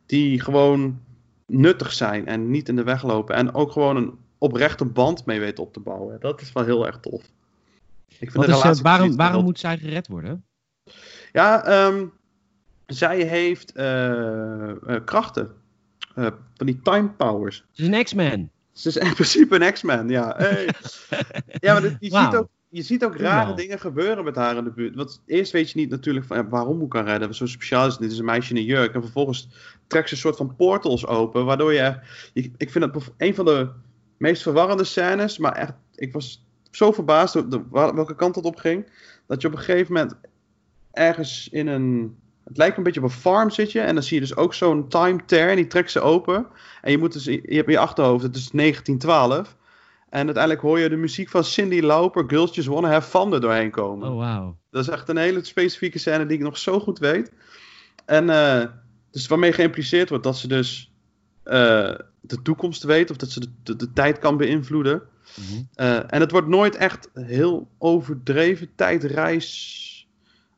die 0.07 0.40
gewoon 0.40 1.01
nuttig 1.46 1.92
zijn 1.92 2.27
en 2.27 2.51
niet 2.51 2.68
in 2.68 2.77
de 2.77 2.85
weg 2.85 3.03
lopen. 3.03 3.35
En 3.35 3.55
ook 3.55 3.72
gewoon 3.72 3.96
een 3.96 4.18
oprechte 4.38 4.85
band 4.85 5.27
mee 5.27 5.40
weten 5.40 5.64
op 5.64 5.72
te 5.72 5.81
bouwen. 5.81 6.20
Dat 6.20 6.40
is 6.40 6.53
wel 6.53 6.64
heel 6.64 6.87
erg 6.87 6.98
tof. 7.01 7.22
Ik 8.18 8.31
vind 8.31 8.49
is, 8.49 8.61
eh, 8.61 8.75
waarom, 8.75 9.16
waarom 9.16 9.44
moet 9.44 9.59
zij 9.59 9.79
gered 9.79 10.09
worden? 10.09 10.44
ja, 11.33 11.64
ehm, 11.64 12.07
zij 12.87 13.23
heeft 13.23 13.73
eh, 13.73 14.71
eh, 14.71 15.05
krachten. 15.05 15.57
Van 16.55 16.66
die 16.66 16.81
time 16.83 17.09
powers. 17.09 17.64
Ze 17.73 17.83
is 17.83 17.88
een 17.88 18.05
X-Man. 18.05 18.51
Ze 18.73 18.88
is 18.88 18.97
in 18.97 19.14
principe 19.14 19.61
een 19.61 19.73
X-Man, 19.73 20.09
ja. 20.09 20.35
Hey. 20.37 20.64
ja, 21.61 21.73
maar 21.73 21.83
je, 21.83 21.97
ziet 22.01 22.35
ook, 22.35 22.49
je 22.68 22.83
ziet 22.83 23.05
ook 23.05 23.16
rare 23.16 23.55
dingen 23.55 23.81
gebeuren 23.81 24.25
met 24.25 24.37
haar 24.37 24.57
in 24.57 24.64
de 24.64 24.71
buurt. 24.71 24.94
Want 24.94 25.23
eerst 25.27 25.53
weet 25.53 25.71
je 25.71 25.79
niet 25.79 25.90
natuurlijk 25.90 26.27
van, 26.27 26.37
ja, 26.37 26.49
waarom 26.49 26.77
moet 26.77 26.87
ik 26.87 26.92
haar 26.92 27.05
redden. 27.05 27.35
Zo 27.35 27.47
speciaal 27.47 27.87
is 27.87 27.92
het. 27.92 28.03
Dit 28.03 28.12
is 28.12 28.18
een 28.18 28.25
meisje 28.25 28.51
in 28.51 28.57
een 28.57 28.64
jurk. 28.64 28.94
En 28.94 29.03
vervolgens 29.03 29.49
trekt 29.87 30.09
ze 30.09 30.14
een 30.14 30.21
soort 30.21 30.37
van 30.37 30.57
portals 30.57 31.07
open. 31.07 31.44
Waardoor 31.44 31.73
je... 31.73 32.01
je 32.33 32.51
ik 32.57 32.71
vind 32.71 32.85
het 32.85 32.92
bev- 32.92 33.09
een 33.16 33.35
van 33.35 33.44
de 33.44 33.71
meest 34.16 34.42
verwarrende 34.42 34.85
scènes. 34.85 35.38
Maar 35.38 35.53
echt, 35.53 35.73
ik 35.94 36.12
was 36.12 36.47
zo 36.70 36.92
verbaasd 36.92 37.33
door 37.35 37.48
de, 37.48 37.62
waar- 37.70 37.94
welke 37.94 38.14
kant 38.14 38.35
het 38.35 38.44
op 38.44 38.57
ging. 38.57 38.90
Dat 39.26 39.40
je 39.40 39.46
op 39.48 39.52
een 39.52 39.59
gegeven 39.59 39.92
moment 39.92 40.14
ergens 40.92 41.48
in 41.50 41.66
een... 41.66 42.16
Het 42.44 42.57
lijkt 42.57 42.76
een 42.76 42.83
beetje 42.83 43.00
op 43.00 43.07
een 43.07 43.12
farm 43.12 43.50
zit 43.50 43.72
je. 43.72 43.81
En 43.81 43.94
dan 43.94 44.02
zie 44.02 44.14
je 44.14 44.26
dus 44.26 44.37
ook 44.37 44.54
zo'n 44.54 44.88
time 44.88 45.24
tear. 45.26 45.48
En 45.48 45.57
die 45.57 45.66
trekt 45.66 45.90
ze 45.90 46.00
open. 46.00 46.46
En 46.83 46.90
je, 46.90 46.98
moet 46.98 47.12
dus, 47.12 47.24
je 47.24 47.40
hebt 47.42 47.66
in 47.66 47.72
je 47.72 47.78
achterhoofd, 47.78 48.22
het 48.22 48.37
is 48.37 48.50
1912. 48.50 49.57
En 50.09 50.24
uiteindelijk 50.24 50.61
hoor 50.64 50.78
je 50.78 50.88
de 50.88 50.96
muziek 50.96 51.28
van 51.28 51.44
Cindy 51.44 51.81
Lauper, 51.81 52.24
Girls 52.26 52.54
Just 52.54 52.68
Wanna 52.68 52.88
Have 52.90 53.09
Fun 53.18 53.33
er 53.33 53.40
doorheen 53.40 53.70
komen. 53.70 54.09
Oh, 54.11 54.16
wauw. 54.16 54.57
Dat 54.70 54.83
is 54.83 54.88
echt 54.88 55.09
een 55.09 55.16
hele 55.16 55.44
specifieke 55.44 55.98
scène 55.98 56.26
die 56.26 56.37
ik 56.37 56.42
nog 56.42 56.59
zo 56.59 56.81
goed 56.81 56.98
weet. 56.98 57.33
En 58.04 58.31
eh, 58.31 58.64
dus 59.11 59.26
waarmee 59.26 59.52
geïmpliceerd 59.52 60.09
wordt 60.09 60.24
dat 60.24 60.37
ze 60.37 60.48
dus 60.48 60.92
eh, 61.42 61.94
de 62.20 62.42
toekomst 62.42 62.83
weet. 62.83 63.11
Of 63.11 63.16
dat 63.16 63.31
ze 63.31 63.40
de, 63.40 63.48
de, 63.62 63.76
de 63.76 63.92
tijd 63.92 64.18
kan 64.18 64.37
beïnvloeden. 64.37 65.02
Mhm. 65.34 65.62
Eh, 65.74 66.12
en 66.12 66.20
het 66.20 66.30
wordt 66.30 66.48
nooit 66.48 66.76
echt 66.76 67.10
heel 67.12 67.68
overdreven 67.78 68.74
tijdreis. 68.74 70.08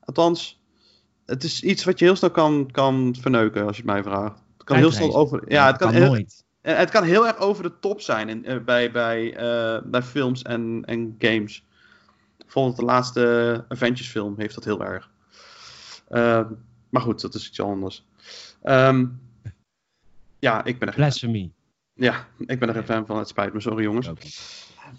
Althans, 0.01 0.63
het 1.27 1.45
is 1.45 1.63
iets 1.63 1.85
wat 1.85 1.99
je 1.99 2.05
heel 2.05 2.17
snel 2.17 2.31
kan, 2.31 2.69
kan 2.71 3.17
verneuken 3.21 3.67
als 3.67 3.77
je 3.77 3.83
het 3.83 3.91
mij 3.93 4.03
vraagt. 4.03 4.43
Het 4.57 4.65
kan 4.65 4.77
heel 4.77 4.93
snel 4.93 5.17
over. 5.17 5.43
Ja, 5.53 5.67
het 5.67 5.77
kan, 5.77 5.93
heel, 5.93 6.07
nooit. 6.07 6.45
en 6.61 6.77
het 6.77 6.91
kan 6.91 7.05
heel 7.05 7.27
erg 7.27 7.37
over 7.37 7.63
de 7.63 7.79
top 7.79 8.01
zijn 8.01 8.29
in, 8.29 8.45
eh, 8.45 8.59
bij, 8.65 8.91
bij, 8.91 9.37
eh, 9.37 9.83
bij 9.85 10.03
films 10.03 10.43
en, 10.43 10.83
en 10.85 11.15
games. 11.19 11.65
Bijvoorbeeld 12.39 12.77
de 12.77 12.85
laatste 12.85 13.65
Avengers 13.69 14.09
film 14.09 14.35
heeft 14.37 14.55
dat 14.55 14.65
heel 14.65 14.85
erg. 14.85 15.11
Maar 16.91 17.03
goed, 17.03 17.21
dat 17.21 17.35
is 17.35 17.49
iets 17.49 17.61
anders. 17.61 18.05
Ehm, 18.63 19.07
ja, 20.39 20.65
ik 20.65 20.79
ben 20.79 20.89
er, 20.89 20.95
Blasphemy. 20.95 21.53
Ja, 22.01 22.27
ik 22.39 22.59
ben 22.59 22.69
er 22.69 22.75
geen 22.75 22.85
fan 22.85 23.07
van. 23.07 23.19
Het 23.19 23.29
spijt 23.29 23.53
me, 23.53 23.61
sorry 23.61 23.83
jongens. 23.83 24.11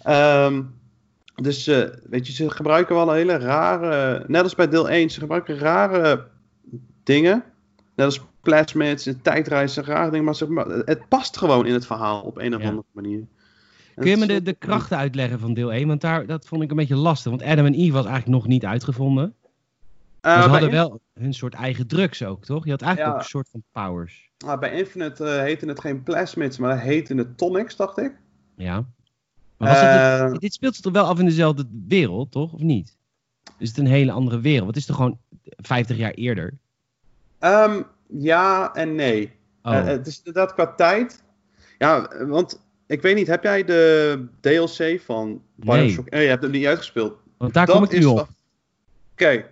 Ehm, 0.02 0.62
dus 1.34 1.66
eh, 1.66 1.88
weet 2.08 2.26
je, 2.26 2.32
ze 2.32 2.50
gebruiken 2.50 2.94
wel 2.94 3.08
een 3.08 3.14
hele 3.16 3.38
rare. 3.38 4.24
Net 4.26 4.42
als 4.42 4.54
bij 4.54 4.68
deel 4.68 4.88
1, 4.90 5.10
ze 5.10 5.20
gebruiken 5.20 5.58
rare 5.58 6.26
dingen. 7.02 7.44
Net 7.94 8.06
als 8.06 8.20
plasmids 8.40 9.06
en 9.06 9.22
tijdreizen, 9.22 9.84
rare 9.84 10.10
dingen. 10.10 10.24
Maar 10.24 10.34
ze, 10.34 10.82
het 10.84 11.08
past 11.08 11.36
gewoon 11.36 11.66
in 11.66 11.72
het 11.72 11.86
verhaal 11.86 12.20
op 12.20 12.38
een 12.38 12.54
of 12.54 12.60
Ja. 12.62 12.68
andere 12.68 12.86
manier. 12.92 13.26
Kun 13.94 14.10
je 14.10 14.16
me 14.16 14.26
de, 14.26 14.42
de 14.42 14.54
krachten 14.54 14.96
uitleggen 14.96 15.38
van 15.38 15.54
deel 15.54 15.72
1? 15.72 15.86
Want 15.88 16.00
daar, 16.00 16.26
dat 16.26 16.46
vond 16.46 16.62
ik 16.62 16.70
een 16.70 16.76
beetje 16.76 16.96
lastig. 16.96 17.30
Want 17.30 17.42
Adam 17.42 17.66
en 17.66 17.74
Eve 17.74 17.92
was 17.92 18.04
eigenlijk 18.06 18.36
nog 18.36 18.46
niet 18.46 18.64
uitgevonden. 18.64 19.34
Eh, 20.22 20.32
Maar 20.34 20.42
ze 20.42 20.48
bij 20.48 20.58
hadden 20.60 20.70
wel 20.70 21.00
hun 21.14 21.34
soort 21.34 21.54
eigen 21.54 21.86
drugs 21.86 22.24
ook, 22.24 22.44
toch? 22.44 22.64
Je 22.64 22.70
had 22.70 22.82
eigenlijk 22.82 23.14
ook 23.14 23.22
een 23.22 23.28
soort 23.28 23.48
van 23.50 23.62
powers. 23.72 24.30
ah, 24.46 24.58
bij 24.60 24.72
Infinite 24.72 25.24
eh 25.24 25.40
heette 25.42 25.66
het 25.66 25.80
geen 25.80 26.02
plasmids, 26.02 26.58
maar 26.58 26.80
heette 26.80 27.14
het 27.14 27.38
tonics, 27.38 27.76
dacht 27.76 27.98
ik. 27.98 28.12
Ja. 28.56 28.84
Maar 29.56 29.68
was 29.68 29.80
het, 29.80 29.90
Eh, 29.90 30.30
dit, 30.30 30.40
dit 30.40 30.52
speelt 30.54 30.74
zich 30.74 30.82
toch 30.84 30.92
wel 30.92 31.04
af 31.04 31.18
in 31.18 31.24
dezelfde 31.24 31.66
wereld, 31.88 32.30
toch? 32.30 32.52
Of 32.52 32.60
niet? 32.60 32.96
Is 33.58 33.68
het 33.68 33.78
een 33.78 33.86
hele 33.86 34.12
andere 34.12 34.40
wereld? 34.40 34.66
Het 34.66 34.76
is 34.76 34.86
toch 34.86 34.96
gewoon 34.96 35.18
50 35.56 35.96
jaar 35.96 36.12
eerder? 36.12 36.54
ehm, 37.38 37.82
ja 38.06 38.74
en 38.74 38.94
nee. 38.94 39.32
Oh, 39.62 39.74
Eh, 39.76 39.84
het 39.84 40.06
is 40.06 40.18
inderdaad 40.18 40.54
qua 40.54 40.66
tijd. 40.74 41.22
Ja, 41.78 42.06
eh, 42.10 42.28
want 42.28 42.60
ik 42.86 43.02
weet 43.02 43.14
niet, 43.14 43.26
heb 43.26 43.42
jij 43.42 43.64
de 43.64 44.24
DLC 44.40 45.00
van 45.04 45.42
Bioshock? 45.54 46.10
Nee, 46.10 46.22
je 46.22 46.28
hebt 46.28 46.42
hem 46.42 46.50
niet 46.50 46.66
uitgespeeld. 46.66 47.16
want 47.36 47.54
daar 47.54 47.66
dat 47.66 47.74
kom 47.74 47.84
ik 47.84 47.92
nu 47.98 48.04
op. 48.04 48.28
Oké, 49.12 49.44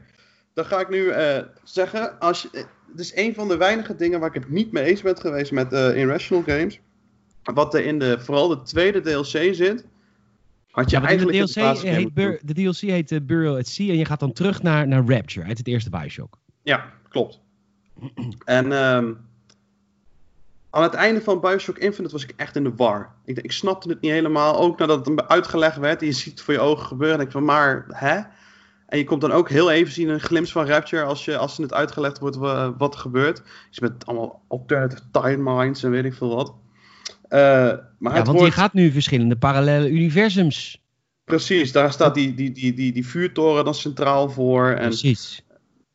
dan 0.60 0.68
ga 0.68 0.80
ik 0.80 0.88
nu 0.88 1.08
eh, 1.08 1.42
zeggen. 1.64 2.18
Als 2.18 2.42
je, 2.42 2.48
eh, 2.52 2.64
het 2.90 3.00
is 3.00 3.16
een 3.16 3.34
van 3.34 3.48
de 3.48 3.56
weinige 3.56 3.94
dingen 3.96 4.20
waar 4.20 4.28
ik 4.28 4.42
het 4.42 4.50
niet 4.50 4.72
mee 4.72 4.84
eens 4.84 5.02
ben 5.02 5.16
geweest 5.16 5.52
met 5.52 5.72
eh 5.72 5.96
Irrational 5.96 6.44
Games. 6.46 6.80
Wat 7.42 7.74
er 7.74 7.84
in 7.84 7.98
de, 7.98 8.20
vooral 8.20 8.48
de 8.48 8.62
tweede 8.62 9.00
DLC 9.00 9.54
zit. 9.54 9.86
Had 10.70 10.90
je 10.90 10.96
Ja, 10.96 11.02
de 11.02 11.08
eigenlijk 11.08 11.38
DLC, 11.38 11.54
de 11.54 11.60
basisgame 11.60 11.96
heet. 11.96 12.14
Bur- 12.14 12.40
de 12.42 12.54
DLC 12.54 12.76
heet 12.76 13.12
eh, 13.12 13.20
Burial 13.22 13.56
at 13.56 13.66
Sea 13.66 13.88
en 13.88 13.98
je 13.98 14.04
gaat 14.04 14.20
dan 14.20 14.32
terug 14.32 14.62
naar, 14.62 14.88
naar 14.88 15.04
Rapture 15.06 15.46
uit 15.46 15.58
het 15.58 15.66
eerste 15.66 15.90
Bioshock. 15.90 16.38
Ja, 16.62 16.92
klopt. 17.08 17.40
En 18.44 18.72
ehm, 18.72 19.12
aan 20.70 20.82
het 20.82 20.94
einde 20.94 21.20
van 21.20 21.40
Bioshock 21.40 21.78
Infinite 21.78 22.12
was 22.12 22.22
ik 22.24 22.32
echt 22.36 22.56
in 22.56 22.64
de 22.64 22.74
war. 22.76 23.14
Ik, 23.24 23.38
ik 23.38 23.52
snapte 23.52 23.88
het 23.88 24.00
niet 24.00 24.10
helemaal. 24.10 24.58
Ook 24.58 24.78
nadat 24.78 25.06
het 25.06 25.28
uitgelegd 25.28 25.76
werd. 25.76 26.00
En 26.00 26.06
je 26.06 26.12
ziet 26.12 26.32
het 26.32 26.40
voor 26.40 26.54
je 26.54 26.60
ogen 26.60 26.86
gebeuren. 26.86 27.18
En 27.18 27.24
ik 27.24 27.30
van, 27.32 27.44
maar 27.44 27.84
hè? 27.88 28.20
En 28.90 28.98
je 28.98 29.04
komt 29.04 29.20
dan 29.20 29.32
ook 29.32 29.48
heel 29.48 29.70
even 29.70 29.92
zien 29.92 30.08
een 30.08 30.20
glimp 30.20 30.46
van 30.46 30.66
Rapture 30.66 31.02
als, 31.02 31.24
je, 31.24 31.36
als 31.36 31.56
het 31.56 31.72
uitgelegd 31.74 32.18
wordt 32.18 32.36
wa- 32.36 32.76
wat 32.76 32.94
er 32.94 33.00
gebeurt. 33.00 33.42
Dus 33.68 33.80
met 33.80 34.06
allemaal 34.06 34.42
alternative 34.48 35.02
timelines 35.12 35.82
en 35.82 35.90
weet 35.90 36.04
ik 36.04 36.14
veel 36.14 36.34
wat. 36.34 36.54
Eh, 37.28 37.38
maar 37.98 38.12
Ja, 38.12 38.12
het 38.12 38.26
want 38.26 38.38
wordt... 38.38 38.54
je 38.54 38.60
gaat 38.60 38.72
nu 38.72 38.90
verschillende 38.92 39.36
parallele 39.36 39.88
universums. 39.90 40.82
Precies, 41.24 41.72
daar 41.72 41.92
staat 41.92 42.14
die, 42.14 42.34
die, 42.34 42.52
die, 42.52 42.74
die, 42.74 42.92
die 42.92 43.06
vuurtoren 43.06 43.64
dan 43.64 43.74
centraal 43.74 44.28
voor. 44.30 44.68
En, 44.70 44.88
Precies. 44.88 45.44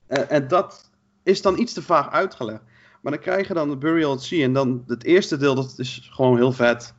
en, 0.07 0.29
en 0.29 0.47
dat 0.47 0.91
is 1.23 1.41
dan 1.41 1.59
iets 1.59 1.73
te 1.73 1.81
vaag 1.81 2.11
uitgelegd. 2.11 2.61
Maar 3.01 3.11
dan 3.11 3.21
krijg 3.21 3.47
je 3.47 3.53
dan 3.53 3.69
de 3.69 3.77
Burial 3.77 4.11
at 4.11 4.23
Sea. 4.23 4.43
En 4.43 4.53
dan 4.53 4.83
het 4.87 5.03
eerste 5.03 5.37
deel, 5.37 5.55
dat 5.55 5.73
is 5.77 6.07
gewoon 6.11 6.35
heel 6.37 6.51
vet. 6.51 6.93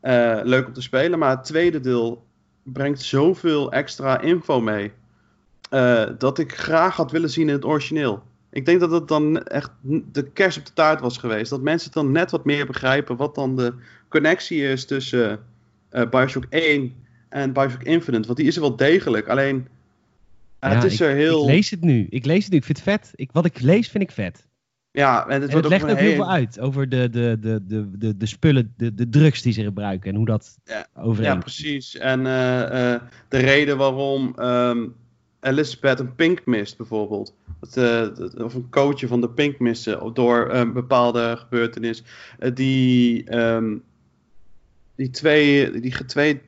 eh, 0.00 0.38
leuk 0.42 0.66
om 0.66 0.72
te 0.72 0.80
spelen. 0.82 1.18
Maar 1.18 1.30
het 1.30 1.44
tweede 1.44 1.80
deel 1.80 2.24
brengt 2.62 3.00
zoveel 3.02 3.72
extra 3.72 4.20
info 4.20 4.60
mee. 4.60 4.92
Eh, 5.68 6.04
dat 6.18 6.38
ik 6.38 6.54
graag 6.54 6.96
had 6.96 7.10
willen 7.10 7.30
zien 7.30 7.48
in 7.48 7.54
het 7.54 7.64
origineel. 7.64 8.22
Ik 8.50 8.66
denk 8.66 8.80
dat 8.80 8.90
het 8.90 9.08
dan 9.08 9.42
echt 9.42 9.70
de 10.12 10.30
kers 10.32 10.58
op 10.58 10.66
de 10.66 10.72
taart 10.72 11.00
was 11.00 11.18
geweest. 11.18 11.50
Dat 11.50 11.62
mensen 11.62 11.90
het 11.90 12.02
dan 12.02 12.12
net 12.12 12.30
wat 12.30 12.44
meer 12.44 12.66
begrijpen. 12.66 13.16
Wat 13.16 13.34
dan 13.34 13.56
de 13.56 13.74
connectie 14.08 14.62
is 14.62 14.84
tussen 14.86 15.40
eh 15.90 16.08
Bioshock 16.08 16.44
1 16.50 16.94
en 17.28 17.52
Bioshock 17.52 17.82
Infinite. 17.82 18.26
Want 18.26 18.38
die 18.38 18.46
is 18.46 18.54
er 18.54 18.60
wel 18.60 18.76
degelijk. 18.76 19.28
Alleen, 19.28 19.68
eh, 20.58 20.70
Ja, 20.70 20.76
het 20.76 20.84
is 20.84 20.92
ik, 20.92 21.00
er 21.00 21.14
heel... 21.14 21.42
ik 21.42 21.48
lees 21.48 21.70
het 21.70 21.80
nu. 21.80 22.06
Ik 22.10 22.24
lees 22.24 22.42
het 22.42 22.52
nu. 22.52 22.58
Ik 22.58 22.64
vind 22.64 22.84
het 22.84 22.86
vet. 22.86 23.12
Ik, 23.14 23.32
wat 23.32 23.44
ik 23.44 23.60
lees 23.60 23.88
vind 23.88 24.02
ik 24.02 24.10
vet. 24.10 24.46
Ja, 24.90 25.26
en 25.26 25.32
het, 25.32 25.34
En 25.34 25.40
het 25.42 25.52
wordt 25.52 25.68
legt 25.68 25.90
ook 25.90 25.98
heel 25.98 26.14
veel 26.14 26.30
uit 26.30 26.60
over 26.60 26.88
de, 26.88 27.10
de, 27.10 27.36
de, 27.40 27.60
de, 27.66 27.98
de, 27.98 28.16
de 28.16 28.26
spullen, 28.26 28.74
de, 28.76 28.94
de 28.94 29.08
drugs 29.08 29.42
die 29.42 29.52
ze 29.52 29.62
gebruiken 29.62 30.10
en 30.10 30.16
hoe 30.16 30.26
dat 30.26 30.58
Ja. 30.64 30.86
Ja, 31.20 31.36
precies. 31.36 31.96
En 31.96 32.22
de 33.28 33.38
reden 33.38 33.76
waarom 33.76 34.32
ehm, 34.36 34.86
Elizabeth 35.40 36.00
een 36.00 36.14
pink 36.14 36.46
mist, 36.46 36.76
bijvoorbeeld. 36.76 37.34
Dat, 37.60 37.76
eh, 37.76 38.44
of 38.44 38.54
een 38.54 38.68
coachje 38.70 39.06
van 39.06 39.20
de 39.20 39.28
pink 39.30 39.58
missen 39.58 40.14
door 40.14 40.50
een 40.50 40.72
bepaalde 40.72 41.36
gebeurtenis. 41.36 42.02
Eh, 42.38 42.54
die, 42.54 43.24
ehm, 43.24 43.76
die 44.94 45.10
twee, 45.10 45.70
die, 45.80 46.04
twee, 46.04 46.40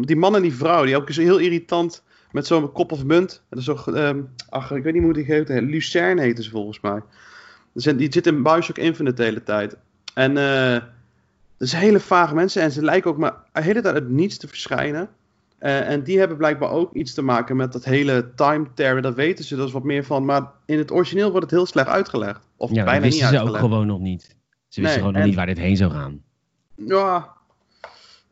die 0.00 0.16
man 0.16 0.36
en 0.36 0.42
die 0.42 0.54
vrouw, 0.54 0.84
die 0.84 0.96
ook 0.96 1.08
eens 1.08 1.16
heel 1.16 1.38
irritant 1.38 2.02
met 2.32 2.46
zo'n 2.46 2.72
kop 2.72 2.92
of 2.92 3.04
munt. 3.04 3.42
Dat 3.48 3.58
is 3.58 3.64
zo, 3.64 3.74
ehm, 3.92 4.20
ach, 4.48 4.70
ik 4.70 4.82
weet 4.82 4.92
niet 4.94 5.02
hoe 5.02 5.12
die 5.12 5.24
heet. 5.24 5.48
Lucerne 5.48 6.20
heette 6.20 6.42
ze 6.42 6.50
volgens 6.50 6.80
mij. 6.80 7.00
Die 7.72 8.12
zit- 8.12 8.26
in 8.26 8.42
Bioshock 8.42 8.78
Infinite 8.78 9.16
de 9.16 9.22
hele 9.22 9.42
tijd. 9.42 9.76
En 10.14 10.36
eh 10.36 10.82
dat 11.56 11.68
zijn 11.68 11.82
hele 11.82 12.00
vage 12.00 12.34
mensen 12.34 12.62
en 12.62 12.72
ze 12.72 12.82
lijken 12.84 13.10
ook 13.10 13.18
maar 13.18 13.34
de 13.52 13.62
hele 13.62 13.80
tijd 13.80 14.08
niets 14.08 14.36
te 14.36 14.48
verschijnen. 14.48 15.08
Eh, 15.58 15.88
en 15.90 16.02
die 16.02 16.18
hebben 16.18 16.36
blijkbaar 16.36 16.70
ook 16.70 16.92
iets 16.94 17.14
te 17.14 17.22
maken 17.22 17.56
met 17.56 17.72
dat 17.72 17.84
hele 17.84 18.30
time 18.34 18.66
terror. 18.74 19.02
Dat 19.02 19.14
weten 19.14 19.44
ze 19.44 19.56
dus 19.56 19.72
wat 19.72 19.84
meer 19.84 20.04
van. 20.04 20.24
Maar 20.24 20.50
in 20.66 20.78
het 20.78 20.90
origineel 20.92 21.30
wordt 21.30 21.42
het 21.44 21.50
heel 21.54 21.66
slecht 21.66 21.88
uitgelegd. 21.88 22.40
Of 22.56 22.70
ja, 22.70 22.84
bijna 22.84 22.92
niet 23.04 23.12
wisten 23.12 23.20
ze 23.28 23.34
ook 23.34 23.38
uitgelegd. 23.40 23.64
gewoon 23.64 23.86
nog 23.86 24.00
niet. 24.00 24.22
Ze 24.22 24.80
wisten 24.80 24.82
Nee, 24.82 24.92
gewoon 24.94 25.12
nog 25.12 25.20
en- 25.22 25.26
niet 25.28 25.36
waar 25.36 25.46
dit 25.46 25.58
heen 25.58 25.76
zou 25.76 25.90
gaan. 25.90 26.22
Ja, 26.74 27.28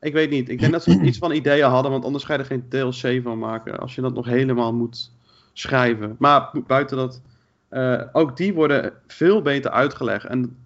ik 0.01 0.13
weet 0.13 0.31
niet. 0.31 0.49
Ik 0.49 0.61
denk 0.61 0.73
dat 0.73 0.83
ze 0.83 1.01
iets 1.09 1.19
van 1.19 1.33
ideeën 1.33 1.69
hadden, 1.69 1.91
want 1.91 2.05
anders 2.05 2.25
ga 2.25 2.33
je 2.33 2.39
er 2.39 2.45
geen 2.45 2.69
DLC 2.69 3.23
van 3.23 3.39
maken. 3.39 3.79
Als 3.79 3.95
je 3.95 4.01
dat 4.01 4.15
nog 4.15 4.27
helemaal 4.27 4.73
moet 4.75 5.11
schrijven. 5.53 6.17
Maar 6.19 6.49
bu- 6.53 6.63
buiten 6.67 6.97
dat, 6.97 7.21
eh, 7.69 8.03
ook 8.13 8.37
die 8.37 8.55
worden 8.55 8.93
veel 9.07 9.43
beter 9.43 9.71
uitgelegd. 9.71 10.25
En 10.25 10.57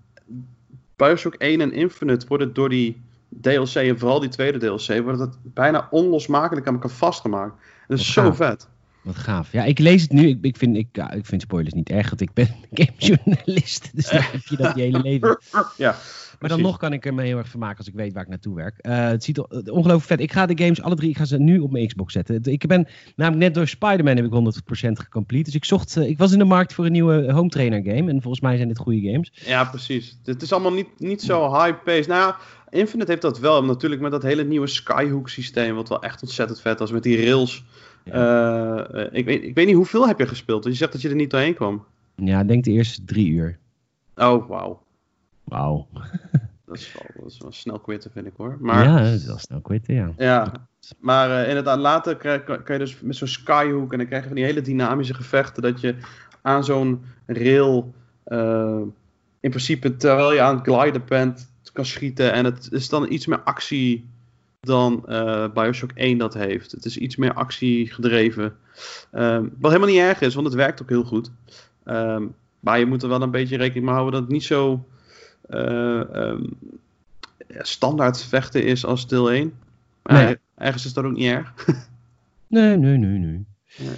Bioshock 0.96 1.34
1 1.38 1.60
en 1.60 1.72
Infinite 1.72 2.26
worden 2.26 2.52
door 2.54 2.68
die 2.68 3.00
DLC, 3.40 3.74
en 3.74 3.98
vooral 3.98 4.20
die 4.20 4.28
tweede 4.28 4.58
DLC, 4.58 5.02
wordt 5.02 5.20
het 5.20 5.38
bijna 5.42 5.86
onlosmakelijk 5.90 6.66
aan 6.66 6.74
elkaar 6.74 6.90
vastgemaakt. 6.90 7.52
En 7.54 7.84
dat 7.86 7.98
is 7.98 8.14
Wat 8.14 8.24
zo 8.24 8.30
gaaf. 8.30 8.36
vet. 8.36 8.68
Wat 9.06 9.16
gaaf. 9.16 9.52
Ja, 9.52 9.64
ik 9.64 9.78
lees 9.78 10.02
het 10.02 10.12
nu. 10.12 10.28
Ik, 10.28 10.38
ik, 10.40 10.56
vind, 10.56 10.76
ik, 10.76 10.88
ja, 10.92 11.12
ik 11.12 11.26
vind 11.26 11.42
spoilers 11.42 11.74
niet 11.74 11.88
erg, 11.88 12.08
want 12.08 12.20
ik 12.20 12.32
ben 12.32 12.48
gamejournalist. 12.72 13.90
Dus 13.94 14.08
dan 14.08 14.20
heb 14.20 14.46
je 14.46 14.56
dat 14.56 14.74
je 14.74 14.82
hele 14.82 15.00
leven. 15.00 15.38
Ja, 15.76 15.96
Maar 16.40 16.48
dan 16.48 16.60
nog 16.60 16.76
kan 16.76 16.92
ik 16.92 17.06
er 17.06 17.14
me 17.14 17.22
heel 17.22 17.38
erg 17.38 17.48
vermaken 17.48 17.78
als 17.78 17.86
ik 17.88 17.94
weet 17.94 18.12
waar 18.12 18.22
ik 18.22 18.28
naartoe 18.28 18.54
werk. 18.54 18.78
Eh, 18.78 19.06
het 19.06 19.24
ziet 19.24 19.38
er 19.38 19.44
eh, 19.48 19.56
ongelooflijk 19.56 20.02
vet. 20.02 20.20
Ik 20.20 20.32
ga 20.32 20.46
de 20.46 20.62
games, 20.62 20.82
alle 20.82 20.94
drie, 20.94 21.10
ik 21.10 21.16
ga 21.16 21.24
ze 21.24 21.38
nu 21.38 21.58
op 21.58 21.70
mijn 21.70 21.86
Xbox 21.86 22.12
zetten. 22.12 22.40
Ik 22.44 22.66
ben 22.66 22.88
namelijk 23.16 23.42
net 23.42 23.54
door 23.54 23.68
Spider-Man 23.68 24.16
heb 24.16 24.24
ik 24.24 24.32
100% 24.88 24.92
gecomplete. 24.92 25.44
Dus 25.44 25.54
ik 25.54 25.64
zocht, 25.64 25.96
eh, 25.96 26.08
ik 26.08 26.18
was 26.18 26.32
in 26.32 26.38
de 26.38 26.44
markt 26.44 26.72
voor 26.72 26.84
een 26.84 26.92
nieuwe 26.92 27.32
home 27.32 27.48
trainer 27.48 27.82
game. 27.82 28.10
En 28.10 28.22
volgens 28.22 28.42
mij 28.42 28.56
zijn 28.56 28.68
dit 28.68 28.78
goede 28.78 29.10
games. 29.10 29.32
Ja, 29.46 29.64
precies. 29.64 30.18
Het 30.24 30.42
is 30.42 30.52
allemaal 30.52 30.72
niet, 30.72 30.88
niet 30.98 31.22
zo 31.22 31.62
high-paced. 31.62 32.06
Nou 32.06 32.20
ja, 32.20 32.36
Infinite 32.70 33.10
heeft 33.10 33.22
dat 33.22 33.38
wel. 33.38 33.64
Natuurlijk 33.64 34.00
met 34.00 34.10
dat 34.10 34.22
hele 34.22 34.44
nieuwe 34.44 34.66
Skyhook 34.66 35.28
systeem. 35.28 35.74
Wat 35.74 35.88
wel 35.88 36.02
echt 36.02 36.22
ontzettend 36.22 36.60
vet 36.60 36.78
was. 36.78 36.90
Met 36.90 37.02
die 37.02 37.24
rails. 37.24 37.64
Eh, 38.10 39.04
ik, 39.12 39.24
weet, 39.24 39.42
ik 39.42 39.54
weet 39.54 39.66
niet 39.66 39.74
hoeveel 39.74 40.06
heb 40.06 40.18
je 40.18 40.26
gespeeld. 40.26 40.64
Je 40.64 40.72
zegt 40.72 40.92
dat 40.92 41.00
je 41.00 41.08
er 41.08 41.14
niet 41.14 41.30
doorheen 41.30 41.54
kwam. 41.54 41.84
Ja, 42.14 42.40
ik 42.40 42.48
denk 42.48 42.64
de 42.64 42.70
eerste 42.70 43.04
drie 43.04 43.28
uur. 43.28 43.58
Oh, 44.16 44.48
wauw. 44.48 44.82
Wauw. 45.44 45.86
Dat 46.66 46.76
is 46.78 46.92
wel, 46.92 47.22
dat 47.22 47.32
is 47.32 47.38
wel 47.38 47.52
snel 47.52 47.78
quitten, 47.78 48.10
vind 48.10 48.26
ik 48.26 48.32
hoor. 48.36 48.56
Maar, 48.60 48.84
Ja, 48.84 48.96
dat 49.02 49.12
is 49.12 49.26
wel 49.26 49.38
snel 49.38 49.60
quitten, 49.60 49.94
ja. 49.94 50.12
ja. 50.16 50.52
maar 50.98 51.30
eh, 51.42 51.48
inderdaad, 51.48 51.78
later 51.78 52.16
krijg, 52.16 52.44
kan 52.44 52.62
je 52.66 52.78
dus 52.78 53.00
met 53.00 53.16
zo'n 53.16 53.28
Skyhook. 53.28 53.92
En 53.92 53.98
dan 53.98 54.06
krijg 54.06 54.22
je 54.22 54.28
van 54.28 54.36
die 54.36 54.44
hele 54.46 54.60
dynamische 54.62 55.14
gevechten. 55.14 55.62
Dat 55.62 55.80
je 55.80 55.94
aan 56.42 56.64
zo'n 56.64 57.04
rail. 57.26 57.94
eh, 58.24 58.80
in 59.40 59.50
principe 59.50 59.96
terwijl 59.96 60.32
je 60.32 60.40
aan 60.40 60.56
het 60.56 60.66
gliden 60.66 61.02
bent. 61.08 61.50
kan 61.72 61.84
schieten. 61.84 62.32
En 62.32 62.44
het 62.44 62.68
is 62.72 62.88
dan 62.88 63.12
iets 63.12 63.26
meer 63.26 63.40
actie 63.40 64.08
dan 64.66 65.04
eh, 65.08 65.48
Bioshock 65.54 65.90
1 65.94 66.18
dat 66.18 66.34
heeft. 66.34 66.72
Het 66.72 66.84
is 66.84 66.96
iets 66.98 67.16
meer 67.16 67.32
actie 67.32 67.92
gedreven. 67.92 68.56
Ehm, 69.12 69.44
wat 69.58 69.70
helemaal 69.72 69.94
niet 69.94 70.00
erg 70.02 70.20
is, 70.20 70.34
want 70.34 70.46
het 70.46 70.56
werkt 70.56 70.82
ook 70.82 70.88
heel 70.88 71.04
goed. 71.04 71.30
Ehm, 71.84 72.24
maar 72.60 72.78
je 72.78 72.86
moet 72.86 73.02
er 73.02 73.08
wel 73.08 73.22
een 73.22 73.30
beetje 73.30 73.56
rekening 73.56 73.84
mee 73.84 73.94
houden 73.94 74.12
dat 74.14 74.22
het 74.22 74.32
niet 74.32 74.44
zo 74.44 74.86
eh, 75.48 76.14
ehm, 76.14 76.42
standaard 77.48 78.22
vechten 78.24 78.64
is 78.64 78.84
als 78.84 79.08
deel 79.08 79.32
1. 79.32 79.52
Maar 80.02 80.24
Nee. 80.24 80.36
ergens 80.54 80.84
is 80.84 80.92
dat 80.92 81.04
ook 81.04 81.12
niet 81.12 81.26
erg. 81.26 81.54
Nee, 82.48 82.76
nee, 82.76 82.96
nee, 82.96 83.18
nee. 83.18 83.44
Nee. 83.78 83.96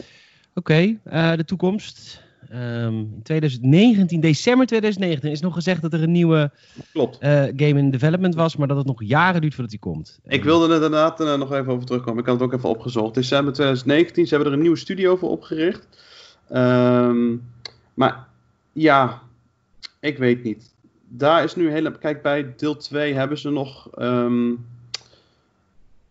Oké, 0.54 0.98
eh, 1.04 1.33
de 1.37 1.44
toekomst. 1.44 2.22
Ehm, 2.51 2.95
in 2.99 3.21
2019, 3.23 4.21
december 4.21 4.67
2019, 4.67 5.31
is 5.31 5.41
nog 5.41 5.55
gezegd 5.55 5.83
dat 5.83 5.93
er 5.93 6.03
een 6.03 6.13
nieuwe 6.13 6.51
Klopt. 6.93 7.19
eh, 7.19 7.43
game 7.43 7.79
in 7.79 7.91
development 7.91 8.35
was, 8.35 8.57
maar 8.57 8.69
dat 8.69 8.77
het 8.77 8.87
nog 8.87 9.03
jaren 9.05 9.41
duurt 9.41 9.53
voordat 9.55 9.71
die 9.71 9.81
komt. 9.81 10.19
Ik 10.27 10.45
wilde 10.45 10.67
er 10.69 10.75
inderdaad 10.75 11.21
eh, 11.21 11.35
nog 11.39 11.53
even 11.53 11.73
over 11.73 11.87
terugkomen. 11.87 12.21
Ik 12.21 12.27
had 12.27 12.41
het 12.41 12.49
ook 12.49 12.55
even 12.55 12.69
opgezocht. 12.69 13.15
December 13.15 13.53
2019, 13.53 14.27
ze 14.27 14.35
hebben 14.35 14.53
er 14.53 14.57
een 14.57 14.63
nieuwe 14.63 14.79
studio 14.79 15.17
voor 15.17 15.31
opgericht. 15.31 15.89
Ehm, 16.49 17.37
maar 17.95 18.27
ja, 18.73 19.23
ik 20.01 20.19
weet 20.19 20.43
niet. 20.43 20.75
Daar 21.09 21.45
is 21.45 21.57
nu 21.57 21.71
hele. 21.71 21.99
Kijk, 21.99 22.23
bij 22.23 22.53
deel 22.57 22.77
2 22.77 23.15
hebben 23.15 23.39
ze 23.39 23.51
nog. 23.51 23.89
ehm, 23.95 24.51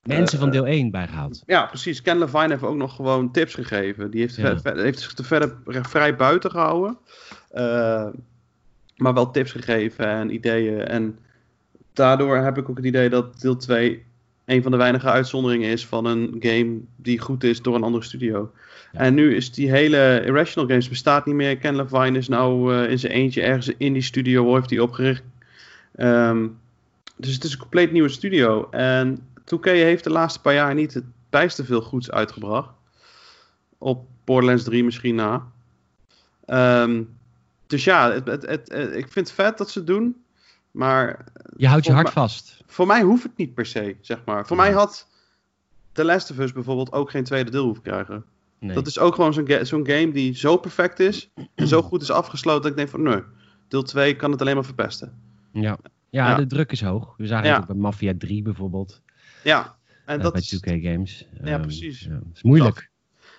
Mensen 0.08 0.38
eh, 0.38 0.44
van 0.44 0.52
deel 0.54 0.66
1 0.68 0.92
bijgehaald. 0.92 1.44
ja, 1.46 1.66
precies. 1.66 2.02
Ken 2.02 2.18
Levine 2.18 2.48
heeft 2.50 2.64
ook 2.64 2.76
nog 2.76 2.96
gewoon 2.96 3.32
tips 3.32 3.54
gegeven. 3.54 4.12
Die 4.12 4.22
heeft, 4.22 4.36
Ja. 4.36 4.42
ver- 4.44 4.60
ver- 4.62 4.84
heeft 4.84 5.00
zich 5.00 5.18
er 5.18 5.24
verder 5.26 5.56
vrij 5.66 6.16
buiten 6.16 6.52
gehouden. 6.52 6.98
Eh, 7.52 8.08
maar 8.96 9.14
wel 9.14 9.32
tips 9.32 9.52
gegeven 9.52 10.06
en 10.08 10.34
ideeën. 10.34 10.80
En 10.86 11.18
daardoor 11.94 12.38
heb 12.38 12.58
ik 12.58 12.70
ook 12.70 12.78
het 12.78 12.86
idee 12.86 13.10
dat 13.10 13.40
deel 13.42 13.56
2 13.58 14.06
een 14.46 14.62
van 14.62 14.72
de 14.72 14.78
weinige 14.78 15.10
uitzonderingen 15.10 15.70
is 15.70 15.86
van 15.86 16.06
een 16.06 16.36
game 16.40 16.78
die 16.96 17.20
goed 17.20 17.44
is 17.44 17.62
door 17.62 17.76
een 17.76 17.84
andere 17.84 18.04
studio. 18.04 18.52
Ja. 18.92 19.00
En 19.00 19.14
nu 19.14 19.36
is 19.36 19.52
die 19.52 19.72
hele 19.72 20.22
Irrational 20.26 20.70
Games 20.70 20.90
bestaat 20.90 21.26
niet 21.26 21.36
meer. 21.36 21.58
Ken 21.58 21.76
Levine 21.76 22.18
is 22.18 22.28
nou 22.28 22.76
eh, 22.76 22.92
in 22.92 23.00
zijn 23.00 23.14
eentje 23.14 23.42
ergens 23.42 23.72
in 23.78 23.94
die 23.94 24.02
studio 24.02 24.54
heeft 24.56 24.70
hij 24.70 24.80
opgericht. 24.80 25.24
Ehm, 25.96 26.48
dus 27.18 27.34
het 27.34 27.44
is 27.44 27.52
een 27.54 27.60
compleet 27.60 27.92
nieuwe 27.92 28.10
studio. 28.10 28.68
En 28.72 29.20
2K 29.56 29.64
heeft 29.64 30.04
de 30.04 30.10
laatste 30.10 30.42
paar 30.42 30.54
jaar 30.54 30.74
niet 30.74 30.94
het 30.94 31.04
bijster 31.30 31.66
veel 31.66 31.82
goeds 31.82 32.12
uitgebracht. 32.12 32.70
Op 33.78 34.08
Borderlands 34.24 34.64
3 34.64 34.84
misschien 34.84 35.16
na. 35.16 35.52
Ehm, 36.46 37.04
dus 37.68 37.84
ja, 37.84 38.12
het, 38.12 38.28
het, 38.28 38.46
het, 38.46 38.70
het- 38.72 38.96
ik 38.96 39.12
vind 39.12 39.28
het 39.28 39.32
vet 39.32 39.58
dat 39.58 39.70
ze 39.70 39.78
het 39.78 39.88
doen. 39.88 40.16
Maar 40.72 41.26
Je 41.58 41.68
houdt 41.68 41.86
je 41.86 41.92
hart 41.92 42.10
vast. 42.10 42.62
voor 42.66 42.88
mij 42.88 43.02
hoeft 43.02 43.24
het 43.24 43.38
niet 43.38 43.54
per 43.54 43.66
se, 43.66 43.96
zeg 44.02 44.20
maar. 44.26 44.48
Voor 44.48 44.58
Ja. 44.58 44.64
mij 44.64 44.72
had 44.72 45.08
The 45.92 46.06
Last 46.06 46.32
of 46.32 46.38
Us 46.40 46.52
bijvoorbeeld 46.54 46.92
ook 46.92 47.10
geen 47.10 47.24
tweede 47.24 47.52
deel 47.52 47.64
hoeven 47.66 47.84
krijgen. 47.84 48.26
Nee. 48.60 48.76
Dat 48.76 48.88
is 48.88 49.00
ook 49.00 49.16
gewoon 49.16 49.34
zo'n 49.34 49.48
ga- 49.48 49.64
zo'n 49.64 49.88
game 49.88 50.12
die 50.12 50.36
zo 50.36 50.58
perfect 50.58 51.00
is 51.00 51.30
en 51.56 51.68
zo 51.68 51.82
goed 51.82 52.02
is 52.02 52.12
afgesloten 52.12 52.62
dat 52.62 52.72
ik 52.72 52.78
denk 52.78 52.90
van 52.90 53.02
nee, 53.02 53.22
deel 53.68 53.84
2 53.84 54.16
kan 54.16 54.32
het 54.32 54.42
alleen 54.42 54.56
maar 54.56 54.66
verpesten. 54.66 55.20
Ja. 55.52 55.78
Ja, 56.10 56.30
Ja. 56.30 56.36
de 56.36 56.46
druk 56.48 56.72
is 56.72 56.82
hoog. 56.82 57.14
We 57.18 57.28
zagen 57.28 57.48
Ja. 57.48 57.58
het 57.58 57.68
bij 57.68 57.76
Mafia 57.76 58.14
3 58.18 58.42
bijvoorbeeld. 58.42 59.02
Ja, 59.44 59.76
en 60.06 60.18
eh, 60.18 60.24
dat 60.24 60.32
bij 60.34 60.42
is, 60.42 60.56
2K 60.60 60.84
Games. 60.92 61.26
Ja, 61.44 61.52
Ehm, 61.52 61.62
precies. 61.62 62.00
Ja, 62.00 62.12
het 62.12 62.24
is 62.36 62.44
moeilijk. 62.44 62.90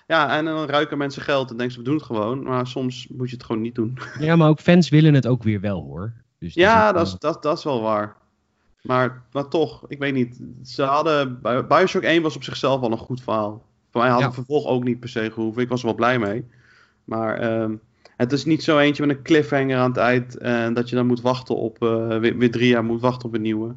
ja, 0.07 0.37
en 0.37 0.45
dan 0.45 0.65
ruiken 0.65 0.97
mensen 0.97 1.21
geld 1.21 1.49
en 1.51 1.57
denken 1.57 1.73
ze 1.75 1.79
we 1.81 1.85
doen 1.85 1.95
het 1.95 2.05
gewoon, 2.05 2.43
maar 2.43 2.67
soms 2.67 3.07
moet 3.07 3.29
je 3.29 3.35
het 3.35 3.45
gewoon 3.45 3.61
niet 3.61 3.75
doen. 3.75 3.97
Ja, 4.19 4.35
maar 4.35 4.49
ook 4.49 4.59
fans 4.59 4.89
willen 4.89 5.13
het 5.13 5.27
ook 5.27 5.43
weer 5.43 5.59
wel 5.61 5.81
hoor. 5.83 6.13
Dus 6.39 6.53
Ja, 6.53 6.85
dat 6.85 6.93
wel- 6.93 7.03
is, 7.03 7.19
dat, 7.19 7.43
dat 7.43 7.57
is 7.57 7.63
wel 7.63 7.81
waar. 7.81 8.15
Maar, 8.81 9.23
maar 9.31 9.47
toch, 9.47 9.85
ik 9.87 9.99
weet 9.99 10.13
niet. 10.13 10.39
Ze 10.63 10.83
hadden, 10.83 11.41
Bi- 11.41 11.63
Bioshock 11.67 12.03
1 12.03 12.21
was 12.21 12.35
op 12.35 12.43
zichzelf 12.43 12.81
al 12.81 12.91
een 12.91 12.97
goed 12.97 13.21
verhaal. 13.21 13.65
Voor 13.91 14.01
mij 14.01 14.09
had 14.09 14.19
Ja. 14.19 14.25
het 14.25 14.33
vervolg 14.35 14.65
ook 14.65 14.83
niet 14.83 14.99
per 14.99 15.09
se 15.09 15.31
gehoeven. 15.31 15.61
Ik 15.61 15.69
was 15.69 15.79
er 15.79 15.85
wel 15.85 15.95
blij 15.95 16.19
mee. 16.19 16.45
Maar 17.03 17.37
ehm, 17.39 17.73
het 18.17 18.31
is 18.31 18.45
niet 18.45 18.63
zo 18.63 18.77
eentje 18.77 19.05
met 19.05 19.17
een 19.17 19.23
cliffhanger 19.23 19.77
aan 19.77 19.89
het 19.89 19.97
eind. 19.97 20.37
En 20.37 20.73
dat 20.73 20.89
je 20.89 20.95
dan 20.95 21.05
moet 21.07 21.21
wachten 21.21 21.55
op, 21.55 21.83
eh, 21.83 22.17
weer, 22.17 22.37
weer 22.37 22.51
drie 22.51 22.67
jaar 22.69 22.83
moet 22.83 23.01
wachten 23.01 23.27
op 23.27 23.33
een 23.35 23.41
nieuwe. 23.41 23.73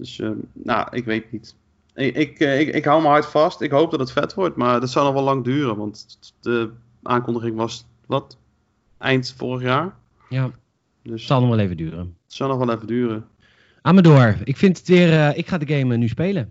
Dus, 0.00 0.18
ehm, 0.20 0.34
nou, 0.52 0.88
ik 0.96 1.04
weet 1.04 1.32
niet. 1.32 1.54
Ik, 1.94 2.16
ik, 2.16 2.38
eh, 2.38 2.60
ik, 2.60 2.68
ik 2.74 2.84
hou 2.84 3.00
mijn 3.00 3.12
hart 3.12 3.26
vast. 3.26 3.60
Ik 3.60 3.70
hoop 3.70 3.90
dat 3.90 4.00
het 4.00 4.12
vet 4.12 4.34
wordt. 4.34 4.56
Maar 4.56 4.80
dat 4.80 4.90
zal 4.90 5.04
nog 5.04 5.12
wel 5.14 5.22
lang 5.22 5.44
duren. 5.44 5.76
Want 5.76 6.18
de 6.40 6.70
aankondiging 7.02 7.56
was, 7.56 7.86
wat? 8.06 8.38
Eind 8.98 9.34
vorig 9.36 9.62
jaar. 9.62 9.94
ja, 10.28 10.50
Dus 11.02 11.12
het 11.12 11.20
zal 11.20 11.40
nog 11.40 11.48
wel 11.50 11.58
even 11.58 11.76
duren. 11.76 11.98
het 12.24 12.34
zal 12.34 12.48
nog 12.48 12.58
wel 12.58 12.74
even 12.74 12.86
duren. 12.86 13.24
Amador, 13.82 14.36
ik 14.44 14.56
vind 14.56 14.78
het 14.78 14.88
weer. 14.88 15.12
eh, 15.12 15.38
ik 15.38 15.48
ga 15.48 15.58
de 15.58 15.74
game 15.78 15.92
eh, 15.94 15.98
nu 16.00 16.08
spelen. 16.08 16.50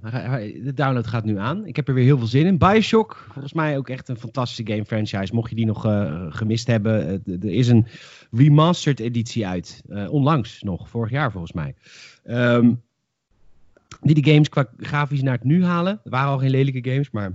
De 0.63 0.71
download 0.75 1.07
gaat 1.07 1.23
nu 1.25 1.37
aan. 1.37 1.65
Ik 1.65 1.75
heb 1.75 1.87
er 1.87 1.93
weer 1.93 2.03
heel 2.03 2.17
veel 2.17 2.27
zin 2.27 2.45
in. 2.45 2.57
Bioshock, 2.57 3.25
volgens 3.31 3.53
mij 3.53 3.77
ook 3.77 3.89
echt 3.89 4.07
een 4.09 4.17
fantastische 4.17 4.71
game 4.73 4.85
franchise. 4.85 5.33
Mocht 5.33 5.49
je 5.49 5.55
die 5.55 5.65
nog 5.65 5.81
gemist 6.29 6.67
hebben, 6.67 7.23
er 7.25 7.45
is 7.45 7.67
een 7.67 7.87
remastered 8.31 8.99
editie 8.99 9.47
uit. 9.47 9.81
Onlangs 10.09 10.61
nog, 10.61 10.89
vorig 10.89 11.11
jaar 11.11 11.31
volgens 11.31 11.53
mij. 11.53 11.75
Ehm, 12.23 12.73
die 14.01 14.21
de 14.21 14.31
games 14.31 14.49
qua 14.49 14.65
grafisch 14.79 15.21
naar 15.21 15.33
het 15.33 15.43
nu 15.43 15.65
halen. 15.65 15.99
Er 16.03 16.09
waren 16.09 16.29
al 16.29 16.37
geen 16.39 16.49
lelijke 16.49 16.89
games, 16.89 17.09
maar 17.11 17.31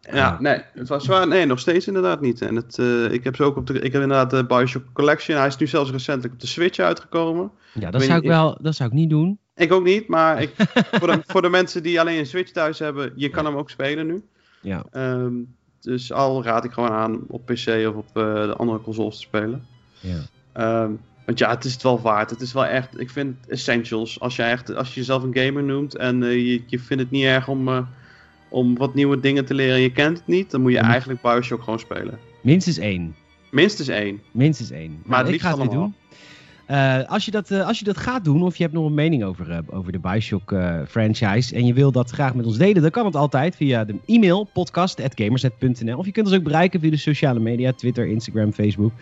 Ja, 0.00 0.14
Ja. 0.16 0.36
nee, 0.40 0.60
het 0.74 0.88
was 0.88 1.06
waar, 1.06 1.28
nee, 1.28 1.46
nog 1.46 1.58
steeds 1.58 1.86
inderdaad 1.86 2.20
niet. 2.20 2.40
En 2.42 2.56
het, 2.56 2.78
eh, 2.78 3.12
ik 3.12 3.24
heb 3.24 3.36
ze 3.36 3.42
ook 3.42 3.56
op 3.56 3.66
de, 3.66 3.74
ik 3.74 3.92
heb 3.92 4.02
inderdaad 4.02 4.30
de 4.30 4.44
Bioshock 4.46 4.84
Collection. 4.92 5.36
Hij 5.38 5.46
is 5.46 5.56
nu 5.56 5.66
zelfs 5.66 5.90
recentelijk 5.90 6.34
op 6.34 6.40
de 6.40 6.46
Switch 6.46 6.78
uitgekomen. 6.78 7.50
ja, 7.72 7.90
dat 7.90 8.02
zou 8.02 8.18
ik 8.18 8.26
wel, 8.28 8.58
dat 8.60 8.74
zou 8.74 8.88
ik 8.88 8.94
niet 8.94 9.10
doen. 9.10 9.38
Ik 9.56 9.72
ook 9.72 9.84
niet, 9.84 10.08
maar 10.08 10.42
ik, 10.42 10.50
voor, 10.98 11.06
de, 11.06 11.22
voor 11.26 11.42
de 11.42 11.48
mensen 11.48 11.82
die 11.82 12.00
alleen 12.00 12.18
een 12.18 12.26
Switch 12.26 12.50
thuis 12.50 12.78
hebben, 12.78 13.12
je 13.16 13.28
kan 13.28 13.44
hem 13.44 13.56
ook 13.56 13.70
spelen 13.70 14.06
nu. 14.06 14.22
Ja, 14.60 14.84
Ehm, 14.90 15.32
dus 15.80 16.12
al 16.12 16.42
raad 16.44 16.64
ik 16.64 16.72
gewoon 16.72 16.90
aan 16.90 17.20
op 17.28 17.44
PC 17.46 17.66
of 17.88 17.94
op 17.94 18.06
eh, 18.12 18.22
de 18.46 18.54
andere 18.56 18.80
consoles 18.80 19.14
te 19.14 19.20
spelen. 19.20 19.66
ja. 20.00 20.18
Ehm, 20.52 20.90
want 21.24 21.38
ja, 21.38 21.50
het 21.50 21.64
is 21.64 21.72
het 21.72 21.82
wel 21.82 22.00
waard. 22.00 22.30
Het 22.30 22.40
is 22.40 22.52
wel 22.52 22.66
echt, 22.66 23.00
ik 23.00 23.10
vind 23.10 23.36
essentials. 23.48 24.20
Als 24.20 24.36
je, 24.36 24.42
echt, 24.42 24.74
als 24.74 24.88
je 24.94 25.00
jezelf 25.00 25.22
een 25.22 25.36
gamer 25.36 25.62
noemt 25.62 25.96
en 25.96 26.22
eh, 26.22 26.30
je, 26.34 26.62
je 26.66 26.78
vindt 26.78 27.02
het 27.02 27.12
niet 27.12 27.24
erg 27.24 27.48
om, 27.48 27.68
eh, 27.68 27.78
om 28.48 28.76
wat 28.76 28.94
nieuwe 28.94 29.20
dingen 29.20 29.44
te 29.44 29.54
leren 29.54 29.74
en 29.74 29.80
je 29.80 29.92
kent 29.92 30.18
het 30.18 30.26
niet, 30.26 30.50
dan 30.50 30.60
moet 30.60 30.72
je 30.72 30.78
eigenlijk 30.78 31.20
Bioshock 31.22 31.62
gewoon 31.62 31.78
spelen. 31.78 32.18
Minstens 32.40 32.78
één. 32.78 33.14
Minstens 33.50 33.88
één. 33.88 34.20
Minstens 34.30 34.70
één. 34.70 34.90
Maar 34.90 35.00
Maar 35.04 35.18
het 35.18 35.26
ik 35.26 35.32
liefst 35.32 35.46
ga 35.46 35.50
het 35.52 35.60
weer 35.60 35.68
allemaal. 35.68 35.86
doen. 35.86 36.02
Eh, 36.66 37.08
als, 37.10 37.24
je 37.24 37.30
dat, 37.30 37.50
als 37.50 37.78
je 37.78 37.84
dat 37.84 37.96
gaat 37.96 38.24
doen, 38.24 38.42
of 38.42 38.56
je 38.56 38.62
hebt 38.62 38.74
nog 38.74 38.86
een 38.86 38.94
mening 38.94 39.24
over, 39.24 39.62
over 39.70 39.92
de 39.92 39.98
Bioshock 39.98 40.54
franchise 40.88 41.54
en 41.54 41.66
je 41.66 41.72
wil 41.72 41.92
dat 41.92 42.10
graag 42.10 42.34
met 42.34 42.46
ons 42.46 42.56
delen, 42.56 42.82
dan 42.82 42.90
kan 42.90 43.04
het 43.04 43.16
altijd 43.16 43.56
via 43.56 43.84
de 43.84 43.94
e-mail 44.06 44.48
podcast.gamersnet.nl. 44.52 45.98
Of 45.98 46.06
je 46.06 46.12
kunt 46.12 46.26
ons 46.26 46.36
ook 46.36 46.42
bereiken 46.42 46.80
via 46.80 46.90
de 46.90 46.96
sociale 46.96 47.40
media, 47.40 47.72
Twitter, 47.72 48.06
Instagram, 48.06 48.52
Facebook. 48.52 48.92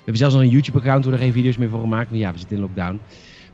We 0.00 0.06
hebben 0.06 0.16
zelfs 0.16 0.34
nog 0.34 0.42
een 0.42 0.50
YouTube-account 0.50 1.04
waar 1.04 1.14
er 1.14 1.20
geen 1.20 1.32
video's 1.32 1.56
meer 1.56 1.68
voor 1.68 1.80
gemaakt, 1.80 2.08
want 2.08 2.20
ja, 2.20 2.32
we 2.32 2.38
zitten 2.38 2.56
in 2.56 2.62
lockdown. 2.62 3.00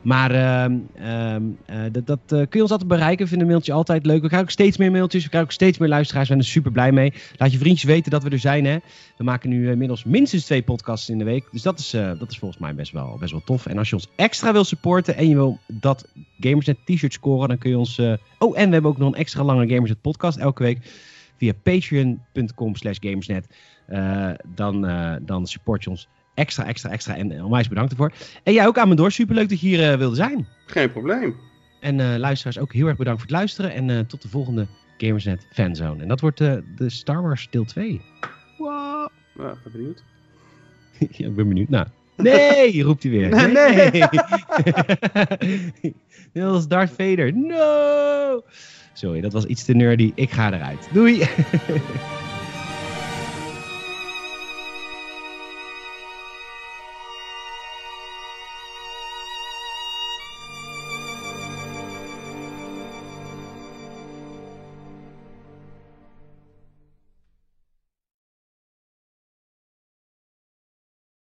Maar 0.01 0.31
ehm, 0.31 0.77
ehm, 0.95 1.43
eh, 1.65 1.79
dat, 1.91 2.07
dat 2.07 2.19
eh, 2.19 2.29
kun 2.29 2.47
je 2.49 2.61
ons 2.61 2.71
altijd 2.71 2.89
bereiken. 2.89 3.23
We 3.23 3.29
vinden 3.29 3.47
een 3.47 3.53
mailtje 3.53 3.73
altijd 3.73 4.05
leuk. 4.05 4.21
We 4.21 4.27
krijgen 4.27 4.47
ook 4.47 4.53
steeds 4.53 4.77
meer 4.77 4.91
mailtjes. 4.91 5.23
We 5.23 5.29
krijgen 5.29 5.49
ook 5.49 5.55
steeds 5.55 5.77
meer 5.77 5.89
luisteraars. 5.89 6.27
We 6.27 6.33
zijn 6.33 6.45
er 6.45 6.51
super 6.51 6.71
blij 6.71 6.91
mee. 6.91 7.13
Laat 7.37 7.51
je 7.51 7.57
vriendjes 7.57 7.83
weten 7.83 8.11
dat 8.11 8.23
we 8.23 8.29
er 8.29 8.39
zijn. 8.39 8.65
Hè? 8.65 8.77
We 9.17 9.23
maken 9.23 9.49
nu 9.49 9.65
eh, 9.65 9.71
inmiddels 9.71 10.03
minstens 10.03 10.45
twee 10.45 10.61
podcasts 10.61 11.09
in 11.09 11.17
de 11.17 11.23
week. 11.23 11.47
Dus 11.51 11.61
dat 11.61 11.79
is, 11.79 11.89
dat 11.89 12.31
is 12.31 12.37
volgens 12.37 12.61
mij 12.61 12.75
best 12.75 12.91
wel, 12.91 13.17
best 13.19 13.31
wel 13.31 13.41
tof. 13.45 13.65
En 13.65 13.77
als 13.77 13.89
je 13.89 13.95
ons 13.95 14.07
extra 14.15 14.51
wil 14.51 14.63
supporten 14.63 15.15
en 15.15 15.29
je 15.29 15.35
wil 15.35 15.59
dat 15.67 16.07
Gamersnet 16.39 16.77
t-shirt 16.85 17.13
scoren, 17.13 17.47
dan 17.47 17.57
kun 17.57 17.69
je 17.69 17.77
ons... 17.77 17.99
Oh, 18.39 18.59
en 18.59 18.67
we 18.67 18.73
hebben 18.73 18.91
ook 18.91 18.97
nog 18.97 19.07
een 19.07 19.19
extra 19.19 19.43
lange 19.43 19.67
Gamersnet 19.67 20.01
podcast 20.01 20.37
elke 20.37 20.63
week. 20.63 20.79
Via 21.37 21.53
patreon.com 21.63 22.75
slash 22.75 22.97
gamersnet. 22.99 23.47
Dan, 24.55 24.81
dan 25.21 25.47
support 25.47 25.83
je 25.83 25.89
ons 25.89 26.07
extra, 26.37 26.65
extra, 26.65 26.89
extra. 26.89 27.15
En 27.15 27.31
eh, 27.31 27.45
onwijs 27.45 27.67
bedankt 27.67 27.91
ervoor. 27.91 28.11
En 28.43 28.53
jij 28.53 28.67
ook 28.67 28.97
door. 28.97 29.11
Superleuk 29.11 29.49
dat 29.49 29.59
je 29.59 29.67
hier 29.67 29.91
eh, 29.91 29.97
wilde 29.97 30.15
zijn. 30.15 30.47
Geen 30.65 30.91
probleem. 30.91 31.35
En 31.79 31.99
eh, 31.99 32.17
luisteraars 32.17 32.59
ook 32.59 32.73
heel 32.73 32.87
erg 32.87 32.97
bedankt 32.97 33.19
voor 33.19 33.29
het 33.29 33.37
luisteren. 33.37 33.73
En 33.73 34.07
tot 34.07 34.21
de 34.21 34.29
volgende 34.29 34.67
Gamersnet 34.97 35.47
Fanzone. 35.51 36.01
En 36.01 36.07
dat 36.07 36.19
wordt 36.19 36.37
de 36.37 36.89
Star 36.89 37.21
Wars 37.21 37.47
deel 37.49 37.65
2. 37.65 38.01
Wow. 38.57 39.07
Ja, 39.37 39.55
ben 39.63 39.71
benieuwd. 39.71 40.03
ja, 41.17 41.27
ik 41.27 41.35
ben 41.35 41.47
benieuwd. 41.47 41.69
Nou. 41.69 41.87
Nee, 42.15 42.81
roept 42.83 43.03
hij 43.03 43.11
weer. 43.11 43.29
Nee, 43.29 43.47
nee. 43.47 43.91
Net 46.33 46.43
als 46.43 46.67
Darth 46.67 46.89
Vader. 46.89 47.33
No! 47.33 48.43
Sorry, 48.93 49.21
dat 49.21 49.33
was 49.33 49.45
iets 49.45 49.65
te 49.65 49.73
nerdy. 49.73 50.11
Ik 50.15 50.31
ga 50.31 50.53
eruit. 50.53 50.89
Doei! 50.93 51.27